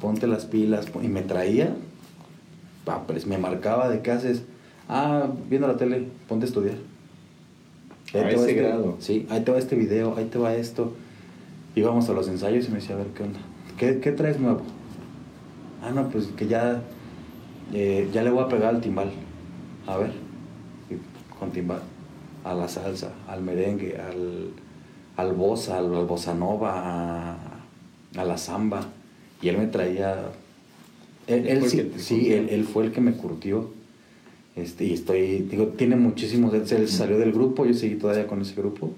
Ponte 0.00 0.26
las 0.26 0.44
pilas, 0.44 0.86
pon-". 0.90 1.04
y 1.04 1.08
me 1.08 1.22
traía, 1.22 1.74
pues 3.06 3.26
me 3.26 3.38
marcaba 3.38 3.88
de 3.88 4.02
qué 4.02 4.10
haces. 4.10 4.42
Ah, 4.88 5.28
viendo 5.48 5.66
la 5.66 5.76
tele, 5.76 6.06
ponte 6.28 6.44
a 6.44 6.48
estudiar. 6.48 6.76
A 8.12 8.18
va 8.18 8.28
ese 8.30 8.50
este- 8.50 8.54
grado. 8.54 8.96
Sí, 9.00 9.26
ahí 9.30 9.40
te 9.42 9.50
va 9.50 9.58
este 9.58 9.76
video, 9.76 10.14
ahí 10.16 10.26
te 10.26 10.38
va 10.38 10.54
esto. 10.54 10.94
Íbamos 11.74 12.08
a 12.08 12.12
los 12.12 12.28
ensayos 12.28 12.66
y 12.68 12.70
me 12.70 12.76
decía, 12.76 12.94
a 12.94 12.98
ver, 12.98 13.08
¿qué 13.08 13.22
onda? 13.24 13.40
¿Qué, 13.78 13.98
qué 14.00 14.12
traes 14.12 14.38
nuevo? 14.38 14.60
Ah, 15.82 15.90
no, 15.90 16.08
pues 16.08 16.26
que 16.36 16.46
ya, 16.46 16.82
eh, 17.72 18.08
ya 18.12 18.22
le 18.22 18.30
voy 18.30 18.44
a 18.44 18.48
pegar 18.48 18.74
al 18.74 18.80
timbal. 18.80 19.10
A 19.86 19.96
ver, 19.96 20.12
y 20.90 20.94
con 21.38 21.50
timbal. 21.50 21.80
A 22.44 22.54
la 22.54 22.68
salsa, 22.68 23.12
al 23.26 23.42
merengue, 23.42 23.96
al, 23.96 24.50
al 25.16 25.32
bossa, 25.32 25.78
al, 25.78 25.94
al 25.94 26.04
bossa 26.04 26.34
nova, 26.34 26.72
a, 26.76 27.36
a 28.16 28.24
la 28.24 28.38
samba. 28.38 28.86
Y 29.42 29.48
él 29.48 29.58
me 29.58 29.66
traía... 29.66 30.30
Él, 31.26 31.68
sí, 31.68 31.90
sí, 31.96 32.32
él, 32.32 32.48
él 32.50 32.64
fue 32.64 32.84
el 32.84 32.92
que 32.92 33.00
me 33.00 33.14
curtió. 33.14 33.70
Este, 34.56 34.84
y 34.84 34.92
estoy, 34.92 35.38
digo, 35.38 35.68
tiene 35.68 35.96
muchísimos, 35.96 36.54
él 36.54 36.88
salió 36.88 37.18
del 37.18 37.32
grupo, 37.32 37.66
yo 37.66 37.74
seguí 37.74 37.96
todavía 37.96 38.28
con 38.28 38.40
ese 38.40 38.54
grupo 38.54 38.92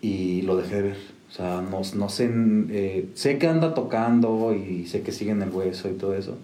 y 0.00 0.40
lo 0.42 0.56
dejé 0.56 0.76
de 0.76 0.82
ver. 0.82 0.96
O 1.28 1.34
sea, 1.34 1.60
no, 1.60 1.82
no 1.96 2.08
sé, 2.08 2.30
eh, 2.70 3.08
sé 3.14 3.38
que 3.38 3.46
anda 3.46 3.74
tocando 3.74 4.54
y 4.54 4.86
sé 4.86 5.02
que 5.02 5.12
sigue 5.12 5.32
en 5.32 5.42
el 5.42 5.50
hueso 5.50 5.90
y 5.90 5.94
todo 5.94 6.14
eso, 6.14 6.36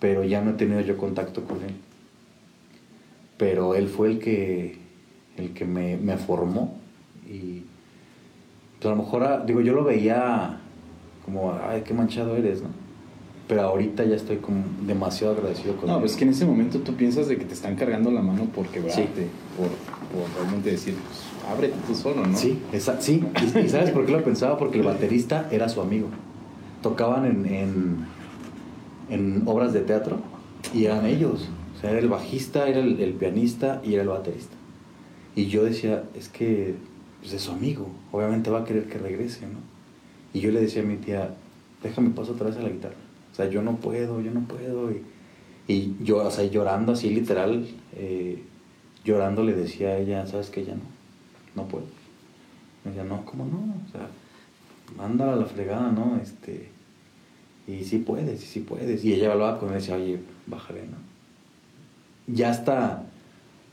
pero 0.00 0.22
ya 0.22 0.42
no 0.42 0.50
he 0.50 0.54
tenido 0.54 0.80
yo 0.80 0.96
contacto 0.96 1.42
con 1.44 1.56
él. 1.62 1.74
Pero 3.36 3.74
él 3.74 3.88
fue 3.88 4.08
el 4.08 4.18
que, 4.18 4.78
el 5.36 5.50
que 5.52 5.64
me, 5.64 5.96
me 5.96 6.16
formó 6.16 6.74
y 7.28 7.62
pues, 8.80 8.86
a 8.92 8.96
lo 8.96 9.02
mejor, 9.02 9.24
ah, 9.24 9.42
digo, 9.46 9.60
yo 9.60 9.74
lo 9.74 9.84
veía 9.84 10.60
como, 11.24 11.52
ay, 11.68 11.82
qué 11.84 11.92
manchado 11.92 12.36
eres, 12.36 12.62
¿no? 12.62 12.68
Pero 13.48 13.62
ahorita 13.62 14.04
ya 14.04 14.16
estoy 14.16 14.38
como 14.38 14.64
demasiado 14.86 15.34
agradecido 15.34 15.76
con 15.76 15.86
No, 15.88 15.94
él. 15.96 16.00
pues 16.00 16.12
es 16.12 16.18
que 16.18 16.24
en 16.24 16.30
ese 16.30 16.46
momento 16.46 16.80
tú 16.80 16.94
piensas 16.94 17.28
de 17.28 17.36
que 17.36 17.44
te 17.44 17.54
están 17.54 17.76
cargando 17.76 18.10
la 18.10 18.20
mano 18.22 18.44
por 18.46 18.66
quebrarte, 18.68 19.02
Sí. 19.04 19.28
por, 19.56 19.68
por 19.68 20.34
realmente 20.36 20.70
decir, 20.72 20.94
pues 20.94 21.52
ábrete 21.52 21.74
tú 21.86 21.94
solo, 21.94 22.26
¿no? 22.26 22.36
Sí, 22.36 22.58
esa- 22.72 23.00
sí. 23.00 23.22
Y, 23.54 23.58
y 23.60 23.68
¿sabes 23.68 23.90
por 23.90 24.04
qué 24.06 24.12
lo 24.12 24.24
pensaba? 24.24 24.58
Porque 24.58 24.78
el 24.78 24.84
baterista 24.86 25.48
era 25.52 25.68
su 25.68 25.80
amigo. 25.80 26.08
Tocaban 26.82 27.24
en, 27.24 27.46
en, 27.46 27.96
en 29.10 29.42
obras 29.46 29.72
de 29.72 29.80
teatro 29.80 30.18
y 30.74 30.86
eran 30.86 31.06
ellos. 31.06 31.48
O 31.76 31.80
sea, 31.80 31.90
era 31.90 31.98
el 31.98 32.08
bajista, 32.08 32.68
era 32.68 32.80
el, 32.80 33.14
pianista 33.14 33.82
y 33.84 33.94
era 33.94 34.02
el 34.02 34.08
baterista. 34.08 34.56
Y 35.34 35.46
yo 35.46 35.64
decía, 35.64 36.04
es 36.14 36.28
que 36.30 36.74
pues, 37.20 37.34
es 37.34 37.42
su 37.42 37.52
amigo. 37.52 37.88
Obviamente 38.12 38.50
va 38.50 38.60
a 38.60 38.64
querer 38.64 38.86
que 38.86 38.98
regrese, 38.98 39.46
¿no? 39.46 39.58
Y 40.32 40.40
yo 40.40 40.50
le 40.50 40.60
decía 40.60 40.82
a 40.82 40.86
mi 40.86 40.96
tía, 40.96 41.34
déjame 41.82 42.10
paso 42.10 42.32
otra 42.32 42.46
vez 42.46 42.56
a 42.56 42.62
la 42.62 42.70
guitarra. 42.70 42.94
O 43.30 43.34
sea, 43.34 43.48
yo 43.50 43.62
no 43.62 43.76
puedo, 43.76 44.20
yo 44.22 44.30
no 44.30 44.40
puedo. 44.40 44.90
Y, 44.90 45.02
y 45.68 45.96
yo, 46.02 46.18
o 46.26 46.30
sea, 46.30 46.44
llorando 46.44 46.92
así 46.92 47.10
literal, 47.10 47.66
eh, 47.94 48.42
llorando 49.04 49.44
le 49.44 49.52
decía 49.52 49.88
a 49.88 49.98
ella, 49.98 50.26
¿sabes 50.26 50.48
qué? 50.48 50.64
Ya 50.64 50.74
no, 50.74 50.82
no 51.54 51.68
puedo. 51.68 51.84
Me 52.84 52.92
decía, 52.92 53.04
no, 53.04 53.24
¿cómo 53.26 53.44
no? 53.44 53.74
O 53.86 53.92
sea, 53.92 54.08
mándala 54.96 55.34
a 55.34 55.36
la 55.36 55.44
fregada, 55.44 55.90
¿no? 55.90 56.18
Este, 56.22 56.70
y 57.66 57.84
sí 57.84 57.98
puedes, 57.98 58.42
y 58.42 58.46
sí 58.46 58.60
puedes. 58.60 59.04
Y 59.04 59.12
ella 59.12 59.32
hablaba 59.32 59.58
con 59.58 59.68
él 59.68 59.74
y 59.74 59.78
decía, 59.78 59.96
oye, 59.96 60.20
bájale, 60.46 60.86
¿no? 60.86 61.15
Ya 62.26 62.50
hasta 62.50 63.04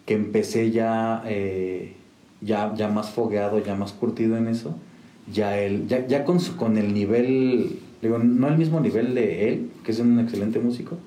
que 0.05 0.13
empecé 0.13 0.71
ya, 0.71 1.23
eh, 1.25 1.93
ya, 2.41 2.73
ya 2.75 2.87
más 2.89 3.09
fogueado, 3.09 3.63
ya 3.63 3.75
más 3.75 3.93
curtido 3.93 4.37
en 4.37 4.47
eso, 4.47 4.75
ya 5.31 5.57
él, 5.57 5.87
ya, 5.87 6.05
ya 6.07 6.25
con, 6.25 6.39
su, 6.39 6.57
con 6.57 6.77
el 6.77 6.93
nivel, 6.93 7.79
digo, 8.01 8.17
no 8.19 8.47
el 8.47 8.57
mismo 8.57 8.79
nivel 8.79 9.15
de 9.15 9.49
él, 9.49 9.71
que 9.83 9.91
es 9.91 9.99
un 9.99 10.19
excelente 10.19 10.59
músico, 10.59 10.97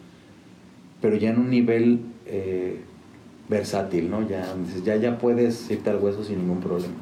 pero 1.01 1.16
ya 1.16 1.30
en 1.30 1.38
un 1.38 1.51
nivel 1.51 2.01
eh, 2.26 2.80
versátil, 3.49 4.11
¿no? 4.11 4.26
Ya, 4.26 4.55
ya, 4.84 4.97
ya 4.97 5.18
puedes 5.18 5.70
irte 5.70 5.90
al 5.90 5.99
hueso 5.99 6.24
sin 6.24 6.38
ningún 6.38 6.61
problema. 6.61 6.94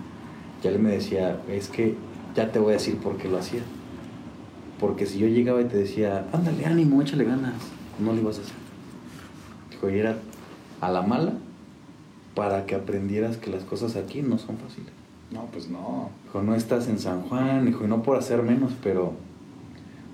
Ya 0.62 0.70
él 0.70 0.78
me 0.78 0.90
decía, 0.90 1.40
es 1.51 1.68
que 1.68 1.95
ya 2.34 2.51
te 2.51 2.59
voy 2.59 2.70
a 2.70 2.72
decir 2.74 2.97
por 2.97 3.16
qué 3.16 3.28
lo 3.28 3.38
hacía. 3.38 3.62
Porque 4.80 5.07
si 5.07 5.18
yo 5.18 5.28
llegaba 5.28 5.61
y 5.61 5.66
te 5.66 5.76
decía, 5.76 6.26
ándale, 6.32 6.66
ánimo, 6.66 7.01
échale 7.01 7.24
ganas, 7.24 7.55
no 7.99 8.12
lo 8.12 8.20
ibas 8.20 8.38
a 8.38 8.42
hacer. 8.42 8.55
Dijo, 9.70 9.90
y 9.90 9.99
era 9.99 10.16
a 10.87 10.91
la 10.91 11.03
mala 11.03 11.32
para 12.35 12.66
que 12.66 12.74
aprendieras 12.74 13.37
que 13.37 13.51
las 13.51 13.64
cosas 13.64 13.97
aquí 13.97 14.22
no 14.22 14.39
son 14.39 14.57
fáciles. 14.59 14.93
No, 15.30 15.47
pues 15.53 15.68
no. 15.68 16.11
Dijo, 16.24 16.43
no 16.43 16.55
estás 16.55 16.89
en 16.89 16.99
San 16.99 17.22
Juan, 17.22 17.64
dijo, 17.66 17.85
y 17.85 17.89
no 17.89 18.03
por 18.03 18.16
hacer 18.16 18.43
menos, 18.43 18.72
pero 18.82 19.12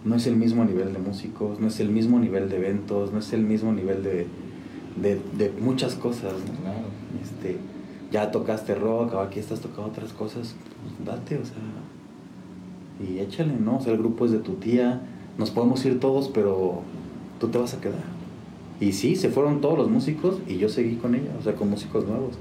no 0.05 0.17
es 0.17 0.27
el 0.27 0.37
mismo 0.37 0.65
nivel 0.65 0.93
de 0.93 0.99
músicos, 0.99 1.61
no 1.61 1.69
es 1.69 1.81
el 1.81 1.91
mismo 1.91 2.19
nivel 2.19 2.49
de 2.49 2.57
eventos, 2.57 3.13
no 3.13 3.19
es 3.19 3.33
el 3.33 3.43
mismo 3.43 3.73
nivel 3.73 4.03
de, 4.03 4.27
de, 5.01 5.21
de 5.37 5.53
muchas 5.61 5.95
cosas. 5.95 6.33
¿no? 6.33 6.63
Claro. 6.63 6.87
Este, 7.23 7.59
ya 8.11 8.31
tocaste 8.31 8.75
rock, 8.75 9.15
aquí 9.15 9.41
estás 9.41 9.61
tocando 9.61 9.91
otras 9.91 10.13
cosas, 10.13 10.55
pues 10.83 11.07
date, 11.07 11.39
o 11.39 11.45
sea, 11.45 11.57
y 13.07 13.19
échale, 13.19 13.55
¿no? 13.55 13.79
O 13.79 13.81
sea, 13.81 13.93
el 13.93 13.99
grupo 13.99 14.27
es 14.27 14.33
de 14.33 14.39
tu 14.39 14.55
tía, 14.55 15.01
nos 15.39 15.51
podemos 15.51 15.85
ir 15.85 16.01
todos, 16.01 16.29
pero 16.29 16.83
tú 17.39 17.49
te 17.49 17.59
vas 17.59 17.75
a 17.75 17.81
quedar. 17.81 18.20
Y 18.81 18.93
sí, 18.93 19.15
se 19.17 19.29
fueron 19.29 19.61
todos 19.61 19.77
los 19.77 19.91
músicos 19.91 20.39
y 20.49 20.57
yo 20.57 20.69
seguí 20.69 20.97
con 20.97 21.15
ella, 21.15 21.31
o 21.39 21.43
sea, 21.43 21.55
con 21.55 21.69
músicos 21.69 22.07
nuevos. 22.07 22.39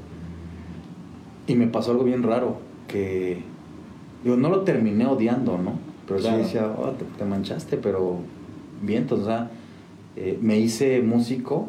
Y 1.48 1.56
me 1.56 1.68
pasó 1.68 1.92
algo 1.92 2.04
bien 2.06 2.24
raro, 2.24 2.58
que 2.88 3.42
digo, 4.24 4.38
no 4.38 4.50
lo 4.50 4.62
terminé 4.62 5.06
odiando, 5.06 5.58
¿no? 5.58 5.74
Pero 6.08 6.20
Claro. 6.22 6.38
sí 6.38 6.44
decía, 6.44 6.74
"Oh, 6.78 6.92
te, 6.92 7.06
te 7.18 7.26
manchaste, 7.26 7.78
pero 7.78 8.18
bien, 8.82 9.06
o 9.10 9.24
sea, 9.26 9.52
eh, 10.16 10.38
me 10.42 10.58
hice 10.60 11.02
músico 11.02 11.68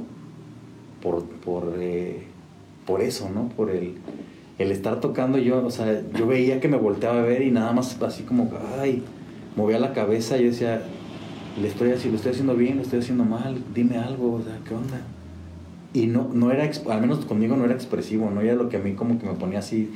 por, 1.03 1.25
por, 1.25 1.75
eh, 1.79 2.23
por 2.87 3.01
eso, 3.03 3.29
¿no? 3.35 3.49
Por 3.49 3.71
el, 3.71 3.95
el 4.59 4.71
estar 4.71 5.01
tocando 5.01 5.39
yo, 5.39 5.65
o 5.67 5.71
sea, 5.71 6.03
yo 6.17 6.27
veía 6.27 6.61
que 6.61 6.69
me 6.69 6.77
volteaba 6.77 7.19
a 7.21 7.23
ver 7.23 7.43
y 7.43 7.51
nada 7.51 7.73
más 7.73 8.01
así 8.03 8.23
como, 8.23 8.51
ay, 8.81 9.03
movía 9.57 9.79
la 9.79 9.93
cabeza 9.93 10.37
y 10.39 10.45
yo 10.45 10.51
decía, 10.51 10.83
le 11.61 11.69
estoy, 11.69 11.91
haci- 11.91 12.11
lo 12.11 12.17
estoy 12.17 12.33
haciendo 12.33 12.55
bien, 12.57 12.77
lo 12.77 12.83
estoy 12.83 12.99
haciendo 13.01 13.25
mal, 13.25 13.57
dime 13.75 13.97
algo, 13.97 14.35
o 14.35 14.43
sea, 14.43 14.59
¿qué 14.67 14.75
onda? 14.75 15.01
Y 15.93 16.07
no, 16.07 16.29
no 16.33 16.51
era, 16.53 16.71
al 16.91 17.01
menos 17.01 17.25
conmigo 17.25 17.57
no 17.57 17.65
era 17.65 17.75
expresivo, 17.75 18.31
no 18.31 18.41
era 18.41 18.55
lo 18.55 18.69
que 18.69 18.77
a 18.77 18.81
mí 18.81 18.93
como 18.95 19.19
que 19.19 19.27
me 19.27 19.33
ponía 19.35 19.59
así. 19.59 19.91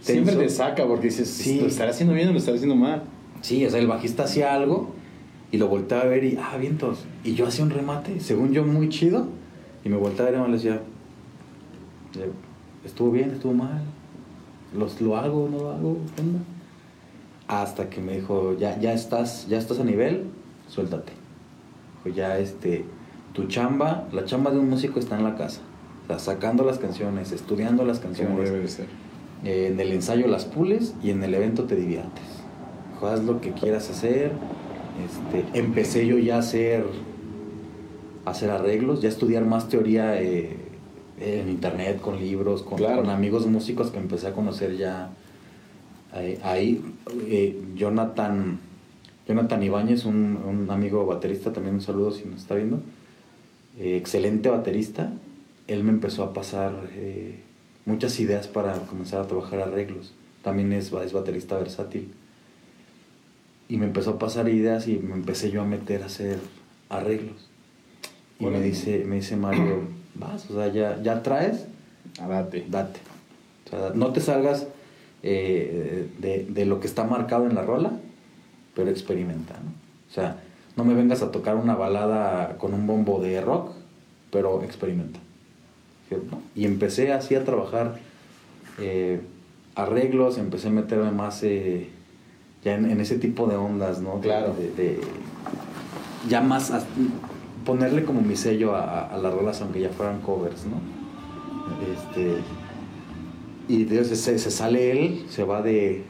Siempre 0.00 0.34
te 0.36 0.48
saca 0.48 0.86
porque 0.86 1.06
dices, 1.08 1.28
Sí. 1.28 1.60
¿lo 1.60 1.66
estará 1.66 1.90
haciendo 1.90 2.14
bien 2.14 2.28
o 2.28 2.32
lo 2.32 2.38
estará 2.38 2.56
haciendo 2.56 2.76
mal? 2.76 3.02
Sí, 3.42 3.64
o 3.64 3.70
sea, 3.70 3.78
el 3.80 3.86
bajista 3.86 4.24
hacía 4.24 4.54
algo 4.54 4.90
y 5.52 5.58
lo 5.58 5.68
volteaba 5.68 6.02
a 6.04 6.06
ver 6.06 6.24
y, 6.24 6.36
ah, 6.40 6.56
vientos. 6.58 7.04
Y 7.24 7.34
yo 7.34 7.46
hacía 7.46 7.64
un 7.64 7.70
remate, 7.70 8.18
según 8.20 8.52
yo, 8.52 8.64
muy 8.64 8.88
chido. 8.88 9.28
Y 9.84 9.88
me 9.88 9.96
volteaba 9.96 10.28
a 10.28 10.32
ver 10.32 10.40
y 10.40 10.46
me 10.50 10.56
decía, 10.56 10.80
estuvo 12.84 13.10
bien, 13.10 13.30
estuvo 13.30 13.52
mal. 13.54 13.82
Los, 14.76 15.00
¿Lo 15.00 15.16
hago, 15.16 15.48
no 15.50 15.58
lo 15.58 15.70
hago? 15.70 15.98
¿Qué 16.16 16.22
onda? 16.22 16.40
Hasta 17.48 17.88
que 17.88 18.00
me 18.00 18.16
dijo, 18.16 18.56
ya, 18.58 18.78
ya, 18.80 18.92
estás, 18.92 19.46
ya 19.48 19.58
estás 19.58 19.78
a 19.78 19.84
nivel, 19.84 20.24
suéltate. 20.68 21.12
Dijo, 22.04 22.16
ya 22.16 22.38
este, 22.38 22.84
tu 23.32 23.44
chamba, 23.46 24.06
la 24.12 24.24
chamba 24.24 24.50
de 24.50 24.58
un 24.58 24.68
músico 24.70 24.98
está 24.98 25.16
en 25.16 25.24
la 25.24 25.36
casa. 25.36 25.60
O 26.04 26.06
sea, 26.06 26.18
sacando 26.18 26.64
las 26.64 26.78
canciones, 26.78 27.32
estudiando 27.32 27.84
las 27.84 27.98
canciones. 27.98 28.36
debe 28.38 28.60
de 28.60 28.68
ser. 28.68 28.86
Eh, 29.44 29.68
en 29.72 29.80
el 29.80 29.92
ensayo 29.92 30.26
las 30.28 30.44
pules 30.44 30.94
y 31.02 31.10
en 31.10 31.22
el 31.22 31.34
evento 31.34 31.64
te 31.64 31.76
diviertes. 31.76 32.24
Haz 33.02 33.24
lo 33.24 33.40
que 33.40 33.52
quieras 33.52 33.90
hacer. 33.90 34.32
Este, 35.04 35.58
empecé 35.58 36.06
yo 36.06 36.16
ya 36.18 36.36
a 36.36 36.38
hacer, 36.38 36.84
a 38.24 38.30
hacer 38.30 38.50
arreglos, 38.50 39.02
ya 39.02 39.08
a 39.08 39.12
estudiar 39.12 39.44
más 39.44 39.68
teoría 39.68 40.20
eh, 40.20 40.56
en 41.20 41.48
internet, 41.50 42.00
con 42.00 42.18
libros, 42.18 42.62
con, 42.62 42.78
Claro. 42.78 43.02
con 43.02 43.10
amigos 43.10 43.46
músicos 43.46 43.90
que 43.90 43.98
empecé 43.98 44.28
a 44.28 44.32
conocer 44.32 44.76
ya 44.76 45.10
eh, 46.14 46.38
ahí. 46.42 46.82
eh, 47.26 47.60
Jonathan, 47.74 48.58
Jonathan 49.28 49.62
Ibáñez, 49.62 50.04
un, 50.04 50.36
un 50.46 50.70
amigo 50.70 51.04
baterista, 51.06 51.52
también 51.52 51.74
un 51.76 51.80
saludo 51.80 52.10
si 52.12 52.24
nos 52.24 52.40
está 52.42 52.54
viendo. 52.54 52.80
eh, 53.78 53.96
excelente 53.96 54.48
baterista. 54.48 55.12
Él 55.66 55.82
me 55.84 55.90
empezó 55.90 56.22
a 56.22 56.32
pasar 56.32 56.72
eh, 56.94 57.40
muchas 57.86 58.18
ideas 58.20 58.46
para 58.46 58.74
comenzar 58.86 59.20
a 59.20 59.26
trabajar 59.26 59.60
arreglos. 59.60 60.14
También 60.42 60.72
es, 60.72 60.92
es 60.92 61.12
baterista 61.12 61.56
versátil. 61.58 62.12
Y 63.68 63.78
me 63.78 63.86
empezó 63.86 64.10
a 64.10 64.18
pasar 64.18 64.48
ideas 64.48 64.86
y 64.86 64.96
me 64.98 65.14
empecé 65.14 65.50
yo 65.50 65.60
a 65.62 65.64
meter 65.64 66.02
a 66.04 66.06
hacer 66.06 66.38
arreglos. 66.88 67.48
Y 68.38 68.46
me 68.46 68.60
dice, 68.60 69.04
me 69.04 69.16
dice 69.16 69.34
Mario, 69.36 69.80
vas, 70.14 70.48
o 70.50 70.54
sea, 70.54 70.72
ya, 70.72 71.02
ya 71.02 71.22
traes, 71.22 71.66
Ah, 72.20 72.28
date. 72.28 72.64
date. 72.68 73.00
O 73.66 73.70
sea, 73.70 73.90
no 73.94 74.12
te 74.12 74.20
salgas 74.20 74.68
eh, 75.24 76.06
de, 76.18 76.46
de 76.48 76.64
lo 76.64 76.78
que 76.78 76.86
está 76.86 77.02
marcado 77.04 77.46
en 77.46 77.54
la 77.56 77.62
rola, 77.62 77.98
pero 78.76 78.90
experimenta, 78.90 79.54
¿no? 79.54 79.70
O 80.08 80.14
sea, 80.14 80.40
no 80.76 80.84
me 80.84 80.94
vengas 80.94 81.22
a 81.22 81.32
tocar 81.32 81.56
una 81.56 81.74
balada 81.74 82.56
con 82.58 82.74
un 82.74 82.86
bombo 82.86 83.20
de 83.20 83.40
rock, 83.40 83.72
pero 84.30 84.62
experimenta. 84.62 85.18
Y 86.54 86.66
empecé 86.66 87.12
así 87.12 87.34
a 87.34 87.44
trabajar 87.44 87.96
eh, 88.78 89.20
arreglos, 89.74 90.38
empecé 90.38 90.68
a 90.68 90.70
meterme 90.70 91.10
más 91.10 91.42
eh, 91.42 91.88
ya 92.62 92.74
en, 92.76 92.88
en 92.90 93.00
ese 93.00 93.18
tipo 93.18 93.46
de 93.48 93.56
ondas, 93.56 94.00
¿no? 94.00 94.20
Claro. 94.20 94.54
De, 94.54 94.70
de- 94.70 95.00
ya 96.28 96.40
más, 96.40 96.70
as- 96.70 96.86
ponerle 97.64 98.04
como 98.04 98.20
mi 98.20 98.36
sello 98.36 98.76
a, 98.76 98.82
a- 98.82 99.14
a 99.14 99.18
las 99.18 99.32
rolas, 99.34 99.60
aunque 99.62 99.80
ya 99.80 99.88
fueran 99.90 100.20
covers, 100.20 100.64
¿no? 100.66 100.76
Este, 101.92 102.36
y 103.68 103.84
de- 103.84 104.04
se- 104.04 104.38
se 104.38 104.50
sale 104.50 104.92
él, 104.92 105.26
se 105.28 105.42
va 105.42 105.62
de, 105.62 106.04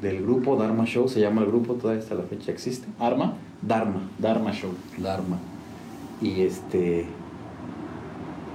del 0.00 0.22
grupo 0.22 0.56
Dharma 0.56 0.84
Show, 0.84 1.08
se 1.08 1.20
llama 1.20 1.40
el 1.42 1.48
grupo, 1.48 1.74
todavía 1.74 2.02
hasta 2.02 2.14
la 2.14 2.22
fecha 2.22 2.52
existe. 2.52 2.86
Arma, 2.98 3.34
Dharma, 3.62 4.00
Dharma 4.18 4.52
Show. 4.52 4.70
Dharma. 4.98 5.38
Y 6.20 6.42
este, 6.42 7.06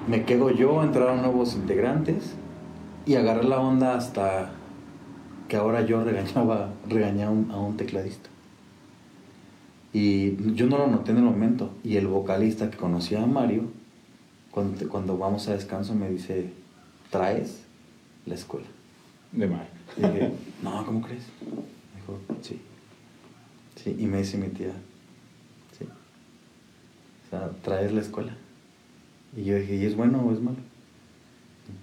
me 0.08 0.24
quedo 0.26 0.50
yo, 0.52 0.84
entraron 0.84 1.22
nuevos 1.22 1.56
integrantes 1.56 2.34
y 3.06 3.16
agarré 3.16 3.44
la 3.44 3.60
onda 3.60 3.96
hasta 3.96 4.52
que 5.48 5.56
ahora 5.58 5.86
yo 5.86 6.04
regañaba, 6.06 6.70
regañaba 6.88 7.32
a 7.52 7.60
un- 7.60 7.78
tecladista. 7.78 8.30
Y 9.91 10.56
yo 10.56 10.66
no 10.66 10.78
lo 10.78 10.88
noté 10.88 11.12
en 11.12 11.18
el 11.18 11.24
momento. 11.24 11.70
Y 11.84 11.98
el 11.98 12.08
vocalista 12.08 12.72
que 12.72 12.78
conocía 12.78 13.22
a 13.22 13.28
Mario 13.28 13.64
cuando, 14.52 14.88
cuando 14.89 15.18
vamos 15.18 15.48
a 15.48 15.54
descanso 15.54 15.94
me 15.94 16.10
dice, 16.10 16.52
¿traes 17.12 17.62
la 18.26 18.34
escuela? 18.36 18.66
De 19.32 19.48
mal. 19.48 19.68
Y 19.97 20.01
dije, 20.01 20.31
no, 20.61 20.86
¿cómo 20.86 21.01
crees? 21.01 21.23
Me 21.41 22.01
dijo, 22.01 22.19
sí. 22.41 22.59
Sí, 23.75 23.95
y 23.99 24.05
me 24.05 24.19
dice 24.19 24.38
mi 24.38 24.47
tía, 24.47 24.73
sí. 25.77 25.86
O 25.86 27.29
sea, 27.29 27.49
traes 27.63 27.91
la 27.91 28.01
escuela. 28.01 28.36
Y 29.36 29.43
yo 29.43 29.55
dije, 29.57 29.75
¿y 29.75 29.86
es 29.86 29.95
bueno 29.95 30.21
o 30.21 30.31
es 30.31 30.39
malo? 30.39 30.57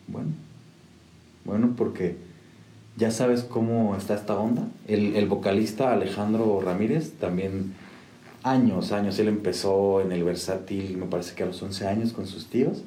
Bueno. 0.06 0.30
Bueno, 1.44 1.74
porque 1.76 2.16
ya 2.96 3.10
sabes 3.10 3.42
cómo 3.42 3.96
está 3.96 4.14
esta 4.14 4.38
onda. 4.38 4.68
El, 4.86 5.16
el 5.16 5.26
vocalista 5.26 5.92
Alejandro 5.92 6.60
Ramírez 6.60 7.12
también, 7.18 7.74
años, 8.42 8.92
años, 8.92 9.18
él 9.18 9.28
empezó 9.28 10.00
en 10.00 10.12
el 10.12 10.22
versátil, 10.22 10.96
me 10.96 11.06
parece 11.06 11.34
que 11.34 11.42
a 11.42 11.46
los 11.46 11.60
11 11.62 11.86
años 11.86 12.12
con 12.12 12.26
sus 12.26 12.46
tíos. 12.46 12.82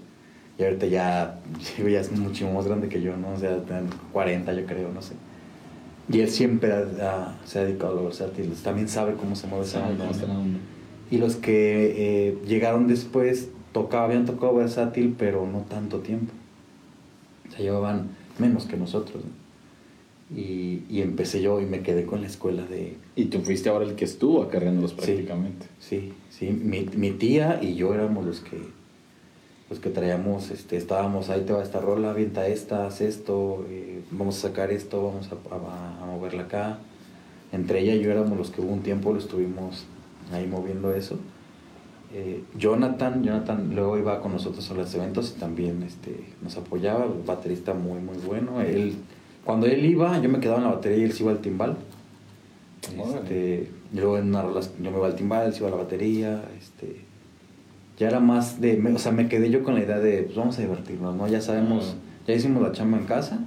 Y 0.57 0.63
ahorita 0.63 0.85
ya, 0.87 1.39
ya 1.77 1.99
es 1.99 2.11
mucho 2.11 2.49
más 2.51 2.65
grande 2.67 2.87
que 2.89 3.01
yo, 3.01 3.15
¿no? 3.17 3.31
O 3.33 3.37
sea, 3.37 3.57
tiene 3.63 3.83
40 4.11 4.53
yo 4.53 4.65
creo, 4.65 4.91
no 4.93 5.01
sé. 5.01 5.13
Y 6.11 6.19
él 6.19 6.29
siempre 6.29 6.71
ha- 6.73 6.85
ha- 7.01 7.35
se 7.45 7.59
ha 7.59 7.63
dedicado 7.63 7.93
a 7.93 7.95
lo 7.95 8.03
versátil, 8.05 8.51
también 8.63 8.87
sabe 8.89 9.13
cómo 9.15 9.35
se 9.35 9.47
mueve 9.47 9.65
esa 9.65 9.87
onda. 9.87 10.05
Y 11.09 11.17
los 11.17 11.35
que 11.35 11.93
eh, 12.29 12.37
llegaron 12.47 12.87
después 12.87 13.49
tocaba, 13.71 14.05
habían 14.05 14.25
tocado 14.25 14.55
versátil, 14.55 15.15
pero 15.17 15.47
no 15.47 15.59
tanto 15.61 15.99
tiempo. 15.99 16.33
O 17.47 17.51
sea, 17.51 17.59
llevaban 17.61 18.09
menos 18.39 18.65
que 18.65 18.77
nosotros. 18.77 19.23
¿no? 19.23 19.43
Y, 20.37 20.83
y 20.89 21.01
empecé 21.01 21.41
yo 21.41 21.61
y 21.61 21.65
me 21.65 21.81
quedé 21.81 22.05
con 22.05 22.21
la 22.21 22.27
escuela 22.27 22.63
de... 22.63 22.97
Y 23.15 23.25
tú 23.25 23.41
fuiste 23.41 23.69
ahora 23.69 23.85
el 23.85 23.93
que 23.95 24.05
estuvo 24.05 24.41
acarreándolos 24.41 24.91
Sí. 24.91 24.97
prácticamente. 24.97 25.67
Sí, 25.79 26.13
sí, 26.29 26.47
mi, 26.49 26.85
mi 26.95 27.11
tía 27.11 27.59
y 27.61 27.75
yo 27.75 27.93
éramos 27.93 28.25
los 28.25 28.39
que 28.39 28.57
los 29.69 29.79
que 29.79 29.89
traíamos, 29.89 30.51
este, 30.51 30.77
estábamos, 30.77 31.29
ahí 31.29 31.41
te 31.41 31.53
va 31.53 31.63
esta 31.63 31.79
rola, 31.79 32.11
avienta 32.11 32.47
esta, 32.47 32.85
haz 32.85 33.01
esto, 33.01 33.65
eh, 33.69 34.01
vamos 34.11 34.37
a 34.37 34.49
sacar 34.49 34.71
esto, 34.71 35.03
vamos 35.03 35.29
a, 35.31 35.55
a- 35.55 36.03
a 36.03 36.05
moverla 36.05 36.43
acá. 36.43 36.77
Entre 37.51 37.79
ella 37.81 37.93
y 37.95 38.01
yo 38.01 38.11
éramos 38.11 38.37
los 38.37 38.49
que 38.51 38.61
hubo 38.61 38.71
un 38.73 38.81
tiempo 38.81 39.11
lo 39.13 39.19
estuvimos 39.19 39.85
ahí 40.31 40.45
moviendo 40.47 40.93
eso. 40.93 41.17
Eh, 42.13 42.43
Jonathan, 42.57 43.23
Jonathan 43.23 43.71
luego 43.73 43.97
iba 43.97 44.21
con 44.21 44.33
nosotros 44.33 44.69
a 44.69 44.73
los 44.75 44.93
eventos 44.93 45.33
y 45.35 45.39
también 45.39 45.81
este, 45.83 46.15
nos 46.43 46.57
apoyaba, 46.57 47.07
baterista 47.25 47.73
muy 47.73 47.99
muy 48.01 48.17
bueno. 48.17 48.61
Él, 48.61 48.95
cuando 49.45 49.65
él 49.65 49.83
iba, 49.85 50.19
yo 50.19 50.29
me 50.29 50.39
quedaba 50.39 50.59
en 50.59 50.65
la 50.65 50.71
batería 50.75 50.97
y 50.99 51.03
él 51.03 51.13
se 51.13 51.23
iba 51.23 51.31
al 51.31 51.39
timbal. 51.39 51.77
Este, 53.21 53.69
luego 53.93 54.17
en 54.17 54.27
una 54.27 54.41
rola, 54.41 54.61
yo 54.61 54.91
me 54.91 54.97
iba 54.97 55.07
al 55.07 55.15
timbal, 55.15 55.47
él 55.47 55.53
se 55.53 55.59
iba 55.59 55.67
a 55.69 55.71
la 55.71 55.77
batería, 55.77 56.43
ya 57.97 58.07
era 58.07 58.19
más 58.19 58.59
de, 58.61 58.77
me- 58.77 58.91
o 58.93 58.97
sea, 58.99 59.11
me 59.11 59.27
quedé 59.27 59.49
yo 59.49 59.63
con 59.63 59.75
la 59.75 59.81
idea 59.81 59.99
de, 59.99 60.23
pues 60.23 60.35
vamos 60.35 60.57
a 60.57 60.61
divertirnos, 60.61 61.15
¿no? 61.15 61.27
Ya 61.27 61.41
sabemos, 61.41 61.95
ya 62.27 62.33
hicimos 62.33 62.61
la 62.63 62.71
chamba 62.71 62.97
en 62.97 63.05
casa, 63.05 63.39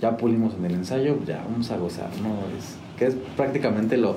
ya 0.00 0.16
pulimos 0.16 0.54
en 0.58 0.64
el 0.66 0.72
ensayo, 0.74 1.16
pues 1.16 1.28
ya 1.28 1.42
vamos 1.48 1.70
a 1.70 1.76
gozar, 1.78 2.10
¿no? 2.22 2.34
Es, 2.58 2.76
que 2.98 3.06
es 3.06 3.14
prácticamente 3.36 3.96
lo, 3.98 4.16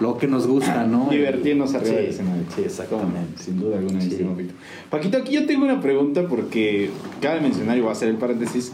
lo 0.00 0.16
que 0.18 0.26
nos 0.26 0.46
gusta, 0.46 0.86
¿no? 0.86 1.08
Divertirnos 1.10 1.74
arriba 1.74 1.96
Sí. 2.10 2.18
Sí, 2.54 2.62
exactamente. 2.64 3.42
Sin 3.42 3.58
duda 3.60 3.78
alguna, 3.78 4.00
Sí. 4.00 4.08
Víctor. 4.10 4.56
Paquito, 4.90 5.18
aquí 5.18 5.32
yo 5.32 5.46
tengo 5.46 5.64
una 5.64 5.80
pregunta 5.80 6.26
porque 6.28 6.90
cabe 7.20 7.40
mencionar 7.40 7.76
y 7.76 7.80
voy 7.80 7.90
a 7.90 7.92
hacer 7.92 8.08
el 8.08 8.16
paréntesis 8.16 8.72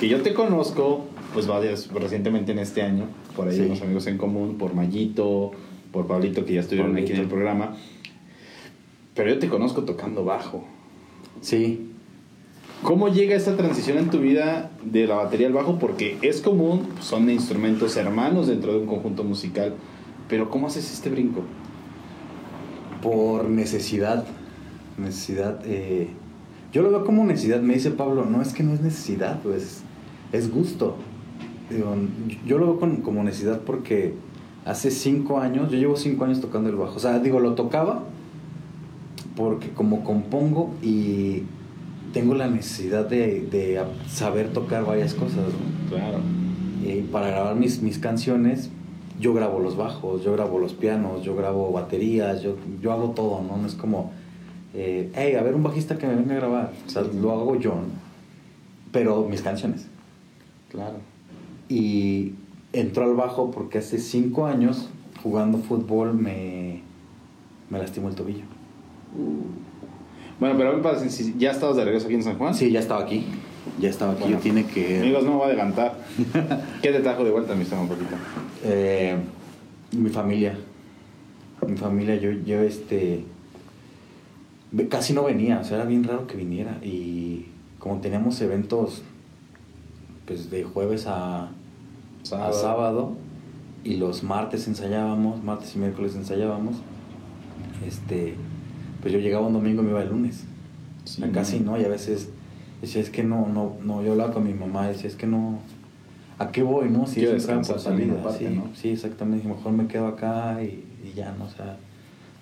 que 0.00 0.08
yo 0.08 0.22
te 0.22 0.32
conozco, 0.34 1.06
pues 1.32 1.46
varias, 1.46 1.88
recientemente 1.92 2.52
en 2.52 2.58
este 2.60 2.82
año, 2.82 3.06
por 3.36 3.48
ahí 3.48 3.56
Sí. 3.56 3.62
unos 3.62 3.82
amigos 3.82 4.06
en 4.06 4.18
común, 4.18 4.58
por 4.58 4.74
Mayito, 4.74 5.52
por 5.92 6.06
Pablito, 6.06 6.44
que 6.44 6.54
ya 6.54 6.60
estuvieron 6.60 6.92
aquí 6.96 7.06
en 7.06 7.10
el 7.12 7.14
Pablito. 7.26 7.34
programa. 7.34 7.76
Pero 9.14 9.30
yo 9.30 9.38
te 9.38 9.48
conozco 9.48 9.82
tocando 9.84 10.24
bajo. 10.24 10.64
Sí, 11.40 11.90
¿Cómo 12.82 13.08
llega 13.08 13.34
esta 13.34 13.56
transición 13.56 13.96
en 13.96 14.10
tu 14.10 14.18
vida 14.18 14.70
de 14.84 15.06
la 15.06 15.14
batería 15.14 15.46
al 15.46 15.54
bajo? 15.54 15.78
Porque 15.78 16.18
es 16.20 16.42
común, 16.42 16.82
son 17.00 17.30
instrumentos 17.30 17.96
hermanos 17.96 18.46
dentro 18.48 18.72
de 18.74 18.80
un 18.80 18.86
conjunto 18.86 19.24
musical, 19.24 19.74
pero 20.28 20.50
¿cómo 20.50 20.66
haces 20.66 20.92
este 20.92 21.08
brinco? 21.08 21.40
por 23.02 23.44
necesidad, 23.50 24.24
necesidad, 24.98 25.60
eh, 25.66 26.08
yo 26.72 26.82
lo 26.82 26.90
veo 26.90 27.04
como 27.04 27.24
necesidad, 27.24 27.60
me 27.60 27.74
dice 27.74 27.90
Pablo, 27.90 28.24
no 28.24 28.40
es 28.42 28.52
que 28.54 28.62
no 28.62 28.72
es 28.72 28.80
necesidad, 28.80 29.40
pues 29.42 29.82
es 30.32 30.50
gusto. 30.52 30.96
Digo, 31.70 31.94
yo 32.46 32.58
lo 32.58 32.66
veo 32.66 32.80
con- 32.80 32.96
como 32.98 33.22
necesidad 33.22 33.60
porque 33.60 34.14
hace 34.64 34.90
cinco 34.90 35.38
años, 35.38 35.70
yo 35.70 35.78
llevo 35.78 35.96
cinco 35.96 36.24
años 36.24 36.40
tocando 36.40 36.70
el 36.70 36.76
bajo, 36.76 36.96
o 36.96 36.98
sea, 36.98 37.18
digo, 37.18 37.40
lo 37.40 37.54
tocaba 37.54 38.04
porque 39.36 39.70
como 39.70 40.04
compongo 40.04 40.74
y 40.82 41.42
tengo 42.12 42.34
la 42.34 42.48
necesidad 42.48 43.06
de, 43.06 43.42
de 43.42 43.82
saber 44.08 44.52
tocar 44.52 44.84
varias 44.84 45.14
cosas, 45.14 45.38
¿no? 45.38 45.88
Claro. 45.90 46.18
Y 46.84 47.00
para 47.02 47.28
grabar 47.28 47.56
mis, 47.56 47.82
mis 47.82 47.98
canciones, 47.98 48.70
yo 49.18 49.34
grabo 49.34 49.58
los 49.58 49.76
bajos, 49.76 50.22
yo 50.22 50.32
grabo 50.32 50.58
los 50.58 50.74
pianos, 50.74 51.22
yo 51.22 51.34
grabo 51.34 51.72
baterías, 51.72 52.42
yo, 52.42 52.56
yo 52.80 52.92
hago 52.92 53.10
todo, 53.10 53.42
¿no? 53.42 53.56
No 53.56 53.66
es 53.66 53.74
como, 53.74 54.12
eh, 54.74 55.10
hey, 55.14 55.34
a 55.34 55.42
ver 55.42 55.54
un 55.54 55.62
bajista 55.62 55.98
que 55.98 56.06
me 56.06 56.14
venga 56.14 56.34
a 56.34 56.36
grabar. 56.36 56.72
O 56.86 56.90
sea, 56.90 57.02
lo 57.02 57.32
hago 57.32 57.58
yo, 57.58 57.70
¿no? 57.70 58.04
Pero 58.92 59.26
mis 59.28 59.42
canciones. 59.42 59.88
Claro. 60.70 60.96
Y 61.68 62.34
entró 62.72 63.04
al 63.04 63.14
bajo 63.14 63.50
porque 63.50 63.78
hace 63.78 63.98
cinco 63.98 64.46
años, 64.46 64.88
jugando 65.22 65.58
fútbol, 65.58 66.14
me, 66.14 66.82
me 67.70 67.78
lastimó 67.78 68.08
el 68.08 68.14
tobillo. 68.14 68.53
Bueno, 70.40 70.56
pero 70.56 70.70
a 70.70 70.72
mí 70.72 70.78
me 70.78 70.82
parece, 70.82 71.10
si 71.10 71.34
ya 71.38 71.52
estabas 71.52 71.76
de 71.76 71.84
regreso 71.84 72.06
aquí 72.06 72.16
en 72.16 72.22
San 72.22 72.36
Juan. 72.36 72.54
Sí, 72.54 72.70
ya 72.70 72.80
estaba 72.80 73.02
aquí. 73.02 73.26
Ya 73.78 73.88
estaba 73.88 74.12
aquí. 74.12 74.24
Bueno. 74.24 74.38
tiene 74.38 74.66
que... 74.66 75.00
Amigos, 75.00 75.24
no 75.24 75.30
me 75.30 75.36
voy 75.36 75.44
a 75.44 75.46
adelantar. 75.46 75.98
¿Qué 76.82 76.90
te 76.90 77.00
trajo 77.00 77.24
de 77.24 77.30
vuelta, 77.30 77.54
mi 77.54 77.62
estimado 77.62 77.88
Paquito? 77.88 78.16
Eh, 78.64 79.16
mi 79.92 80.10
familia. 80.10 80.58
Mi 81.66 81.76
familia, 81.76 82.16
yo, 82.16 82.30
yo 82.30 82.60
este. 82.60 83.24
Casi 84.88 85.12
no 85.12 85.24
venía, 85.24 85.60
o 85.60 85.64
sea, 85.64 85.76
era 85.76 85.86
bien 85.86 86.04
raro 86.04 86.26
que 86.26 86.36
viniera. 86.36 86.78
Y 86.82 87.46
como 87.78 88.00
teníamos 88.00 88.40
eventos, 88.40 89.02
pues 90.26 90.50
de 90.50 90.64
jueves 90.64 91.06
a 91.06 91.50
Sábado. 92.22 92.50
a 92.50 92.52
sábado, 92.52 93.12
y 93.84 93.96
los 93.96 94.24
martes 94.24 94.66
ensayábamos, 94.66 95.42
martes 95.44 95.74
y 95.76 95.78
miércoles 95.78 96.16
ensayábamos, 96.16 96.76
este. 97.86 98.34
Pues 99.04 99.12
yo 99.12 99.20
llegaba 99.20 99.46
un 99.46 99.52
domingo 99.52 99.82
y 99.82 99.84
me 99.84 99.90
iba 99.90 100.02
el 100.02 100.08
lunes. 100.08 100.44
Sí, 101.04 101.20
O 101.20 101.26
sea, 101.26 101.30
casi 101.32 101.60
no. 101.60 101.72
no, 101.72 101.80
y 101.80 101.84
a 101.84 101.88
veces 101.88 102.30
decía, 102.80 103.02
es 103.02 103.10
que 103.10 103.22
no, 103.22 103.46
no, 103.48 103.76
no, 103.84 104.02
yo 104.02 104.12
hablaba 104.12 104.32
con 104.32 104.44
mi 104.44 104.54
mamá, 104.54 104.88
decía, 104.88 105.10
es 105.10 105.14
que 105.14 105.26
no, 105.26 105.58
¿a 106.38 106.50
qué 106.50 106.62
voy, 106.62 106.88
no? 106.88 107.06
Si 107.06 107.22
es 107.22 107.46
un 107.46 107.64
salida, 107.64 108.14
aparte, 108.18 108.48
sí, 108.48 108.54
¿no? 108.54 108.70
sí, 108.74 108.88
exactamente, 108.88 109.46
mejor 109.46 109.72
me 109.72 109.88
quedo 109.88 110.06
acá 110.06 110.62
y, 110.62 110.84
y 111.04 111.12
ya, 111.14 111.34
¿no? 111.38 111.44
O 111.44 111.50
sea, 111.50 111.76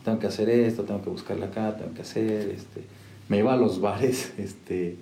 tengo 0.05 0.21
que 0.21 0.29
hacer 0.29 0.49
esto, 0.51 0.85
tengo 0.85 1.03
que 1.03 1.11
buscarla 1.11 1.47
acá, 1.47 1.77
tengo 1.77 1.93
que 1.95 2.03
hacer, 2.03 2.51
este, 2.51 2.83
me 3.29 3.39
iba 3.39 3.53
a 3.53 3.57
los 3.57 3.81
bares, 3.81 4.33
este, 4.39 4.99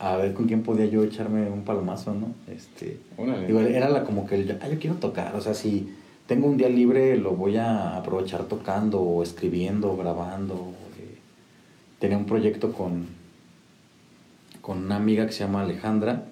a 0.00 0.16
ver 0.16 0.34
con 0.34 0.46
quién 0.46 0.64
podía 0.64 0.86
yo 0.86 1.04
echarme 1.04 1.48
un 1.48 1.62
palomazo, 1.62 2.12
¿no? 2.12 2.34
Este, 2.52 2.98
Órale. 3.16 3.46
digo, 3.46 3.60
era 3.60 3.88
la, 3.88 4.02
como 4.02 4.26
que 4.26 4.34
el, 4.34 4.58
ah, 4.60 4.68
yo 4.68 4.80
quiero 4.80 4.96
tocar, 4.96 5.36
o 5.36 5.40
sea, 5.40 5.54
si 5.54 5.94
tengo 6.26 6.46
un 6.46 6.56
día 6.56 6.68
libre 6.68 7.16
lo 7.16 7.32
voy 7.32 7.56
a 7.56 7.96
aprovechar 7.96 8.44
tocando 8.44 9.00
o 9.00 9.22
escribiendo, 9.22 9.96
grabando, 9.96 10.72
eh, 10.98 11.18
tenía 11.98 12.16
un 12.16 12.26
proyecto 12.26 12.72
con, 12.72 13.06
con 14.60 14.78
una 14.84 14.96
amiga 14.96 15.26
que 15.26 15.32
se 15.32 15.44
llama 15.44 15.62
Alejandra. 15.62 16.26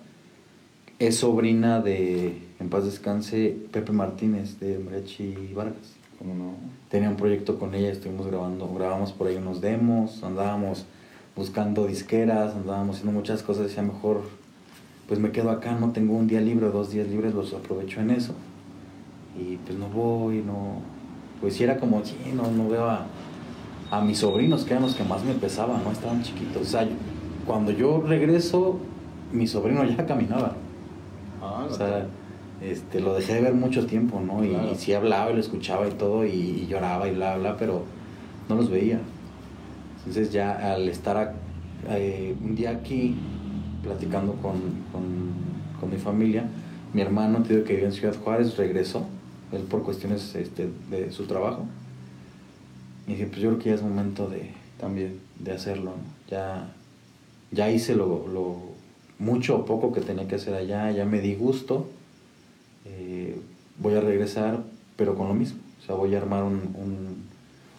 Es 0.99 1.16
sobrina 1.16 1.80
de, 1.80 2.38
en 2.61 2.68
paz 2.68 2.84
descanse, 2.84 3.57
Pepe 3.72 3.93
Martínez 3.93 4.61
de 4.61 4.78
Mariachi 4.78 5.53
Vargas. 5.55 5.95
¿Cómo 6.18 6.34
no? 6.34 6.55
Tenía 6.91 7.09
un 7.09 7.16
proyecto 7.16 7.59
con 7.59 7.74
ella, 7.74 7.91
estuvimos 7.91 8.26
grabando, 8.26 8.68
grabamos 8.68 9.12
por 9.12 9.26
ahí 9.26 9.36
unos 9.36 9.62
demos, 9.62 10.22
andábamos 10.22 10.84
buscando 11.34 11.86
disqueras, 11.86 12.55
andábamos 12.55 12.97
haciendo 12.97 13.18
muchas 13.18 13.43
cosas. 13.43 13.68
Decía, 13.68 13.82
mejor, 13.82 14.20
pues 15.09 15.18
me 15.18 15.32
quedo 15.32 15.51
acá, 15.51 15.72
no 15.72 15.93
tengo 15.93 16.14
un 16.14 16.26
día 16.26 16.43
libre, 16.43 16.66
dos 16.68 16.91
días 16.91 17.09
libres, 17.09 17.32
los 17.32 17.55
aprovecho 17.55 18.01
en 18.01 18.11
eso. 18.11 18.34
Y 19.41 19.57
pues 19.57 19.78
no 19.78 19.86
voy, 19.88 20.43
no. 20.45 20.80
Pues 21.41 21.55
sí 21.55 21.64
era 21.64 21.78
como, 21.78 22.05
sí, 22.05 22.16
no, 22.34 22.51
no 22.51 22.68
veo 22.68 22.88
a, 22.91 23.07
a 23.91 24.01
mis 24.03 24.18
sobrinos, 24.18 24.64
que 24.64 24.72
eran 24.72 24.82
los 24.82 24.95
que 24.95 25.05
más 25.05 25.24
me 25.24 25.32
pesaban, 25.34 25.82
¿no? 25.82 25.91
Estaban 25.91 26.22
chiquitos. 26.22 26.62
O 26.62 26.64
sea, 26.64 26.84
yo- 26.84 26.91
cuando 27.47 27.72
yo 27.72 28.03
regreso, 28.07 28.78
mi 29.32 29.47
sobrino 29.47 29.82
ya 29.97 30.05
caminaba. 30.07 30.55
Ah, 31.43 31.66
O 31.70 31.72
sea, 31.74 32.07
este, 32.62 33.01
lo 33.01 33.14
dejé 33.14 33.34
de 33.34 33.41
ver 33.41 33.55
mucho 33.55 33.86
tiempo, 33.86 34.20
¿no? 34.20 34.45
Y, 34.45 34.51
Claro. 34.51 34.72
y 34.72 34.74
sí 34.74 34.93
hablaba 34.93 35.30
y 35.30 35.34
lo 35.34 35.41
escuchaba 35.41 35.88
y 35.88 35.93
todo, 35.93 36.26
y, 36.26 36.30
y 36.30 36.66
lloraba 36.68 37.09
y 37.09 37.14
bla, 37.14 37.38
bla, 37.38 37.57
pero 37.57 37.82
no 38.49 38.57
los 38.57 38.68
veía. 38.70 39.01
Entonces 40.01 40.30
ya 40.32 40.72
al 40.74 40.88
estar 40.88 41.16
a- 41.16 41.32
eh, 41.97 42.34
un 42.45 42.55
día 42.55 42.70
aquí, 42.70 43.16
platicando 43.82 44.32
con, 44.34 44.53
con, 44.93 45.03
con 45.80 45.88
mi 45.91 45.97
familia, 45.97 46.45
mi 46.93 47.01
hermano, 47.01 47.38
digo 47.41 47.64
que 47.64 47.74
vive 47.76 47.86
en 47.86 47.93
Ciudad 47.93 48.14
Juárez, 48.22 48.57
regresó, 48.59 49.07
él 49.53 49.62
por 49.62 49.82
cuestiones 49.82 50.34
este, 50.34 50.68
de 50.90 51.11
su 51.12 51.24
trabajo. 51.26 51.66
Y 53.07 53.12
dije, 53.12 53.26
pues 53.26 53.40
yo 53.40 53.48
creo 53.51 53.59
que 53.59 53.68
ya 53.70 53.74
es 53.74 53.82
momento 53.82 54.28
de, 54.28 54.51
también. 54.78 55.18
de 55.38 55.53
hacerlo. 55.53 55.92
Ya, 56.30 56.72
ya 57.51 57.70
hice 57.70 57.94
lo, 57.96 58.26
lo 58.28 58.57
mucho 59.18 59.57
o 59.59 59.64
poco 59.64 59.92
que 59.92 60.01
tenía 60.01 60.28
que 60.28 60.36
hacer 60.36 60.55
allá, 60.55 60.90
ya 60.92 61.05
me 61.05 61.20
di 61.20 61.34
gusto, 61.34 61.88
eh, 62.86 63.36
voy 63.78 63.94
a 63.94 64.01
regresar, 64.01 64.62
pero 64.96 65.14
con 65.16 65.28
lo 65.28 65.34
mismo. 65.34 65.59
O 65.82 65.86
sea, 65.86 65.94
voy 65.94 66.14
a 66.14 66.18
armar 66.18 66.44
un, 66.44 66.55
un, 66.74 67.16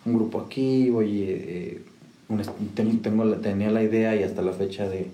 un 0.05 0.13
grupo 0.13 0.41
aquí, 0.41 0.89
voy, 0.89 1.23
eh, 1.27 1.81
un 2.29 2.39
est- 2.41 2.51
ten- 2.75 2.99
tengo 3.01 3.25
tenía 3.37 3.71
la 3.71 3.83
idea 3.83 4.15
y 4.15 4.23
hasta 4.23 4.41
la 4.41 4.53
fecha 4.53 4.89
de 4.89 5.07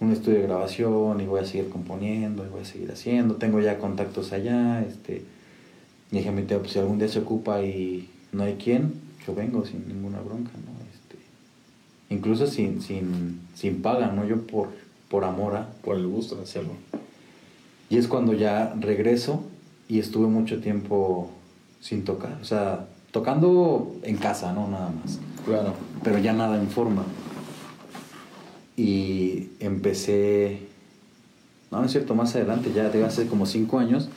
un 0.00 0.12
estudio 0.12 0.38
de 0.38 0.44
grabación 0.46 1.20
y 1.20 1.26
voy 1.26 1.40
a 1.40 1.44
seguir 1.44 1.68
componiendo 1.68 2.44
y 2.44 2.48
voy 2.48 2.62
a 2.62 2.64
seguir 2.64 2.90
haciendo. 2.92 3.34
Tengo 3.36 3.60
ya 3.60 3.78
contactos 3.78 4.32
allá. 4.32 4.82
Este, 4.82 5.24
y 6.10 6.16
dije 6.16 6.28
a 6.28 6.32
mi 6.32 6.42
tío, 6.42 6.58
pues 6.60 6.72
si 6.72 6.78
algún 6.78 6.98
día 6.98 7.08
se 7.08 7.20
ocupa 7.20 7.62
y 7.62 8.08
no 8.32 8.42
hay 8.42 8.54
quien, 8.54 8.94
yo 9.26 9.34
vengo 9.34 9.64
sin 9.64 9.86
ninguna 9.86 10.20
bronca, 10.20 10.50
¿no? 10.54 10.72
Este, 10.92 11.16
incluso 12.08 12.46
sin, 12.46 12.82
sin, 12.82 13.40
sin 13.54 13.82
paga, 13.82 14.08
¿no? 14.08 14.26
Yo 14.26 14.46
por, 14.46 14.68
por 15.08 15.24
amor 15.24 15.56
a... 15.56 15.70
Por 15.82 15.96
el 15.96 16.06
gusto 16.06 16.36
de 16.36 16.42
hacerlo. 16.42 16.72
Y 17.88 17.96
es 17.96 18.06
cuando 18.06 18.32
ya 18.32 18.74
regreso 18.78 19.42
y 19.88 19.98
estuve 19.98 20.28
mucho 20.28 20.60
tiempo 20.60 21.30
sin 21.80 22.04
tocar. 22.04 22.38
O 22.40 22.44
sea, 22.44 22.86
tocando 23.10 23.96
en 24.02 24.16
casa, 24.16 24.52
¿no? 24.52 24.68
Nada 24.68 24.90
más. 24.90 25.18
Claro. 25.44 25.74
Pero 26.02 26.18
ya 26.18 26.32
nada 26.32 26.60
en 26.60 26.68
forma. 26.68 27.04
Y 28.76 29.48
empecé, 29.58 30.60
no, 31.70 31.80
no 31.80 31.86
es 31.86 31.92
cierto, 31.92 32.14
más 32.14 32.34
adelante, 32.34 32.72
ya 32.74 32.88
de 32.88 33.04
hace 33.04 33.26
como 33.26 33.46
cinco 33.46 33.78
años, 33.78 34.08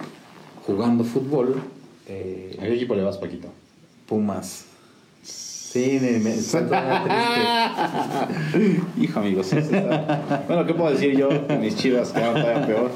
jugando 0.65 1.03
fútbol. 1.03 1.61
Eh, 2.07 2.57
¿A 2.59 2.63
qué 2.63 2.73
equipo 2.75 2.95
le 2.95 3.03
vas, 3.03 3.17
Paquito? 3.17 3.47
Pumas. 4.07 4.65
Sí, 5.23 5.97
me, 6.01 6.19
me 6.19 6.33
está 6.35 6.59
triste. 8.51 8.81
Hijo, 9.01 9.19
amigos. 9.19 9.47
sí 9.47 9.57
Bueno, 10.47 10.65
¿qué 10.67 10.73
puedo 10.73 10.91
decir 10.91 11.17
yo? 11.17 11.29
Mis 11.59 11.75
chivas 11.75 12.11
quedaron 12.11 12.41
todavía 12.41 12.67
peor. 12.67 12.91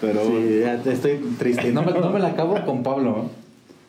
Pero. 0.00 0.20
Sí, 0.26 0.60
ya 0.60 0.74
estoy 0.74 1.18
triste. 1.38 1.72
No 1.72 1.82
me, 1.82 1.92
no 2.00 2.10
me 2.10 2.18
la 2.18 2.28
acabo 2.28 2.64
con 2.64 2.82
Pablo. 2.82 3.30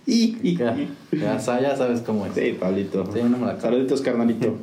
Y, 0.06 0.56
Ya, 0.56 0.76
ya, 1.12 1.38
sa- 1.40 1.60
ya 1.62 1.76
sabes 1.76 2.02
cómo 2.02 2.26
es. 2.28 2.34
Sí, 2.34 2.56
Pablito. 2.58 3.06
Sí, 3.12 3.20
no 3.24 3.38
me 3.38 3.46
la 3.46 3.54
acabo. 3.54 3.62
Saluditos, 3.74 4.02
carnalito. 4.02 4.56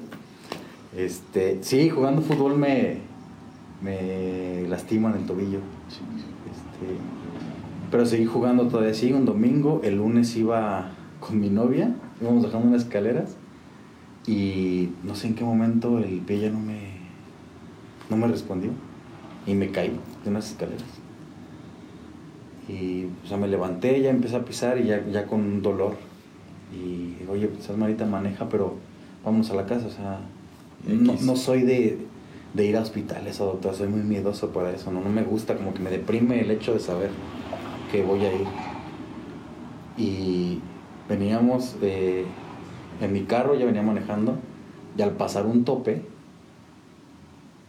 Este, 0.97 1.59
sí, 1.63 1.91
jugando 1.91 2.23
fútbol 2.23 2.57
me, 2.57 2.99
me 3.83 4.67
lastimo 4.69 5.09
en 5.11 5.17
el 5.17 5.27
tobillo. 5.27 5.59
Este, 5.59 6.95
pero 7.95 8.07
seguí 8.07 8.25
jugando 8.25 8.67
todavía. 8.67 8.93
Sí, 8.93 9.13
un 9.13 9.25
domingo, 9.25 9.81
el 9.85 9.99
lunes 9.99 10.35
iba 10.35 10.91
con 11.21 11.39
mi 11.39 11.49
novia, 11.49 11.95
íbamos 12.21 12.43
bajando 12.43 12.67
unas 12.67 12.83
escaleras 12.83 13.37
y 14.27 14.89
no 15.05 15.15
sé 15.15 15.29
en 15.29 15.37
qué 15.37 15.45
momento 15.45 16.01
el 16.01 16.19
pie 16.19 16.41
ya 16.41 16.51
no 16.51 16.59
me, 16.59 16.89
no 18.11 18.17
me 18.17 18.27
respondió 18.27 18.73
y 19.47 19.55
me 19.55 19.71
caí 19.71 19.93
de 20.25 20.29
unas 20.29 20.51
escaleras. 20.51 20.83
Y 22.69 23.05
o 23.25 23.29
sea, 23.29 23.37
me 23.37 23.47
levanté, 23.47 24.01
ya 24.01 24.11
empecé 24.11 24.35
a 24.35 24.45
pisar 24.45 24.81
y 24.81 24.87
ya, 24.87 25.07
ya 25.07 25.27
con 25.27 25.63
dolor. 25.63 25.95
Y 26.77 27.15
digo, 27.21 27.35
oye, 27.35 27.47
pues 27.47 27.79
Marita 27.79 28.07
maneja, 28.07 28.49
pero 28.49 28.75
vamos 29.25 29.53
a 29.53 29.55
la 29.55 29.67
casa. 29.67 29.87
O 29.87 29.91
sea, 29.91 30.19
no, 30.85 31.15
no 31.23 31.37
soy 31.37 31.63
de, 31.63 31.97
de 32.55 32.67
ir 32.67 32.77
a 32.77 32.81
hospitales 32.81 33.41
o 33.41 33.47
doctor, 33.47 33.73
soy 33.73 33.87
muy 33.87 34.03
miedoso 34.03 34.49
para 34.51 34.73
eso. 34.73 34.91
No, 34.91 35.01
no 35.01 35.11
me 35.11 35.23
gusta, 35.23 35.57
como 35.57 35.73
que 35.73 35.79
me 35.79 35.91
deprime 35.91 36.41
el 36.41 36.51
hecho 36.51 36.75
de 36.75 36.81
saber 36.81 37.11
que 37.95 38.03
voy 38.03 38.25
a 38.25 38.33
ir. 38.35 38.47
Y 39.97 40.59
veníamos 41.09 41.77
eh, 41.81 42.25
en 43.01 43.13
mi 43.13 43.21
carro, 43.23 43.55
ya 43.55 43.67
venía 43.67 43.83
manejando, 43.83 44.37
y 44.99 45.03
al 45.03 45.13
pasar 45.13 45.47
un 45.47 45.65
tope, 45.65 46.03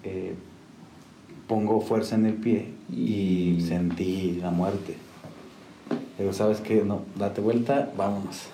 eh, 0.04 0.34
pongo 1.48 1.80
fuerza 1.80 2.16
en 2.16 2.26
el 2.26 2.34
pie 2.34 2.74
y 2.92 3.60
sentí 3.68 4.40
la 4.42 4.50
muerte. 4.50 4.98
Digo, 6.18 6.34
¿sabes 6.34 6.60
qué? 6.62 6.84
No, 6.84 7.02
date 7.18 7.42
vuelta, 7.42 7.92
vámonos. 7.96 8.48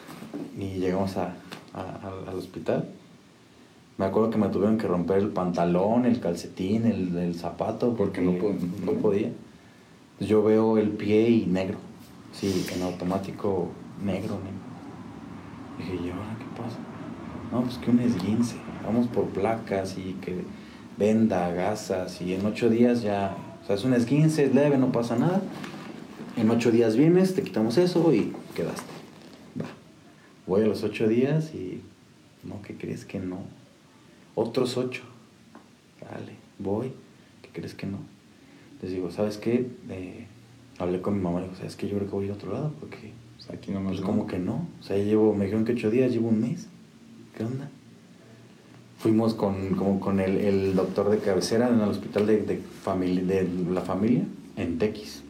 Y 0.60 0.80
llegamos 0.80 1.16
a- 1.16 1.36
a- 1.74 2.00
al- 2.08 2.28
al 2.28 2.36
hospital. 2.36 2.90
Me 3.98 4.06
acuerdo 4.08 4.30
que 4.30 4.38
me 4.38 4.50
tuvieron 4.50 4.78
que 4.78 4.88
romper 4.88 5.20
el 5.20 5.30
pantalón, 5.30 6.06
el 6.06 6.20
calcetín, 6.20 6.86
el, 6.86 7.16
el 7.18 7.36
zapato, 7.36 7.94
Porque 7.96 8.22
porque 8.22 8.22
no 8.22 8.32
no, 8.86 8.92
po- 8.92 8.98
podía. 9.08 9.32
Yo 10.22 10.44
veo 10.44 10.78
el 10.78 10.90
pie 10.90 11.30
y 11.30 11.46
negro. 11.48 11.80
Sí, 12.32 12.68
en 12.76 12.84
automático 12.84 13.70
negro, 14.04 14.40
negro. 14.40 14.62
Dije, 15.80 15.96
¿y 15.96 16.12
ahora 16.12 16.38
qué 16.38 16.62
pasa? 16.62 16.78
No, 17.52 17.64
pues 17.64 17.80
que 17.80 17.90
un 17.90 18.00
esguince. 18.00 18.56
Vamos 18.86 19.08
por 19.08 19.26
placas 19.30 19.98
y 19.98 20.14
que 20.22 20.44
venda, 20.96 21.52
gasas. 21.52 22.22
Y 22.22 22.36
en 22.36 22.46
ocho 22.46 22.70
días 22.70 23.02
ya. 23.02 23.36
O 23.64 23.66
sea, 23.66 23.76
es 23.76 23.84
un 23.84 23.96
esguince, 23.96 24.46
es 24.46 24.54
leve, 24.54 24.78
no 24.78 24.92
pasa 24.92 25.16
nada. 25.16 25.42
En 26.38 26.52
ocho 26.52 26.72
días 26.72 26.96
vienes, 26.96 27.34
te 27.34 27.42
quitamos 27.42 27.80
eso 27.80 28.14
y 28.14 28.32
quedaste. 28.56 28.92
Va. 29.60 29.66
Voy 30.46 30.62
a 30.62 30.68
los 30.68 30.84
ocho 30.84 31.08
días 31.08 31.54
y. 31.56 31.82
No, 32.44 32.62
¿qué 32.62 32.76
crees 32.76 33.06
que 33.06 33.20
no? 33.20 33.40
Otros 34.36 34.78
ocho. 34.78 35.02
Vale, 36.00 36.36
voy. 36.60 36.94
¿Qué 37.42 37.50
crees 37.52 37.74
que 37.74 37.88
no? 37.88 38.21
Les 38.82 38.92
digo, 38.92 39.12
¿sabes 39.12 39.38
qué? 39.38 39.68
Eh, 39.90 40.26
hablé 40.80 41.02
con 41.02 41.16
mi 41.16 41.22
mamá 41.22 41.40
y 41.40 41.44
digo, 41.44 41.56
¿sabes 41.56 41.76
qué? 41.76 41.88
Yo 41.88 41.96
creo 41.98 42.08
que 42.10 42.16
voy 42.16 42.24
a 42.24 42.28
ir 42.28 42.32
a 42.32 42.36
otro 42.36 42.52
lado 42.54 42.74
porque. 42.80 43.12
Pues 43.38 43.50
aquí. 43.52 43.72
Pues 43.72 44.00
no. 44.02 44.06
como 44.06 44.28
que 44.28 44.40
no. 44.40 44.68
O 44.80 44.84
sea, 44.84 44.98
ya 44.98 45.04
llevo, 45.04 45.34
me 45.36 45.46
dijeron 45.46 45.66
que 45.66 45.74
ocho 45.74 45.92
días, 45.92 46.12
llevo 46.12 46.30
un 46.30 46.42
mes. 46.42 46.68
¿Qué 47.38 47.44
onda? 47.44 47.70
Fuimos 49.00 49.34
con, 49.34 49.70
como 49.76 50.00
con 50.00 50.20
el, 50.20 50.38
el 50.38 50.76
doctor 50.76 51.10
de 51.10 51.18
cabecera 51.18 51.70
en 51.70 51.76
el 51.80 51.90
hospital 51.90 52.28
de, 52.28 52.38
de, 52.44 52.60
famili- 52.86 53.24
de 53.26 53.48
la 53.74 53.82
familia 53.82 54.24
en 54.58 54.78
Tequis. 54.78 55.24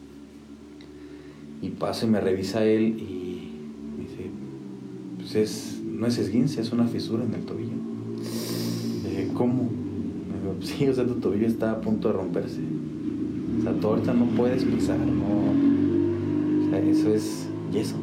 Y 1.62 1.68
paso 1.70 2.06
y 2.06 2.10
me 2.10 2.20
revisa 2.20 2.64
él 2.64 2.98
y 2.98 3.50
me 3.96 4.02
dice, 4.04 4.30
pues 5.18 5.34
es, 5.36 5.80
no 5.84 6.06
es 6.06 6.18
esguince, 6.18 6.60
es 6.60 6.72
una 6.72 6.86
fisura 6.86 7.24
en 7.24 7.32
el 7.34 7.42
tobillo. 7.46 7.70
Le 9.04 9.08
dije, 9.10 9.28
¿cómo? 9.32 9.62
Me 9.62 10.38
dijo, 10.40 10.76
sí, 10.76 10.88
o 10.88 10.94
sea, 10.94 11.06
tu 11.06 11.14
tobillo 11.14 11.46
está 11.46 11.70
a 11.72 11.80
punto 11.80 12.08
de 12.08 12.14
romperse. 12.14 12.60
O 13.58 13.62
sea, 13.62 13.72
tú 13.72 13.88
ahorita 13.88 14.12
no 14.14 14.26
puedes 14.26 14.64
pisar, 14.64 14.98
no. 14.98 16.66
O 16.66 16.70
sea, 16.70 16.78
eso 16.80 17.14
es 17.14 17.48
yeso. 17.72 17.96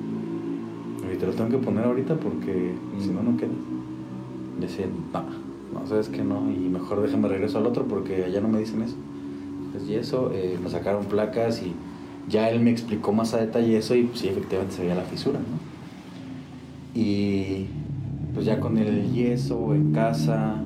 Y 1.11 1.17
te 1.17 1.25
lo 1.25 1.33
tengo 1.33 1.49
que 1.49 1.57
poner 1.57 1.85
ahorita 1.85 2.15
porque 2.15 2.75
si 2.99 3.09
no, 3.09 3.23
no 3.23 3.37
queda. 3.37 3.49
Le 4.59 4.67
decía, 4.67 4.85
no, 5.13 5.23
no, 5.73 5.87
sabes 5.87 6.09
que 6.09 6.23
no, 6.23 6.49
y 6.51 6.69
mejor 6.69 7.01
déjame 7.01 7.27
regreso 7.27 7.57
al 7.57 7.65
otro 7.65 7.85
porque 7.85 8.25
allá 8.25 8.41
no 8.41 8.49
me 8.49 8.59
dicen 8.59 8.81
eso. 8.81 8.95
Entonces, 9.65 9.89
y 9.89 9.95
eso, 9.95 10.31
eh, 10.33 10.57
me 10.61 10.69
sacaron 10.69 11.05
placas 11.05 11.61
y 11.61 11.73
ya 12.29 12.49
él 12.49 12.59
me 12.59 12.71
explicó 12.71 13.11
más 13.11 13.33
a 13.33 13.37
detalle 13.37 13.77
eso 13.77 13.95
y 13.95 14.09
sí, 14.13 14.27
efectivamente 14.27 14.75
se 14.75 14.81
veía 14.83 14.95
la 14.95 15.03
fisura, 15.03 15.39
¿no? 15.39 15.69
Y 16.99 17.67
pues 18.33 18.45
ya 18.45 18.59
con 18.59 18.77
el 18.77 19.11
yeso 19.11 19.73
en 19.73 19.91
casa, 19.93 20.63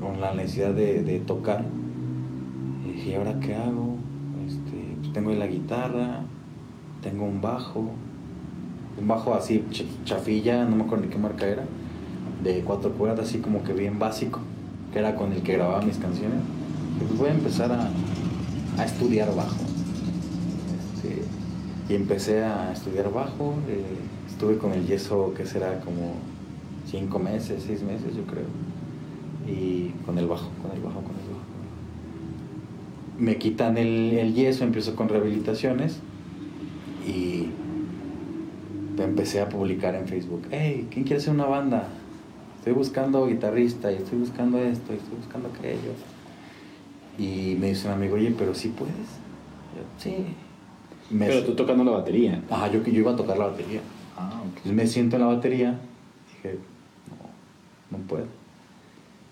con 0.00 0.20
la 0.20 0.34
necesidad 0.34 0.74
de, 0.74 1.02
de 1.02 1.20
tocar, 1.20 1.64
dije, 2.86 3.10
¿y 3.10 3.14
ahora 3.14 3.38
qué 3.40 3.54
hago? 3.54 3.99
Tengo 5.12 5.32
la 5.32 5.46
guitarra, 5.46 6.20
tengo 7.02 7.24
un 7.24 7.40
bajo, 7.40 7.80
un 9.00 9.08
bajo 9.08 9.34
así 9.34 9.64
ch- 9.70 9.84
chafilla, 10.04 10.64
no 10.64 10.76
me 10.76 10.84
acuerdo 10.84 11.04
ni 11.06 11.10
qué 11.10 11.18
marca 11.18 11.46
era, 11.46 11.64
de 12.44 12.60
cuatro 12.62 12.92
cuerdas, 12.92 13.28
así 13.28 13.38
como 13.38 13.62
que 13.64 13.72
bien 13.72 13.98
básico, 13.98 14.40
que 14.92 14.98
era 15.00 15.16
con 15.16 15.32
el 15.32 15.42
que 15.42 15.54
grababa 15.54 15.82
mis 15.82 15.96
canciones. 15.98 16.38
Y 17.00 17.04
pues 17.04 17.18
voy 17.18 17.28
a 17.28 17.32
empezar 17.32 17.72
a, 17.72 17.90
a 18.78 18.84
estudiar 18.84 19.34
bajo. 19.34 19.56
Este, 20.94 21.22
y 21.88 21.96
empecé 21.96 22.44
a 22.44 22.72
estudiar 22.72 23.12
bajo, 23.12 23.54
eh, 23.68 23.84
estuve 24.28 24.58
con 24.58 24.72
el 24.72 24.86
yeso 24.86 25.32
que 25.36 25.44
será 25.46 25.80
como 25.80 26.12
cinco 26.86 27.18
meses, 27.18 27.64
seis 27.66 27.82
meses 27.82 28.14
yo 28.14 28.22
creo. 28.24 28.46
Y 29.46 29.90
con 30.06 30.18
el 30.18 30.26
bajo, 30.26 30.48
con 30.62 30.70
el 30.76 30.80
bajo, 30.82 31.00
con 31.00 31.14
el 31.16 31.26
bajo. 31.28 31.29
Me 33.20 33.36
quitan 33.36 33.76
el, 33.78 34.12
el 34.18 34.34
yeso, 34.34 34.64
empiezo 34.64 34.96
con 34.96 35.08
rehabilitaciones 35.08 36.00
y 37.06 37.46
empecé 38.98 39.40
a 39.40 39.48
publicar 39.48 39.94
en 39.94 40.06
Facebook, 40.08 40.42
hey, 40.50 40.86
¿quién 40.90 41.04
quiere 41.04 41.20
hacer 41.20 41.32
una 41.34 41.46
banda? 41.46 41.88
Estoy 42.58 42.72
buscando 42.74 43.26
guitarrista 43.26 43.90
y 43.92 43.96
estoy 43.96 44.18
buscando 44.18 44.58
esto 44.58 44.92
y 44.92 44.96
estoy 44.96 45.16
buscando 45.16 45.48
aquello. 45.48 45.92
Y 47.18 47.56
me 47.58 47.68
dice 47.68 47.86
un 47.88 47.94
amigo, 47.94 48.14
oye, 48.16 48.34
pero 48.36 48.54
sí 48.54 48.68
puedes. 48.68 48.94
Yo, 48.94 49.82
sí. 49.98 50.14
Me- 51.10 51.26
Pero 51.26 51.44
tú 51.44 51.54
tocando 51.54 51.84
la 51.84 51.92
batería. 51.92 52.42
Ajá, 52.50 52.70
yo, 52.70 52.82
yo 52.84 52.92
iba 53.00 53.12
a 53.12 53.16
tocar 53.16 53.36
la 53.38 53.46
batería. 53.46 53.80
Ah. 54.16 54.42
Entonces 54.44 54.72
me 54.72 54.86
siento 54.86 55.16
en 55.16 55.22
la 55.22 55.28
batería, 55.28 55.78
dije, 56.42 56.58
no, 57.90 57.98
no 57.98 58.04
puedo. 58.06 58.26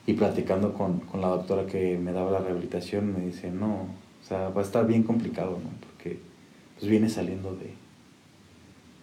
Y 0.08 0.14
platicando 0.14 0.72
con, 0.72 1.00
con 1.00 1.20
la 1.20 1.28
doctora 1.28 1.66
que 1.66 1.98
me 1.98 2.12
daba 2.12 2.30
la 2.30 2.38
rehabilitación, 2.38 3.12
me 3.12 3.26
dice, 3.26 3.50
no, 3.50 3.74
o 3.74 4.26
sea, 4.26 4.48
va 4.48 4.62
a 4.62 4.64
estar 4.64 4.86
bien 4.86 5.02
complicado, 5.02 5.58
¿no? 5.62 5.70
Porque 5.86 6.18
pues 6.78 6.90
viene 6.90 7.10
saliendo 7.10 7.54
de, 7.54 7.74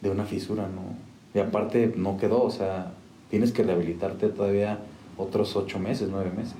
de 0.01 0.10
una 0.10 0.26
fisura, 0.26 0.64
¿no? 0.64 0.82
Y 1.39 1.43
aparte 1.43 1.93
no 1.95 2.18
quedó, 2.18 2.41
o 2.41 2.49
sea, 2.49 2.93
tienes 3.30 3.51
que 3.51 3.62
rehabilitarte 3.62 4.30
todavía 4.30 4.80
otros 5.16 5.56
ocho 5.56 5.78
meses, 5.78 6.10
nueve 6.12 6.32
meses. 6.36 6.58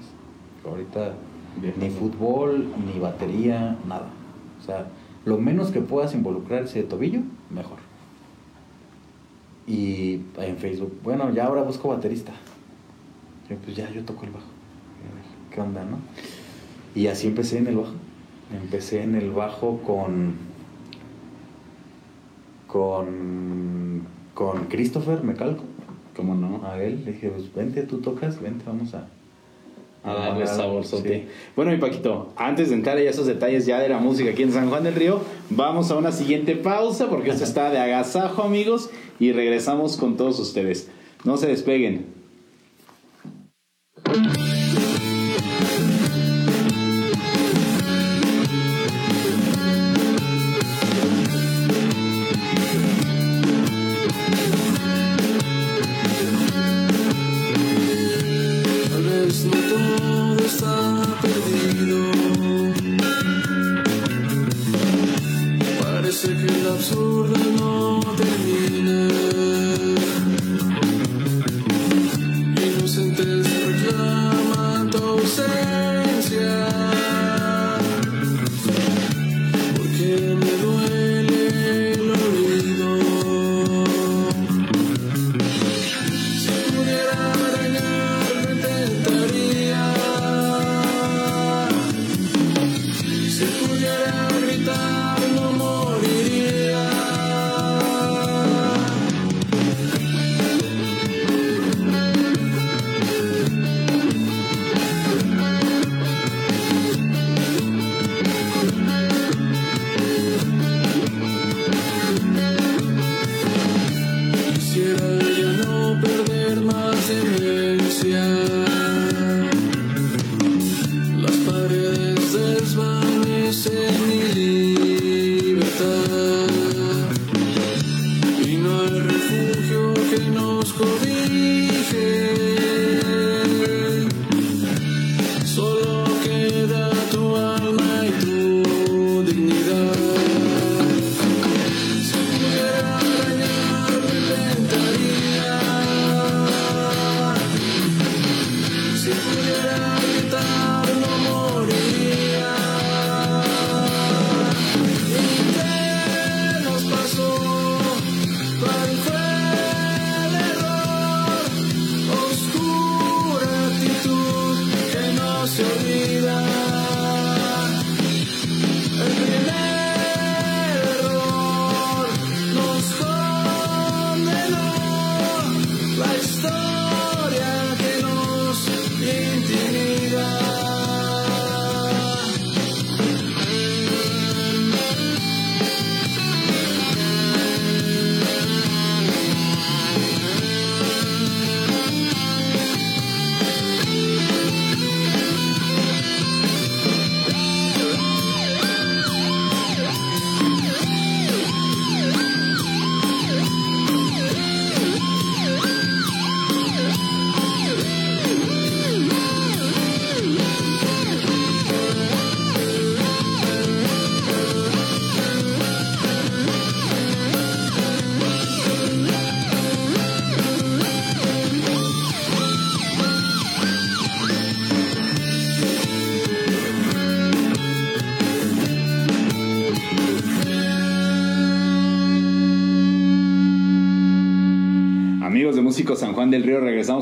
Ahorita 0.64 1.14
Bien. 1.58 1.74
Ni 1.80 1.90
fútbol, 1.90 2.68
ni 2.86 3.00
batería, 3.00 3.78
nada. 3.88 4.10
O 4.62 4.64
sea, 4.64 4.88
lo 5.24 5.38
menos 5.38 5.72
que 5.72 5.82
puedas 5.82 6.14
involucrarse 6.14 6.84
de 6.84 6.88
tobillo, 6.88 7.22
mejor. 7.50 7.78
Y 9.66 10.22
en 10.38 10.58
Facebook, 10.58 11.00
bueno, 11.04 11.34
ya 11.34 11.46
ahora 11.46 11.64
busco 11.64 11.88
baterista. 11.88 12.34
Yo, 13.50 13.56
pues 13.58 13.76
ya, 13.76 13.90
yo 13.92 14.04
toco 14.04 14.26
el 14.26 14.32
bajo. 14.32 14.48
¿Qué 15.52 15.62
onda, 15.62 15.86
no? 15.86 16.00
Y 16.96 17.08
así 17.08 17.28
empecé 17.28 17.60
en 17.60 17.68
el 17.68 17.78
bajo. 17.78 17.94
Empecé 18.54 19.04
en 19.04 19.16
el 19.16 19.32
bajo 19.32 19.80
con. 19.82 20.36
con. 22.68 24.08
con 24.34 24.66
Christopher 24.66 25.24
Mecalco. 25.24 25.64
¿Cómo 26.16 26.34
no? 26.34 26.66
A 26.66 26.82
él 26.82 27.04
le 27.06 27.12
dije, 27.14 27.30
pues 27.30 27.54
vente, 27.54 27.84
tú 27.84 28.00
tocas, 28.00 28.42
vente, 28.42 28.64
vamos 28.66 28.94
a. 28.94 29.08
A 30.04 30.14
darle 30.14 30.46
sabor, 30.46 30.86
sote. 30.86 31.22
sí. 31.22 31.28
Bueno, 31.56 31.72
mi 31.72 31.78
Paquito, 31.78 32.32
antes 32.36 32.70
de 32.70 32.76
entrar 32.76 32.96
a 32.96 33.02
esos 33.02 33.26
detalles 33.26 33.66
ya 33.66 33.80
de 33.80 33.90
la 33.90 33.98
música 33.98 34.30
aquí 34.30 34.44
en 34.44 34.52
San 34.52 34.70
Juan 34.70 34.84
del 34.84 34.94
Río, 34.94 35.20
vamos 35.50 35.90
a 35.90 35.98
una 35.98 36.12
siguiente 36.12 36.56
pausa 36.56 37.10
porque 37.10 37.32
esto 37.32 37.44
está 37.44 37.72
de 37.72 37.80
agasajo, 37.80 38.44
amigos, 38.44 38.92
y 39.20 39.32
regresamos 39.32 39.98
con 39.98 40.16
todos 40.16 40.40
ustedes. 40.40 40.92
No 41.24 41.38
se 41.38 41.48
despeguen. 41.48 42.15
Thank 44.16 44.38
you. 44.40 44.55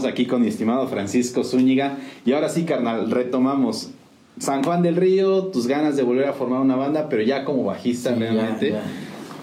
Aquí 0.05 0.25
con 0.25 0.41
mi 0.41 0.47
estimado 0.47 0.87
Francisco 0.87 1.43
Zúñiga. 1.43 1.97
Y 2.25 2.33
ahora 2.33 2.49
sí, 2.49 2.63
carnal, 2.65 3.09
retomamos. 3.11 3.91
San 4.39 4.63
Juan 4.63 4.81
del 4.81 4.95
Río, 4.95 5.45
tus 5.47 5.67
ganas 5.67 5.95
de 5.95 6.01
volver 6.03 6.25
a 6.27 6.33
formar 6.33 6.59
una 6.61 6.75
banda, 6.75 7.07
pero 7.09 7.21
ya 7.21 7.45
como 7.45 7.63
bajista 7.65 8.13
Sí, 8.13 8.19
realmente. 8.19 8.71
ya. 8.71 8.81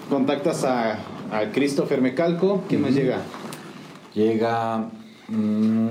Contactas 0.09 0.65
a, 0.65 0.99
a 1.31 1.51
Christopher 1.53 2.01
Mecalco. 2.01 2.63
¿Quién 2.67 2.81
más 2.81 2.91
Ujú. 2.91 2.99
llega? 2.99 3.21
Llega 4.13 4.89
mm, 5.29 5.87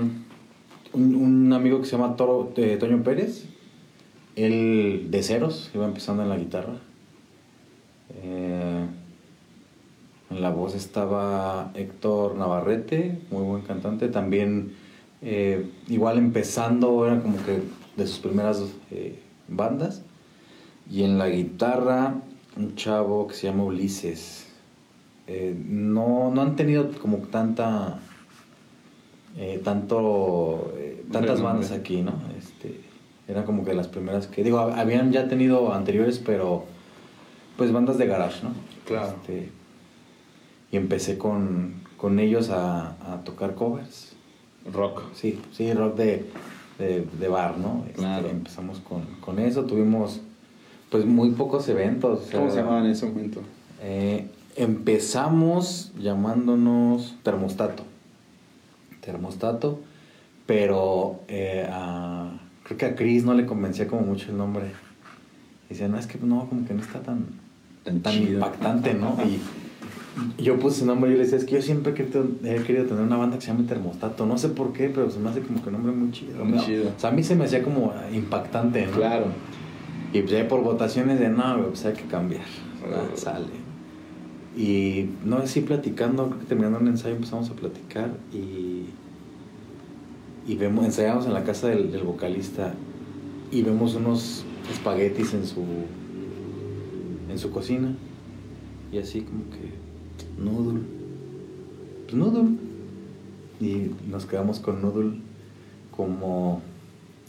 un, 0.92 1.14
un 1.14 1.52
amigo 1.54 1.80
que 1.80 1.86
se 1.86 1.92
llama 1.96 2.16
Toro, 2.16 2.52
eh, 2.56 2.76
Toño 2.78 3.02
Pérez. 3.02 3.46
Él 4.36 5.06
de 5.10 5.22
ceros, 5.22 5.70
iba 5.74 5.86
empezando 5.86 6.22
en 6.22 6.28
la 6.28 6.36
guitarra. 6.36 6.74
Eh, 8.22 8.84
en 10.30 10.40
la 10.42 10.50
voz 10.50 10.74
estaba 10.74 11.70
Héctor 11.74 12.36
Navarrete, 12.36 13.20
muy 13.30 13.42
buen 13.42 13.62
cantante. 13.62 14.08
También, 14.08 14.74
eh, 15.22 15.68
igual 15.88 16.18
empezando, 16.18 17.06
era 17.06 17.20
como 17.20 17.36
que 17.44 17.60
de 17.96 18.06
sus 18.06 18.18
primeras 18.20 18.62
eh, 18.90 19.18
bandas. 19.48 20.02
Y 20.90 21.02
en 21.04 21.18
la 21.18 21.28
guitarra, 21.28 22.14
un 22.56 22.74
chavo 22.76 23.26
que 23.28 23.34
se 23.34 23.46
llama 23.48 23.64
Ulises. 23.64 24.46
Eh, 25.26 25.54
no, 25.68 26.30
no 26.34 26.42
han 26.42 26.56
tenido 26.56 26.90
como 27.00 27.18
tanta. 27.18 27.98
tanto. 29.64 30.72
tantas 31.12 31.40
bandas 31.42 31.70
aquí, 31.72 32.02
¿no? 32.02 32.12
Este, 32.38 32.80
era 33.28 33.44
como 33.44 33.64
que 33.64 33.74
las 33.74 33.88
primeras 33.88 34.26
que. 34.26 34.42
Digo, 34.42 34.58
hab- 34.58 34.74
habían 34.78 35.12
ya 35.12 35.28
tenido 35.28 35.72
anteriores, 35.72 36.18
pero. 36.18 36.64
Pues 37.56 37.72
bandas 37.72 37.98
de 37.98 38.06
garage, 38.06 38.42
¿no? 38.42 38.50
Claro. 38.86 39.08
Este, 39.20 39.50
y 40.72 40.76
empecé 40.76 41.18
con, 41.18 41.74
con 41.96 42.18
ellos 42.20 42.50
a, 42.50 42.90
a 43.12 43.22
tocar 43.24 43.54
covers. 43.54 44.12
Rock. 44.72 45.02
Sí, 45.14 45.38
sí, 45.52 45.72
rock 45.72 45.96
de, 45.96 46.26
de, 46.78 47.06
de 47.18 47.28
bar, 47.28 47.56
¿no? 47.58 47.84
Este, 47.86 48.00
Claro. 48.00 48.28
empezamos 48.28 48.78
con, 48.80 49.02
con 49.20 49.38
eso, 49.38 49.64
tuvimos 49.64 50.20
pues 50.90 51.04
muy 51.06 51.30
pocos 51.30 51.68
eventos. 51.68 52.20
o 52.20 52.24
sea, 52.26 52.38
¿Cómo 52.40 52.50
se 52.50 52.56
llamaban 52.58 52.84
en 52.86 52.92
ese 52.92 53.06
momento? 53.06 53.40
eh, 53.80 54.28
empezamos 54.56 55.92
llamándonos 55.98 57.16
termostato. 57.22 57.84
Termostato, 59.00 59.80
pero 60.46 61.20
eh, 61.28 61.66
a- 61.70 62.32
creo 62.64 62.76
que 62.78 62.84
a 62.86 62.94
Chris 62.94 63.24
no 63.24 63.34
le 63.34 63.46
convencía 63.46 63.86
como 63.88 64.02
mucho 64.02 64.30
el 64.30 64.36
nombre. 64.36 64.64
Decía, 65.68 65.88
no, 65.88 65.98
es 65.98 66.06
que 66.06 66.18
no, 66.18 66.46
como 66.48 66.66
que 66.66 66.74
no 66.74 66.82
está 66.82 67.00
tan, 67.00 67.26
Tan 67.84 68.00
tan 68.00 68.14
impactante, 68.22 68.92
¿no? 68.94 69.16
Y 69.24 69.40
yo 70.38 70.58
puse 70.58 70.84
nombre 70.84 71.10
y 71.10 71.12
yo 71.14 71.18
le 71.18 71.24
decía, 71.24 71.38
es 71.38 71.44
que 71.44 71.54
yo 71.56 71.62
siempre 71.62 71.92
he 71.92 72.62
querido, 72.62 72.84
tener 72.84 73.02
una 73.02 73.16
banda 73.16 73.36
que 73.36 73.42
se 73.42 73.52
llame 73.52 73.64
Termostato. 73.64 74.26
No 74.26 74.38
sé 74.38 74.48
por 74.48 74.72
qué, 74.72 74.88
pero 74.88 75.10
se 75.10 75.18
me 75.18 75.30
hace 75.30 75.40
como 75.40 75.62
que 75.62 75.68
un 75.68 75.74
nombre 75.74 75.92
muy 75.92 76.10
chido. 76.10 76.44
Muy 76.44 76.58
¿no? 76.58 76.64
chido. 76.64 76.90
O 76.96 77.00
sea, 77.00 77.10
a 77.10 77.12
mí 77.12 77.22
se 77.22 77.36
me 77.36 77.44
hacía 77.44 77.62
como 77.62 77.92
impactante, 78.12 78.86
¿no? 78.86 78.92
Claro. 78.92 79.26
Y 80.12 80.20
pues 80.20 80.32
ya 80.32 80.48
por 80.48 80.62
votaciones 80.62 81.20
de 81.20 81.28
no, 81.28 81.66
pues 81.68 81.84
hay 81.84 81.94
que 81.94 82.04
cambiar. 82.04 82.42
Ah. 82.84 83.04
Sale. 83.14 83.60
Y 84.56 85.10
no 85.24 85.38
así 85.38 85.60
platicando, 85.60 86.26
creo 86.26 86.40
que 86.40 86.46
terminando 86.46 86.80
un 86.80 86.88
ensayo 86.88 87.14
empezamos 87.14 87.48
a 87.50 87.54
platicar 87.54 88.10
y, 88.32 88.86
y 90.46 90.56
vemos, 90.56 90.84
ensayamos 90.84 91.26
en 91.26 91.34
la 91.34 91.44
casa 91.44 91.68
del, 91.68 91.92
del 91.92 92.02
vocalista 92.02 92.74
y 93.52 93.62
vemos 93.62 93.94
unos 93.94 94.44
espaguetis 94.70 95.34
en 95.34 95.46
su 95.46 95.64
en 97.30 97.38
su 97.38 97.50
cocina 97.50 97.94
y 98.92 98.98
así 98.98 99.20
como 99.20 99.48
que 99.50 99.79
noodle 100.40 100.80
pues 102.04 102.14
noodle 102.14 102.56
y 103.60 103.90
nos 104.10 104.26
quedamos 104.26 104.58
con 104.58 104.80
noodle 104.82 105.18
como 105.96 106.62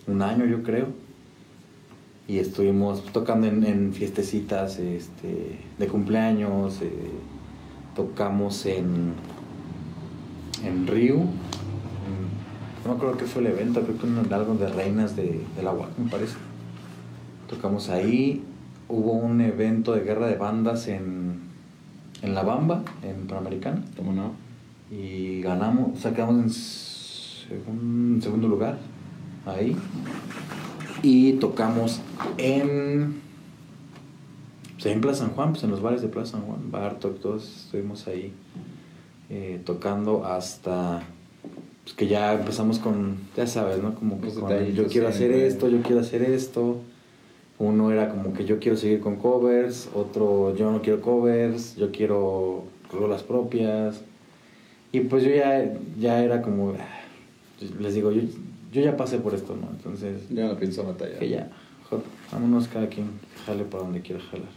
un 0.07 0.21
año 0.21 0.45
yo 0.45 0.63
creo. 0.63 0.87
Y 2.27 2.37
estuvimos 2.39 3.03
tocando 3.11 3.47
en, 3.47 3.63
en 3.65 3.93
fiestecitas 3.93 4.79
este, 4.79 5.59
de 5.77 5.87
cumpleaños, 5.87 6.81
eh, 6.81 6.89
tocamos 7.95 8.65
en, 8.65 9.13
en 10.63 10.87
Río, 10.87 11.15
en- 11.15 11.25
no 12.85 12.91
me 12.91 12.95
acuerdo 12.95 13.17
qué 13.17 13.25
fue 13.25 13.41
el 13.41 13.47
evento, 13.49 13.81
creo 13.81 13.97
que 13.97 14.05
un- 14.07 14.33
algo 14.33 14.53
de 14.55 14.69
Reinas 14.69 15.15
de, 15.17 15.41
de 15.57 15.63
la 15.63 15.73
me 15.73 16.09
parece. 16.09 16.35
Tocamos 17.49 17.89
ahí, 17.89 18.43
hubo 18.87 19.11
un 19.11 19.41
evento 19.41 19.91
de 19.93 20.01
guerra 20.01 20.27
de 20.27 20.37
bandas 20.37 20.87
en, 20.87 21.50
en 22.21 22.33
La 22.35 22.43
Bamba, 22.43 22.83
en 23.03 23.27
Panamericana, 23.27 23.83
¿Cómo 23.97 24.13
no? 24.13 24.31
y 24.91 25.41
ganamos, 25.41 25.99
sacamos 25.99 26.35
en 26.35 26.49
segun- 26.49 28.21
segundo 28.21 28.47
lugar 28.49 28.77
ahí 29.45 29.75
y 31.01 31.33
tocamos 31.33 32.01
en 32.37 33.21
pues, 34.73 34.85
en 34.87 35.01
Plaza 35.01 35.25
San 35.25 35.33
Juan, 35.33 35.51
pues 35.51 35.63
en 35.63 35.71
los 35.71 35.81
bares 35.81 36.01
de 36.01 36.07
Plaza 36.09 36.33
San 36.33 36.41
Juan, 36.41 36.71
Bartok, 36.71 37.19
todos 37.21 37.43
estuvimos 37.65 38.07
ahí 38.07 38.33
eh, 39.29 39.61
tocando 39.65 40.25
hasta 40.25 41.03
pues, 41.83 41.95
que 41.95 42.07
ya 42.07 42.33
empezamos 42.33 42.79
con, 42.79 43.17
ya 43.35 43.47
sabes, 43.47 43.81
¿no? 43.81 43.95
Como 43.95 44.19
que 44.19 44.27
con, 44.33 44.49
yo 44.73 44.87
quiero 44.87 45.07
hacer 45.07 45.31
esto, 45.31 45.69
yo 45.69 45.81
quiero 45.81 46.01
hacer 46.01 46.21
esto. 46.23 46.81
Uno 47.61 47.91
era 47.91 48.09
como 48.09 48.33
que 48.33 48.43
yo 48.43 48.57
quiero 48.57 48.75
seguir 48.75 49.01
con 49.01 49.17
covers, 49.17 49.87
otro 49.93 50.55
yo 50.55 50.71
no 50.71 50.81
quiero 50.81 50.99
covers, 50.99 51.75
yo 51.75 51.91
quiero 51.91 52.63
rolas 52.91 53.21
propias. 53.21 54.01
Y 54.91 55.01
pues 55.01 55.23
yo 55.23 55.29
ya, 55.29 55.71
ya 55.99 56.23
era 56.23 56.41
como, 56.41 56.71
ah, 56.71 57.01
les 57.79 57.93
digo, 57.93 58.11
yo, 58.11 58.23
yo 58.73 58.81
ya 58.81 58.97
pasé 58.97 59.19
por 59.19 59.35
esto, 59.35 59.55
¿no? 59.55 59.69
Entonces, 59.69 60.27
Ya 60.29 60.47
no 60.47 60.57
pienso 60.57 60.83
batallar. 60.83 61.19
que 61.19 61.29
ya, 61.29 61.51
vámonos 62.31 62.67
cada 62.67 62.87
quien 62.87 63.11
jale 63.45 63.63
para 63.63 63.83
donde 63.83 64.01
quiera 64.01 64.19
jalar. 64.31 64.49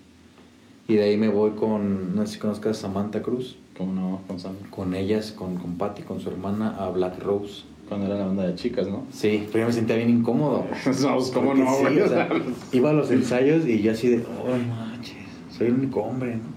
Y 0.88 0.94
de 0.94 1.02
ahí 1.02 1.18
me 1.18 1.28
voy 1.28 1.50
con, 1.50 2.16
no 2.16 2.26
sé 2.26 2.34
si 2.34 2.38
conozcas 2.38 2.78
a 2.78 2.80
Samantha 2.80 3.20
Cruz, 3.20 3.58
¿Cómo 3.76 3.92
no? 3.92 4.20
Con 4.26 4.40
Sam. 4.40 4.54
con 4.70 4.94
ellas, 4.94 5.32
con, 5.32 5.56
con 5.56 5.76
Patty, 5.76 6.02
con 6.04 6.20
su 6.20 6.30
hermana, 6.30 6.74
a 6.78 6.88
Black 6.88 7.22
Rose. 7.22 7.64
Cuando 7.88 8.06
era 8.06 8.16
la 8.16 8.26
banda 8.26 8.46
de 8.46 8.54
chicas, 8.54 8.88
¿no? 8.88 9.04
Sí, 9.12 9.46
pero 9.52 9.60
yo 9.64 9.66
me 9.66 9.72
sentía 9.72 9.96
bien 9.96 10.10
incómodo. 10.10 10.64
No, 11.02 11.14
pues, 11.16 11.30
¿cómo 11.30 11.54
no, 11.54 11.66
sí, 11.88 12.00
o 12.00 12.08
sea, 12.08 12.28
iba 12.72 12.90
a 12.90 12.92
los 12.92 13.10
ensayos 13.10 13.66
y 13.66 13.82
yo 13.82 13.92
así 13.92 14.08
de, 14.08 14.18
oh, 14.18 14.56
manches, 14.68 15.14
soy 15.50 15.66
el 15.68 15.74
único 15.74 16.00
hombre, 16.02 16.36
¿no? 16.36 16.54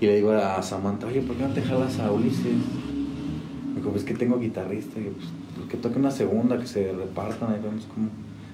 Y 0.00 0.06
le 0.06 0.16
digo 0.16 0.32
a 0.32 0.62
Samantha, 0.62 1.06
oye, 1.06 1.20
¿por 1.20 1.36
qué 1.36 1.42
no 1.44 1.50
te 1.50 1.62
jalas 1.62 1.98
a 2.00 2.10
Ulises? 2.10 2.44
Me 2.46 3.76
dijo, 3.76 3.90
pues 3.90 4.02
que 4.04 4.14
tengo 4.14 4.38
guitarrista, 4.38 4.98
y 4.98 5.04
yo, 5.04 5.10
pues, 5.12 5.26
pues, 5.56 5.68
que 5.68 5.76
toque 5.76 5.98
una 5.98 6.10
segunda, 6.10 6.58
que 6.58 6.66
se 6.66 6.90
repartan, 6.92 7.52
ahí 7.52 7.60
vemos 7.62 7.86
cómo. 7.94 8.08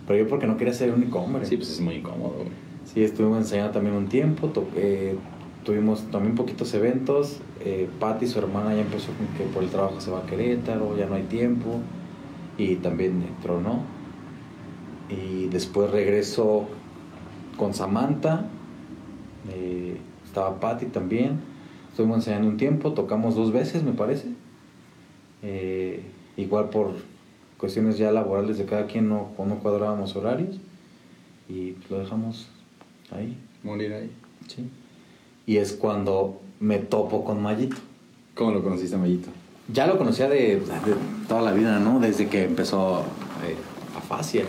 Pero 0.06 0.18
yo 0.24 0.28
porque 0.28 0.46
no 0.46 0.56
quería 0.56 0.74
ser 0.74 0.88
el 0.90 0.96
único 0.96 1.18
hombre. 1.20 1.46
Sí, 1.46 1.56
pues 1.56 1.70
es 1.70 1.80
muy 1.80 1.94
incómodo, 1.96 2.34
güey. 2.36 2.48
Sí, 2.84 3.02
estuvimos 3.02 3.38
ensayando 3.38 3.72
también 3.72 3.94
un 3.96 4.06
tiempo, 4.08 4.48
to- 4.48 4.68
eh, 4.76 5.16
tuvimos 5.66 6.10
también 6.12 6.36
poquitos 6.36 6.72
eventos. 6.74 7.40
Eh, 7.60 7.90
Patty, 7.98 8.28
su 8.28 8.38
hermana, 8.38 8.74
ya 8.74 8.82
empezó 8.82 9.08
con 9.12 9.26
que 9.36 9.44
por 9.52 9.64
el 9.64 9.68
trabajo 9.68 10.00
se 10.00 10.12
va 10.12 10.20
a 10.20 10.26
Querétaro, 10.26 10.96
ya 10.96 11.06
no 11.06 11.16
hay 11.16 11.24
tiempo. 11.24 11.80
Y 12.56 12.76
también 12.76 13.22
tronó. 13.42 13.82
Y 15.10 15.48
después 15.48 15.90
regresó 15.90 16.66
con 17.58 17.74
Samantha. 17.74 18.48
eh, 19.52 19.98
estaba 20.24 20.58
Patty 20.60 20.86
también. 20.86 21.40
Estuvimos 21.90 22.18
ensayando 22.18 22.48
un 22.48 22.56
tiempo, 22.56 22.92
tocamos 22.92 23.34
dos 23.34 23.52
veces, 23.52 23.82
me 23.82 23.92
parece. 23.92 24.28
Eh, 25.42 26.02
igual 26.36 26.70
por 26.70 26.92
cuestiones 27.58 27.98
ya 27.98 28.12
laborales 28.12 28.58
de 28.58 28.66
cada 28.66 28.86
quien 28.86 29.08
no, 29.08 29.30
no 29.36 29.58
cuadrábamos 29.58 30.14
horarios. 30.14 30.60
Y 31.48 31.74
lo 31.90 31.98
dejamos 31.98 32.48
ahí. 33.10 33.36
Morir 33.62 33.92
ahí. 33.92 34.10
Sí. 34.46 34.68
Y 35.46 35.58
es 35.58 35.72
cuando 35.72 36.40
me 36.60 36.78
topo 36.78 37.24
con 37.24 37.40
Mayito. 37.40 37.76
¿Cómo 38.34 38.50
lo 38.50 38.62
conociste, 38.62 38.96
Mayito? 38.96 39.28
Ya 39.72 39.86
lo 39.86 39.96
conocía 39.98 40.28
de, 40.28 40.56
de 40.56 40.94
toda 41.28 41.42
la 41.42 41.52
vida, 41.52 41.78
¿no? 41.78 42.00
Desde 42.00 42.28
que 42.28 42.44
empezó 42.44 43.00
eh, 43.44 43.56
a 43.96 44.00
Facia. 44.00 44.44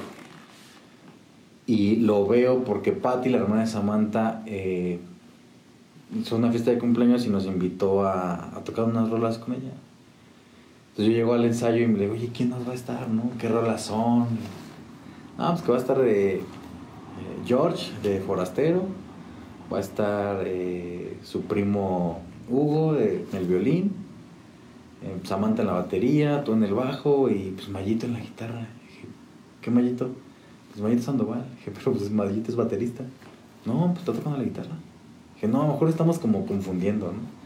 Y 1.65 1.97
lo 1.97 2.25
veo 2.25 2.63
porque 2.63 2.91
Patty, 2.91 3.29
la 3.29 3.39
hermana 3.39 3.61
de 3.61 3.67
Samantha, 3.67 4.43
eh, 4.45 4.99
hizo 6.17 6.37
una 6.37 6.49
fiesta 6.49 6.71
de 6.71 6.79
cumpleaños 6.79 7.25
y 7.25 7.29
nos 7.29 7.45
invitó 7.45 8.05
a, 8.05 8.57
a 8.57 8.63
tocar 8.63 8.85
unas 8.85 9.09
rolas 9.09 9.37
con 9.37 9.53
ella. 9.53 9.73
Entonces 10.91 11.13
yo 11.13 11.19
llego 11.19 11.33
al 11.33 11.45
ensayo 11.45 11.83
y 11.83 11.87
me 11.87 11.99
digo, 11.99 12.13
oye, 12.13 12.31
¿quién 12.33 12.49
nos 12.49 12.67
va 12.67 12.71
a 12.71 12.75
estar, 12.75 13.07
no? 13.09 13.31
¿Qué 13.37 13.47
rolas 13.47 13.83
son? 13.83 14.27
Ah, 15.37 15.51
pues 15.51 15.61
que 15.61 15.71
va 15.71 15.77
a 15.77 15.81
estar 15.81 16.01
eh, 16.01 16.35
eh, 16.37 16.41
George, 17.45 17.91
de 18.01 18.19
Forastero. 18.19 18.83
Va 19.71 19.77
a 19.77 19.81
estar 19.81 20.43
eh, 20.45 21.17
su 21.23 21.41
primo 21.41 22.21
Hugo, 22.49 22.93
de, 22.93 23.25
en 23.31 23.37
el 23.37 23.45
violín. 23.45 23.91
eh, 25.03 25.15
Samantha 25.23 25.61
en 25.61 25.67
la 25.67 25.73
batería, 25.73 26.43
tú 26.43 26.53
en 26.53 26.63
el 26.63 26.73
bajo 26.73 27.29
y 27.29 27.53
pues 27.55 27.69
Mayito 27.69 28.05
en 28.05 28.13
la 28.13 28.19
guitarra. 28.19 28.67
Dije, 28.87 29.07
¿qué 29.61 29.69
Mayito? 29.71 30.09
Pues 30.69 30.81
Mayito 30.81 31.03
Sandoval. 31.03 31.45
Dije, 31.57 31.71
pero 31.77 31.91
pues 31.93 32.09
Mayito 32.09 32.49
es 32.49 32.55
baterista. 32.55 33.03
No, 33.65 33.87
pues 33.87 33.99
está 33.99 34.13
tocando 34.13 34.37
la 34.37 34.43
guitarra. 34.45 34.77
Dije, 35.35 35.47
no, 35.47 35.61
a 35.61 35.67
lo 35.67 35.73
mejor 35.73 35.89
estamos 35.89 36.19
como 36.19 36.45
confundiendo, 36.45 37.11
¿no? 37.11 37.37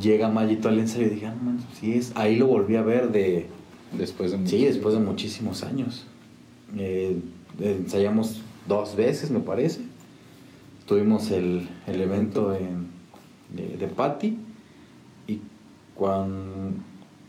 Llega 0.00 0.28
Mayito 0.28 0.68
al 0.68 0.78
ensayo 0.78 1.06
y 1.06 1.10
dije, 1.10 1.26
ah, 1.26 1.34
no 1.34 1.42
manches, 1.50 1.78
sí 1.78 1.92
es. 1.94 2.12
Ahí 2.14 2.36
lo 2.36 2.46
volví 2.46 2.76
a 2.76 2.82
ver 2.82 3.10
de, 3.10 3.46
Después 3.92 4.32
de 4.32 4.46
Sí, 4.46 4.64
después 4.64 4.94
de 4.94 5.00
muchísimos 5.00 5.62
años. 5.62 6.04
Eh, 6.76 7.18
ensayamos 7.60 8.42
dos 8.66 8.96
veces, 8.96 9.30
me 9.30 9.40
parece. 9.40 9.80
Tuvimos 10.88 11.30
el, 11.30 11.68
el 11.86 12.00
evento 12.00 12.54
en- 12.54 12.88
de, 13.54 13.76
de 13.76 13.86
Patty. 13.88 14.38
Y 15.26 15.40
cuando, 15.94 16.72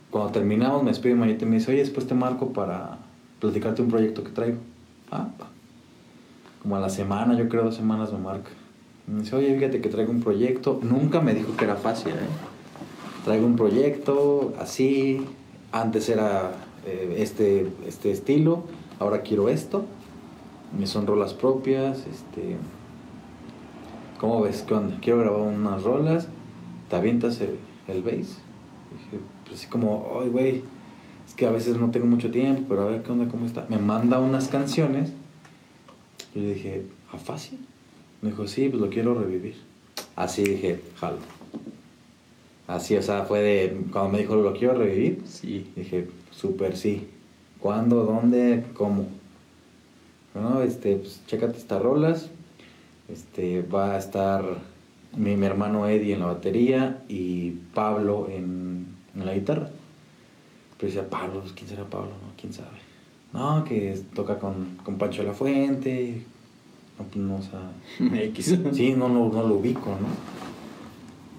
cuando 0.10 0.32
terminamos, 0.32 0.82
me 0.84 0.89
despide 0.91 1.14
Mayito 1.16 1.45
y 1.45 1.49
me 1.49 1.57
dice: 1.57 1.72
Oye, 1.72 1.82
después 1.82 2.07
te 2.07 2.16
marco 2.16 2.53
para 2.53 2.97
platicarte 3.39 3.82
un 3.82 3.89
proyecto 3.89 4.24
que 4.24 4.30
traigo. 4.32 4.57
Ah, 5.12 5.28
como 6.62 6.76
a 6.76 6.80
la 6.80 6.89
semana, 6.89 7.36
yo 7.38 7.47
creo, 7.49 7.64
dos 7.66 7.76
semanas 7.76 8.12
me 8.14 8.20
marca. 8.20 8.49
Me 9.07 9.22
dice: 9.22 9.36
Oye, 9.36 9.53
fíjate 9.55 9.82
que 9.82 9.89
traigo 9.89 10.12
un 10.12 10.22
proyecto. 10.22 10.80
Nunca 10.82 11.20
me 11.20 11.34
dijo 11.34 11.55
que 11.57 11.66
era 11.66 11.76
fácil, 11.76 12.14
¿eh? 12.14 12.30
Traigo 13.26 13.45
un 13.45 13.55
proyecto 13.57 14.53
así. 14.60 15.26
Antes 15.72 16.10
era 16.10 16.51
eh, 16.88 17.16
este, 17.20 17.68
este 17.86 18.10
estilo, 18.12 18.64
ahora 18.99 19.22
quiero 19.22 19.49
esto. 19.49 19.86
Me 20.80 20.88
son 20.88 21.05
rolas 21.05 21.34
propias. 21.34 21.99
Este, 22.07 22.55
¿Cómo 24.20 24.41
ves? 24.41 24.63
¿Qué 24.67 24.74
onda? 24.74 24.97
Quiero 25.01 25.20
grabar 25.20 25.41
unas 25.41 25.84
rolas. 25.84 26.28
¿Te 26.89 26.95
avientas 26.95 27.39
el, 27.41 27.57
el 27.88 28.01
bass? 28.01 28.38
Dije, 28.91 29.20
pues 29.45 29.59
así 29.59 29.67
como, 29.67 30.20
ay, 30.22 30.30
güey, 30.30 30.63
es 31.28 31.34
que 31.36 31.45
a 31.45 31.51
veces 31.51 31.78
no 31.78 31.91
tengo 31.91 32.05
mucho 32.07 32.30
tiempo, 32.32 32.63
pero 32.70 32.84
a 32.84 32.86
ver 32.88 33.03
qué 33.03 33.11
onda, 33.11 33.28
cómo 33.30 33.45
está. 33.45 33.65
Me 33.70 33.78
manda 33.78 34.20
unas 34.20 34.47
canciones. 34.47 35.11
Y 36.36 36.39
le 36.39 36.53
dije, 36.53 36.84
¿a 37.13 37.17
fácil? 37.17 37.59
Me 38.22 38.30
dijo, 38.32 38.47
sí, 38.47 38.67
pues 38.70 38.82
lo 38.82 38.89
quiero 38.89 39.13
revivir. 39.13 39.55
Así 40.15 40.43
dije, 40.43 40.82
jalo. 40.97 41.17
Así, 42.67 42.95
o 42.97 43.01
sea, 43.01 43.24
fue 43.24 43.39
de. 43.41 43.82
Cuando 43.91 44.11
me 44.11 44.20
dijo, 44.20 44.36
lo 44.36 44.53
quiero 44.53 44.76
revivir, 44.76 45.22
Sí. 45.26 45.72
dije, 45.76 46.07
súper 46.32 46.76
sí. 46.78 47.07
¿Cuándo? 47.59 48.03
¿Dónde? 48.03 48.63
¿Cómo? 48.74 49.07
No, 50.36 50.61
este, 50.61 50.95
pues 50.97 51.22
chécate 51.26 51.57
estas 51.57 51.82
rolas. 51.82 52.30
Este, 53.12 53.62
va 53.62 53.95
a 53.95 53.97
estar 53.97 54.43
mi, 55.16 55.36
mi 55.36 55.45
hermano 55.45 55.88
Eddie 55.88 56.14
en 56.14 56.20
la 56.20 56.28
batería 56.28 57.03
y 57.07 57.51
Pablo 57.74 58.28
en, 58.30 58.88
en 59.16 59.26
la 59.26 59.34
guitarra. 59.34 59.70
Pero 60.78 60.93
decía, 60.93 61.10
Pablo, 61.10 61.41
pues, 61.41 61.53
¿quién 61.53 61.70
será 61.70 61.84
Pablo? 61.84 62.10
No, 62.10 62.34
quién 62.39 62.53
sabe. 62.53 62.78
No, 63.34 63.64
que 63.64 63.99
toca 64.16 64.39
con, 64.39 64.78
con 64.84 64.97
Pancho 64.97 65.22
de 65.22 65.28
la 65.28 65.34
Fuente. 65.34 66.24
No, 66.97 67.05
pues 67.05 67.18
no, 67.18 67.36
o 67.36 67.41
sea. 67.41 67.72
X. 68.28 68.57
Sí, 68.74 68.93
no, 68.93 69.10
no, 69.10 69.30
no 69.30 69.47
lo 69.47 69.55
ubico, 69.55 69.89
¿no? 69.89 70.39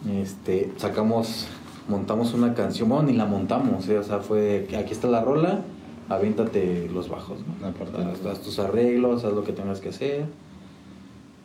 Este, 0.08 0.72
sacamos, 0.76 1.48
montamos 1.88 2.32
una 2.32 2.54
canción, 2.54 2.88
bueno, 2.88 3.04
ni 3.04 3.12
la 3.12 3.26
montamos, 3.26 3.86
¿eh? 3.88 3.98
o 3.98 4.02
sea, 4.02 4.20
fue, 4.20 4.66
aquí 4.78 4.92
está 4.92 5.08
la 5.08 5.22
rola, 5.22 5.60
aviéntate 6.08 6.88
los 6.88 7.10
bajos, 7.10 7.38
¿no? 7.60 8.08
Haz, 8.10 8.24
haz 8.24 8.40
tus 8.40 8.58
arreglos, 8.58 9.24
haz 9.24 9.34
lo 9.34 9.44
que 9.44 9.52
tengas 9.52 9.80
que 9.80 9.90
hacer, 9.90 10.24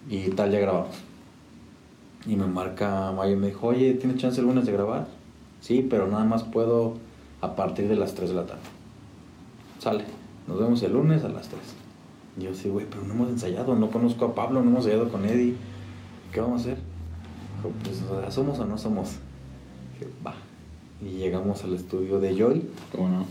y 0.10 0.30
tal, 0.30 0.52
ya 0.52 0.60
grabamos. 0.60 0.96
Y 2.26 2.36
me 2.36 2.48
marca 2.48 3.12
Maya 3.12 3.34
y 3.34 3.36
me 3.36 3.48
dijo, 3.48 3.68
oye, 3.68 3.94
¿tienes 3.94 4.18
chance 4.18 4.40
el 4.40 4.48
lunes 4.48 4.66
de 4.66 4.72
grabar? 4.72 5.08
Sí, 5.62 5.86
pero 5.88 6.08
nada 6.08 6.26
más 6.26 6.44
puedo 6.44 6.96
a 7.42 7.56
partir 7.56 7.88
de 7.88 7.96
las 7.96 8.16
3 8.16 8.30
de 8.30 8.36
la 8.36 8.46
tarde. 8.46 8.62
Sale, 9.80 10.06
nos 10.48 10.60
vemos 10.60 10.82
el 10.84 10.94
lunes 10.94 11.24
a 11.24 11.30
las 11.30 11.48
3. 11.48 11.62
Y 12.40 12.44
yo 12.44 12.54
sí, 12.54 12.70
güey, 12.70 12.86
pero 12.90 13.04
no 13.04 13.14
hemos 13.14 13.30
ensayado, 13.30 13.76
no 13.76 13.90
conozco 13.90 14.26
a 14.26 14.36
Pablo, 14.36 14.62
no 14.62 14.70
hemos 14.70 14.86
ensayado 14.86 15.10
con 15.10 15.26
Eddie. 15.26 15.56
¿Qué 16.32 16.42
vamos 16.42 16.62
a 16.62 16.64
hacer? 16.64 16.78
Dijo, 17.58 17.74
pues, 17.84 18.34
¿somos 18.34 18.60
o 18.60 18.66
no 18.66 18.78
somos? 18.78 19.12
Dije, 19.94 20.12
va. 20.26 20.34
Y 21.02 21.18
llegamos 21.18 21.64
al 21.64 21.74
estudio 21.74 22.20
de 22.20 22.36
Joy 22.36 22.64
¿Cómo 22.92 23.10
no? 23.10 23.26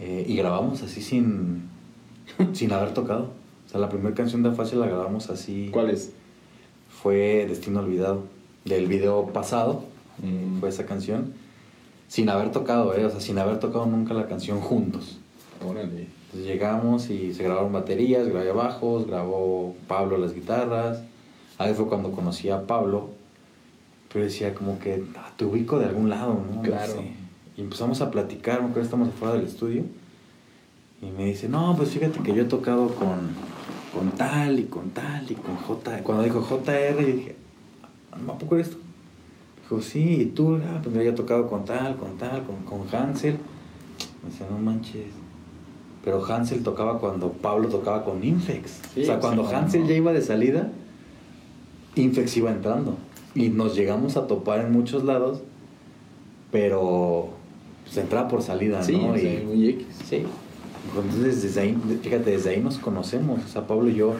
eh, 0.00 0.24
y 0.26 0.36
grabamos 0.36 0.82
así 0.82 1.02
sin, 1.02 1.68
sin 2.52 2.72
haber 2.72 2.94
tocado. 2.94 3.30
O 3.68 3.70
sea, 3.70 3.80
la 3.80 3.90
primera 3.90 4.14
canción 4.14 4.42
de 4.42 4.48
Afasia 4.48 4.78
la 4.78 4.86
grabamos 4.86 5.28
así. 5.28 5.68
¿Cuál 5.70 5.90
es? 5.90 6.12
Fue 7.02 7.44
Destino 7.46 7.80
Olvidado. 7.80 8.22
Del 8.64 8.86
video 8.86 9.26
pasado 9.26 9.84
Mm. 10.22 10.58
fue 10.60 10.70
esa 10.70 10.84
canción. 10.86 11.34
Sin 12.08 12.28
haber 12.30 12.50
tocado, 12.50 12.94
¿eh? 12.96 13.04
O 13.04 13.10
sea, 13.10 13.20
sin 13.20 13.38
haber 13.38 13.60
tocado 13.60 13.84
nunca 13.86 14.14
la 14.14 14.26
canción 14.26 14.60
juntos. 14.60 15.18
Órale. 15.64 16.06
Entonces 16.26 16.46
llegamos 16.48 17.10
y 17.10 17.34
se 17.34 17.42
grabaron 17.44 17.72
baterías, 17.72 18.26
grabé 18.26 18.50
bajos, 18.52 19.06
grabó 19.06 19.76
Pablo 19.86 20.16
las 20.18 20.34
guitarras. 20.34 21.02
Ahí 21.58 21.74
fue 21.74 21.86
cuando 21.86 22.10
conocí 22.12 22.48
a 22.50 22.66
Pablo. 22.66 23.10
Pero 24.12 24.24
decía 24.24 24.54
como 24.54 24.78
que 24.78 25.04
"Ah, 25.16 25.30
te 25.36 25.44
ubico 25.44 25.78
de 25.78 25.84
algún 25.86 26.08
lado, 26.08 26.34
¿no? 26.50 26.56
No 26.56 26.62
Claro. 26.62 26.92
sé. 26.94 27.12
Y 27.56 27.60
empezamos 27.60 28.00
a 28.00 28.10
platicar, 28.10 28.60
me 28.60 28.68
acuerdo 28.68 28.82
estamos 28.84 29.08
afuera 29.08 29.34
del 29.34 29.44
estudio. 29.46 29.84
Y 31.00 31.06
me 31.10 31.26
dice, 31.26 31.48
no, 31.48 31.74
pues 31.76 31.90
fíjate 31.90 32.20
que 32.20 32.34
yo 32.34 32.42
he 32.42 32.46
tocado 32.46 32.88
con, 32.88 33.30
con 33.94 34.10
tal 34.16 34.58
y 34.58 34.64
con 34.64 34.90
tal 34.90 35.30
y 35.30 35.34
con 35.34 35.56
J. 35.56 36.02
Cuando 36.02 36.24
dijo 36.24 36.40
JR, 36.40 37.00
yo 37.00 37.06
dije, 37.06 37.36
¿a 38.12 38.32
poco 38.38 38.56
eres 38.56 38.70
tú? 38.70 38.78
Dijo, 39.62 39.80
sí, 39.82 40.22
y 40.22 40.26
tú, 40.26 40.56
ah, 40.56 40.80
pues 40.82 40.92
mira, 40.92 41.04
yo 41.04 41.10
he 41.10 41.14
tocado 41.14 41.48
con 41.48 41.64
tal, 41.64 41.96
con 41.96 42.16
tal, 42.18 42.42
con, 42.44 42.56
con 42.64 42.92
Hansel. 42.92 43.36
Me 44.24 44.30
decía, 44.30 44.46
no 44.50 44.58
manches. 44.58 45.06
Pero 46.04 46.24
Hansel 46.24 46.62
tocaba 46.62 46.98
cuando 46.98 47.30
Pablo 47.32 47.68
tocaba 47.68 48.04
con 48.04 48.24
Infex. 48.24 48.80
Sí, 48.94 49.02
o 49.02 49.04
sea, 49.06 49.20
cuando 49.20 49.46
sí, 49.48 49.54
Hansel 49.54 49.82
no. 49.82 49.88
ya 49.88 49.94
iba 49.94 50.12
de 50.12 50.22
salida, 50.22 50.68
Infex 51.94 52.36
iba 52.38 52.50
entrando. 52.50 52.96
Y 53.34 53.50
nos 53.50 53.76
llegamos 53.76 54.16
a 54.16 54.26
topar 54.26 54.60
en 54.60 54.72
muchos 54.72 55.04
lados, 55.04 55.42
pero 56.50 57.28
pues 57.84 57.96
entraba 57.98 58.26
por 58.26 58.42
salida, 58.42 58.82
Sí, 58.82 58.96
¿no? 58.96 59.16
Y- 59.16 59.44
muy 59.46 59.68
X. 59.68 59.86
Sí. 60.08 60.22
Entonces, 60.96 61.42
desde 61.42 61.60
ahí, 61.60 61.76
fíjate, 62.02 62.30
desde 62.30 62.50
ahí 62.50 62.60
nos 62.60 62.78
conocemos. 62.78 63.40
O 63.44 63.48
sea, 63.48 63.66
Pablo 63.66 63.88
y 63.88 63.94
yo 63.94 64.14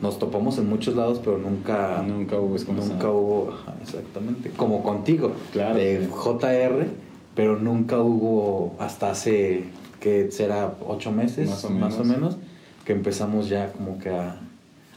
nos 0.00 0.18
topamos 0.18 0.58
en 0.58 0.68
muchos 0.68 0.96
lados, 0.96 1.20
pero 1.24 1.38
nunca. 1.38 2.02
Nunca 2.06 2.38
hubo 2.38 2.56
Nunca 2.56 3.10
hubo. 3.10 3.54
exactamente. 3.82 4.50
Como 4.50 4.82
contigo. 4.82 5.32
Claro. 5.52 5.76
De 5.76 6.08
JR, 6.10 6.86
pero 7.34 7.58
nunca 7.58 8.00
hubo 8.00 8.74
hasta 8.78 9.10
hace. 9.10 9.64
que 10.00 10.30
será? 10.30 10.74
¿Ocho 10.86 11.10
meses? 11.12 11.48
Más 11.48 11.64
o 11.64 11.70
Más 11.70 11.98
o 11.98 12.04
menos. 12.04 12.36
Que 12.84 12.92
empezamos 12.92 13.48
ya 13.48 13.72
como 13.72 13.98
que 13.98 14.10
a, 14.10 14.36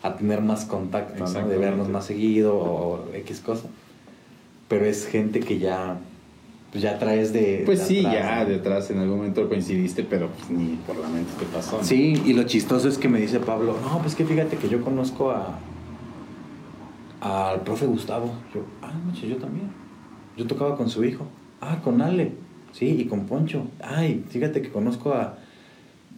a 0.03 0.15
tener 0.15 0.41
más 0.41 0.65
contacto, 0.65 1.23
¿no? 1.25 1.47
De 1.47 1.57
vernos 1.57 1.87
más 1.87 2.05
seguido 2.05 2.55
o 2.57 3.05
X 3.13 3.39
cosa. 3.39 3.67
Pero 4.67 4.85
es 4.85 5.07
gente 5.07 5.39
que 5.39 5.59
ya. 5.59 5.97
Pues 6.71 6.83
ya 6.83 6.99
traes 6.99 7.31
de. 7.33 7.63
Pues 7.65 7.79
de 7.79 7.85
sí, 7.85 7.99
atrás, 8.05 8.13
ya 8.13 8.43
¿no? 8.43 8.49
detrás 8.49 8.91
en 8.91 8.99
algún 8.99 9.17
momento 9.17 9.47
coincidiste, 9.47 10.03
pero 10.03 10.29
pues 10.29 10.49
ni 10.49 10.75
por 10.75 10.97
la 10.97 11.07
mente 11.07 11.31
te 11.39 11.45
pasó. 11.45 11.77
¿no? 11.77 11.83
Sí, 11.83 12.21
y 12.25 12.33
lo 12.33 12.43
chistoso 12.43 12.89
es 12.89 12.97
que 12.97 13.07
me 13.07 13.19
dice 13.19 13.39
Pablo, 13.39 13.77
no, 13.81 13.99
pues 13.99 14.15
que 14.15 14.25
fíjate 14.25 14.57
que 14.57 14.67
yo 14.67 14.81
conozco 14.81 15.31
a 15.31 15.59
al 17.21 17.61
profe 17.61 17.85
Gustavo. 17.85 18.31
Yo, 18.53 18.61
ah, 18.81 18.91
no, 19.05 19.13
yo 19.13 19.37
también. 19.37 19.69
Yo 20.35 20.45
tocaba 20.45 20.75
con 20.75 20.89
su 20.89 21.03
hijo. 21.03 21.25
Ah, 21.61 21.79
con 21.83 22.01
Ale. 22.01 22.33
Sí, 22.71 22.85
y 22.99 23.05
con 23.05 23.25
Poncho. 23.25 23.65
Ay, 23.81 24.23
fíjate 24.29 24.61
que 24.61 24.69
conozco 24.69 25.13
a, 25.13 25.37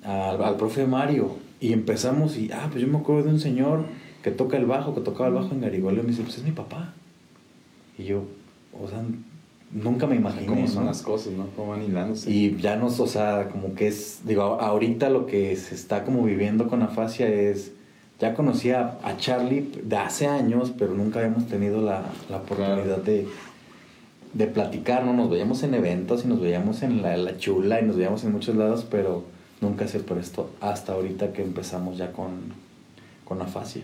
al, 0.03 0.43
al 0.43 0.55
profe 0.57 0.85
Mario. 0.87 1.37
Y 1.61 1.73
empezamos 1.73 2.37
y, 2.37 2.51
ah, 2.51 2.67
pues 2.71 2.81
yo 2.81 2.87
me 2.87 2.97
acuerdo 2.97 3.23
de 3.23 3.29
un 3.29 3.39
señor 3.39 3.85
que 4.23 4.31
toca 4.31 4.57
el 4.57 4.65
bajo, 4.65 4.93
que 4.93 5.01
tocaba 5.01 5.27
el 5.27 5.35
bajo 5.35 5.53
en 5.53 5.61
Garigoleo. 5.61 6.03
Me 6.03 6.09
dice, 6.09 6.23
pues 6.23 6.37
es 6.37 6.43
mi 6.43 6.51
papá. 6.51 6.93
Y 7.97 8.03
yo, 8.03 8.23
o 8.81 8.87
sea, 8.87 9.01
nunca 9.71 10.07
me 10.07 10.15
imaginé. 10.15 10.47
Cómo 10.47 10.67
son 10.67 10.83
¿no? 10.83 10.89
las 10.89 11.01
cosas, 11.01 11.33
¿no? 11.33 11.47
Cómo 11.55 11.71
van 11.71 11.83
hilándose. 11.83 12.29
Y 12.31 12.57
ya 12.57 12.75
nos, 12.75 12.99
o 12.99 13.07
sea, 13.07 13.49
como 13.49 13.75
que 13.75 13.87
es, 13.87 14.21
digo, 14.25 14.41
ahorita 14.43 15.09
lo 15.09 15.25
que 15.25 15.55
se 15.55 15.75
está 15.75 16.03
como 16.03 16.23
viviendo 16.23 16.67
con 16.67 16.81
afasia 16.81 17.27
es, 17.27 17.71
ya 18.19 18.33
conocía 18.33 18.97
a 19.03 19.17
Charlie 19.17 19.71
de 19.83 19.97
hace 19.97 20.27
años, 20.27 20.73
pero 20.77 20.93
nunca 20.93 21.19
habíamos 21.19 21.47
tenido 21.47 21.81
la, 21.81 22.03
la 22.29 22.37
oportunidad 22.37 22.83
Claro. 22.83 23.03
de, 23.03 23.27
de 24.33 24.47
platicar, 24.47 25.05
¿no? 25.05 25.13
Nos 25.13 25.29
veíamos 25.29 25.63
en 25.63 25.73
eventos 25.73 26.25
y 26.25 26.27
nos 26.27 26.39
veíamos 26.41 26.83
en 26.83 27.01
la, 27.01 27.15
la 27.17 27.37
chula 27.37 27.79
y 27.81 27.85
nos 27.85 27.95
veíamos 27.95 28.23
en 28.23 28.31
muchos 28.31 28.55
lados, 28.55 28.85
pero 28.89 29.23
nunca 29.61 29.87
se 29.87 29.99
prestó 29.99 30.49
hasta 30.61 30.93
ahorita 30.93 31.33
que 31.33 31.41
empezamos 31.43 31.97
ya 31.97 32.11
con, 32.11 32.31
con 33.25 33.41
afasia. 33.41 33.83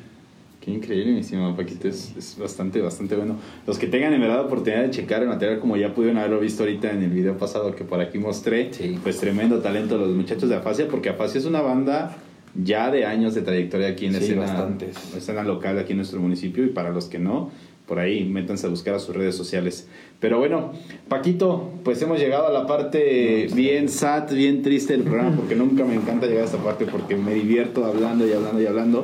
Qué 0.65 0.71
increíble, 0.71 1.11
mi 1.13 1.19
estimado 1.19 1.55
Paquito, 1.55 1.87
es, 1.87 2.11
es 2.17 2.35
bastante, 2.39 2.81
bastante 2.81 3.15
bueno. 3.15 3.35
Los 3.67 3.77
que 3.77 3.85
tengan 3.85 4.13
en 4.13 4.19
verdad 4.21 4.37
la 4.37 4.41
oportunidad 4.47 4.81
de 4.81 4.89
checar 4.89 5.21
el 5.21 5.27
material, 5.27 5.59
como 5.59 5.77
ya 5.77 5.93
pudieron 5.93 6.17
haberlo 6.17 6.39
visto 6.39 6.63
ahorita 6.63 6.91
en 6.91 7.03
el 7.03 7.11
video 7.11 7.37
pasado 7.37 7.75
que 7.75 7.83
por 7.83 8.01
aquí 8.01 8.17
mostré, 8.17 8.73
Sí. 8.73 8.97
pues 9.03 9.19
tremendo 9.19 9.59
talento 9.59 9.95
los 9.99 10.09
muchachos 10.09 10.49
de 10.49 10.55
Afasia, 10.55 10.87
porque 10.87 11.09
Afasia 11.09 11.37
es 11.37 11.45
una 11.45 11.61
banda 11.61 12.17
ya 12.55 12.89
de 12.89 13.05
años 13.05 13.35
de 13.35 13.43
trayectoria 13.43 13.89
aquí 13.89 14.07
en 14.07 14.13
la 14.13 14.19
Sí, 14.19 14.25
escena, 14.33 14.75
escena 15.15 15.43
local 15.43 15.77
aquí 15.77 15.91
en 15.91 15.97
nuestro 15.97 16.19
municipio, 16.19 16.65
y 16.65 16.69
para 16.69 16.89
los 16.89 17.05
que 17.05 17.19
no, 17.19 17.51
por 17.85 17.99
ahí 17.99 18.23
métanse 18.25 18.65
a 18.65 18.71
buscar 18.71 18.95
a 18.95 18.99
sus 18.99 19.15
redes 19.15 19.35
sociales. 19.35 19.87
Pero 20.19 20.39
bueno, 20.39 20.71
Paquito, 21.07 21.73
pues 21.83 22.01
hemos 22.01 22.17
llegado 22.19 22.47
a 22.47 22.51
la 22.51 22.65
parte 22.65 23.49
bien 23.53 23.87
sad, 23.87 24.33
bien 24.33 24.63
triste 24.63 24.93
del 24.93 25.03
programa, 25.03 25.35
porque 25.35 25.53
nunca 25.55 25.85
me 25.85 25.93
encanta 25.93 26.25
llegar 26.25 26.41
a 26.41 26.45
esta 26.45 26.57
parte 26.57 26.85
porque 26.87 27.15
me 27.15 27.35
divierto 27.35 27.85
hablando 27.85 28.27
y 28.27 28.31
hablando 28.33 28.59
y 28.59 28.65
hablando. 28.65 29.03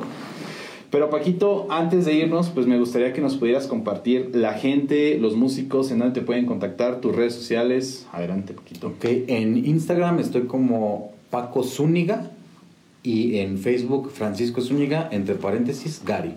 Pero 0.92 1.08
Paquito, 1.08 1.68
antes 1.70 2.04
de 2.04 2.12
irnos, 2.12 2.50
pues 2.50 2.66
me 2.66 2.78
gustaría 2.78 3.14
que 3.14 3.22
nos 3.22 3.36
pudieras 3.36 3.66
compartir 3.66 4.32
la 4.34 4.52
gente, 4.52 5.16
los 5.18 5.36
músicos, 5.36 5.90
en 5.90 6.00
dónde 6.00 6.20
te 6.20 6.24
pueden 6.24 6.44
contactar, 6.44 7.00
tus 7.00 7.16
redes 7.16 7.34
sociales. 7.34 8.06
Adelante, 8.12 8.52
Paquito. 8.52 8.88
Ok, 8.88 9.06
en 9.06 9.56
Instagram 9.64 10.18
estoy 10.18 10.42
como 10.42 11.14
Paco 11.30 11.64
Zúñiga 11.64 12.30
y 13.02 13.38
en 13.38 13.56
Facebook 13.56 14.10
Francisco 14.10 14.60
Zúñiga, 14.60 15.08
entre 15.10 15.34
paréntesis, 15.34 16.02
Gary. 16.04 16.34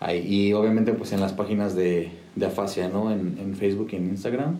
Ahí, 0.00 0.18
y 0.28 0.52
obviamente 0.52 0.92
pues 0.92 1.14
en 1.14 1.20
las 1.20 1.32
páginas 1.32 1.74
de, 1.74 2.10
de 2.34 2.44
Afasia, 2.44 2.90
¿no? 2.90 3.10
En, 3.10 3.38
en 3.40 3.54
Facebook 3.56 3.88
y 3.92 3.96
en 3.96 4.10
Instagram, 4.10 4.58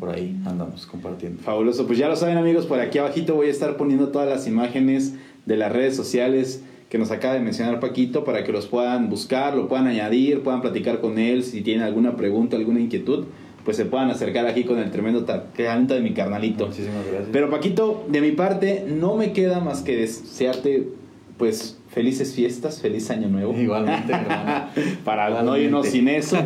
por 0.00 0.08
ahí 0.08 0.40
andamos 0.46 0.86
compartiendo. 0.86 1.42
Fabuloso, 1.42 1.86
pues 1.86 1.98
ya 1.98 2.08
lo 2.08 2.16
saben 2.16 2.38
amigos, 2.38 2.64
por 2.64 2.80
aquí 2.80 2.96
abajito 2.96 3.34
voy 3.34 3.48
a 3.48 3.50
estar 3.50 3.76
poniendo 3.76 4.08
todas 4.08 4.26
las 4.26 4.46
imágenes 4.46 5.12
de 5.44 5.56
las 5.58 5.70
redes 5.70 5.94
sociales 5.94 6.62
que 6.88 6.98
nos 6.98 7.10
acaba 7.10 7.34
de 7.34 7.40
mencionar 7.40 7.80
Paquito 7.80 8.24
para 8.24 8.44
que 8.44 8.52
los 8.52 8.66
puedan 8.66 9.10
buscar, 9.10 9.54
lo 9.54 9.68
puedan 9.68 9.86
añadir, 9.86 10.42
puedan 10.42 10.62
platicar 10.62 11.00
con 11.00 11.18
él, 11.18 11.44
si 11.44 11.60
tienen 11.60 11.84
alguna 11.84 12.16
pregunta, 12.16 12.56
alguna 12.56 12.80
inquietud, 12.80 13.26
pues 13.64 13.76
se 13.76 13.84
puedan 13.84 14.10
acercar 14.10 14.46
aquí 14.46 14.64
con 14.64 14.78
el 14.78 14.90
tremendo 14.90 15.24
talento 15.24 15.92
de 15.92 16.00
mi 16.00 16.14
carnalito. 16.14 16.68
Muchísimas 16.68 17.06
gracias. 17.06 17.28
Pero 17.30 17.50
Paquito, 17.50 18.06
de 18.08 18.22
mi 18.22 18.32
parte, 18.32 18.86
no 18.88 19.16
me 19.16 19.32
queda 19.32 19.60
más 19.60 19.82
que 19.82 19.96
desearte, 19.96 20.88
pues, 21.36 21.78
felices 21.88 22.32
fiestas, 22.34 22.80
feliz 22.80 23.10
año 23.10 23.28
nuevo. 23.28 23.52
Igualmente, 23.52 24.10
hermano. 24.14 24.68
Para 25.04 25.42
no 25.42 25.58
irnos 25.58 25.88
sin 25.88 26.08
eso. 26.08 26.38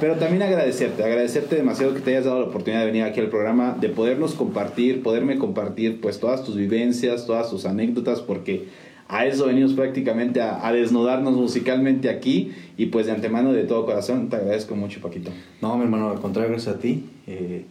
Pero 0.00 0.14
también 0.14 0.42
agradecerte, 0.42 1.04
agradecerte 1.04 1.56
demasiado 1.56 1.92
que 1.92 2.00
te 2.00 2.12
hayas 2.12 2.24
dado 2.24 2.40
la 2.40 2.46
oportunidad 2.46 2.80
de 2.80 2.86
venir 2.86 3.02
aquí 3.02 3.20
al 3.20 3.28
programa, 3.28 3.76
de 3.78 3.90
podernos 3.90 4.34
compartir, 4.34 5.02
poderme 5.02 5.36
compartir, 5.36 6.00
pues, 6.00 6.18
todas 6.18 6.44
tus 6.44 6.56
vivencias, 6.56 7.26
todas 7.26 7.50
tus 7.50 7.66
anécdotas, 7.66 8.22
porque 8.22 8.68
a 9.10 9.26
eso 9.26 9.46
venimos 9.46 9.72
prácticamente 9.74 10.40
a, 10.40 10.66
a 10.66 10.72
desnudarnos 10.72 11.34
musicalmente 11.34 12.08
aquí. 12.08 12.52
Y 12.76 12.86
pues, 12.86 13.06
de 13.06 13.12
antemano, 13.12 13.52
de 13.52 13.64
todo 13.64 13.84
corazón, 13.84 14.28
te 14.28 14.36
agradezco 14.36 14.76
mucho, 14.76 15.00
Paquito. 15.00 15.30
No, 15.60 15.76
mi 15.76 15.84
hermano, 15.84 16.10
al 16.10 16.20
contrario, 16.20 16.50
gracias 16.50 16.76
a 16.76 16.78
ti. 16.78 17.04
Eh, 17.26 17.64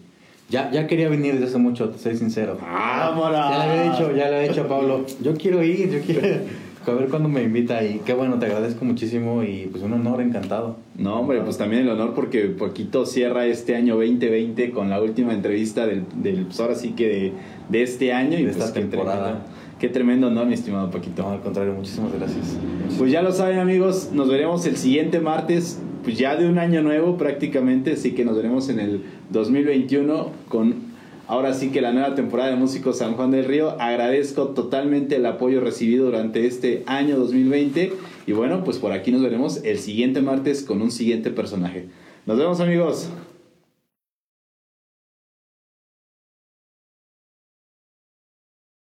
Ya, 0.50 0.72
ya 0.72 0.88
quería 0.88 1.10
venir 1.10 1.34
desde 1.34 1.46
hace 1.46 1.58
mucho, 1.60 1.90
te 1.90 2.00
soy 2.00 2.16
sincero. 2.18 2.58
¡Vámonos! 2.60 3.52
Ya 3.52 3.66
le 3.66 3.72
había 3.72 3.92
dicho, 3.92 4.08
ya 4.16 4.30
le 4.30 4.36
había 4.38 4.50
dicho 4.50 4.62
a 4.62 4.68
Pablo, 4.68 5.06
yo 5.22 5.36
quiero 5.36 5.64
ir, 5.64 5.92
yo 5.92 6.00
quiero 6.02 6.22
a 6.88 6.92
ver 6.92 7.10
cuándo 7.10 7.30
me 7.30 7.44
invita 7.44 7.84
y 7.84 8.00
qué 8.04 8.14
bueno, 8.14 8.40
te 8.40 8.48
agradezco 8.48 8.84
muchísimo 8.84 9.44
y 9.44 9.68
pues 9.72 9.84
un 9.84 9.94
honor, 9.94 10.22
encantado. 10.22 10.78
No, 10.98 11.20
hombre, 11.20 11.40
pues 11.42 11.58
también 11.60 11.84
el 11.84 11.90
honor 11.90 12.14
porque 12.16 12.46
Poquito 12.46 13.06
cierra 13.06 13.46
este 13.46 13.76
año 13.76 13.96
2020 13.96 14.72
con 14.72 14.90
la 14.90 15.00
última 15.00 15.34
entrevista 15.34 15.86
del, 15.86 16.04
del 16.16 16.46
pues 16.46 16.60
ahora 16.60 16.74
sí 16.74 16.94
que 16.94 17.08
de, 17.08 17.34
de 17.70 17.84
este 17.84 18.12
año 18.12 18.40
y 18.40 18.44
De 18.44 18.52
pues 18.52 18.58
esta 18.58 18.74
temporada. 18.74 19.46
Qué 19.80 19.90
tremendo 19.90 20.28
honor, 20.28 20.46
mi 20.46 20.54
estimado 20.54 20.92
Paquito. 20.92 21.24
No, 21.24 21.30
al 21.30 21.42
contrario, 21.42 21.74
muchísimas 21.74 22.14
gracias. 22.14 22.58
Pues 22.98 23.12
ya 23.12 23.22
lo 23.22 23.32
saben 23.32 23.60
amigos, 23.60 24.10
nos 24.14 24.30
veremos 24.30 24.66
el 24.66 24.78
siguiente 24.78 25.20
martes, 25.20 25.80
pues 26.04 26.18
ya 26.18 26.36
de 26.36 26.48
un 26.48 26.60
año 26.60 26.82
nuevo 26.82 27.18
prácticamente, 27.18 27.94
así 27.94 28.12
que 28.14 28.26
nos 28.26 28.36
veremos 28.36 28.70
en 28.70 28.80
el 28.80 29.04
2021 29.32 30.32
con 30.48 30.90
ahora 31.28 31.54
sí 31.54 31.70
que 31.70 31.82
la 31.82 31.94
nueva 31.94 32.16
temporada 32.16 32.50
de 32.50 32.56
Músicos 32.56 32.98
San 32.98 33.14
Juan 33.14 33.32
del 33.32 33.46
Río. 33.46 33.80
Agradezco 33.80 34.50
totalmente 34.50 35.16
el 35.16 35.26
apoyo 35.26 35.62
recibido 35.62 36.06
durante 36.06 36.46
este 36.46 36.84
año 36.86 37.18
2020 37.18 37.94
y 38.28 38.32
bueno, 38.34 38.64
pues 38.64 38.78
por 38.80 38.92
aquí 38.92 39.12
nos 39.12 39.22
veremos 39.22 39.64
el 39.64 39.80
siguiente 39.80 40.22
martes 40.22 40.64
con 40.64 40.82
un 40.82 40.92
siguiente 40.92 41.30
personaje. 41.30 41.88
Nos 42.26 42.38
vemos 42.38 42.60
amigos. 42.60 43.10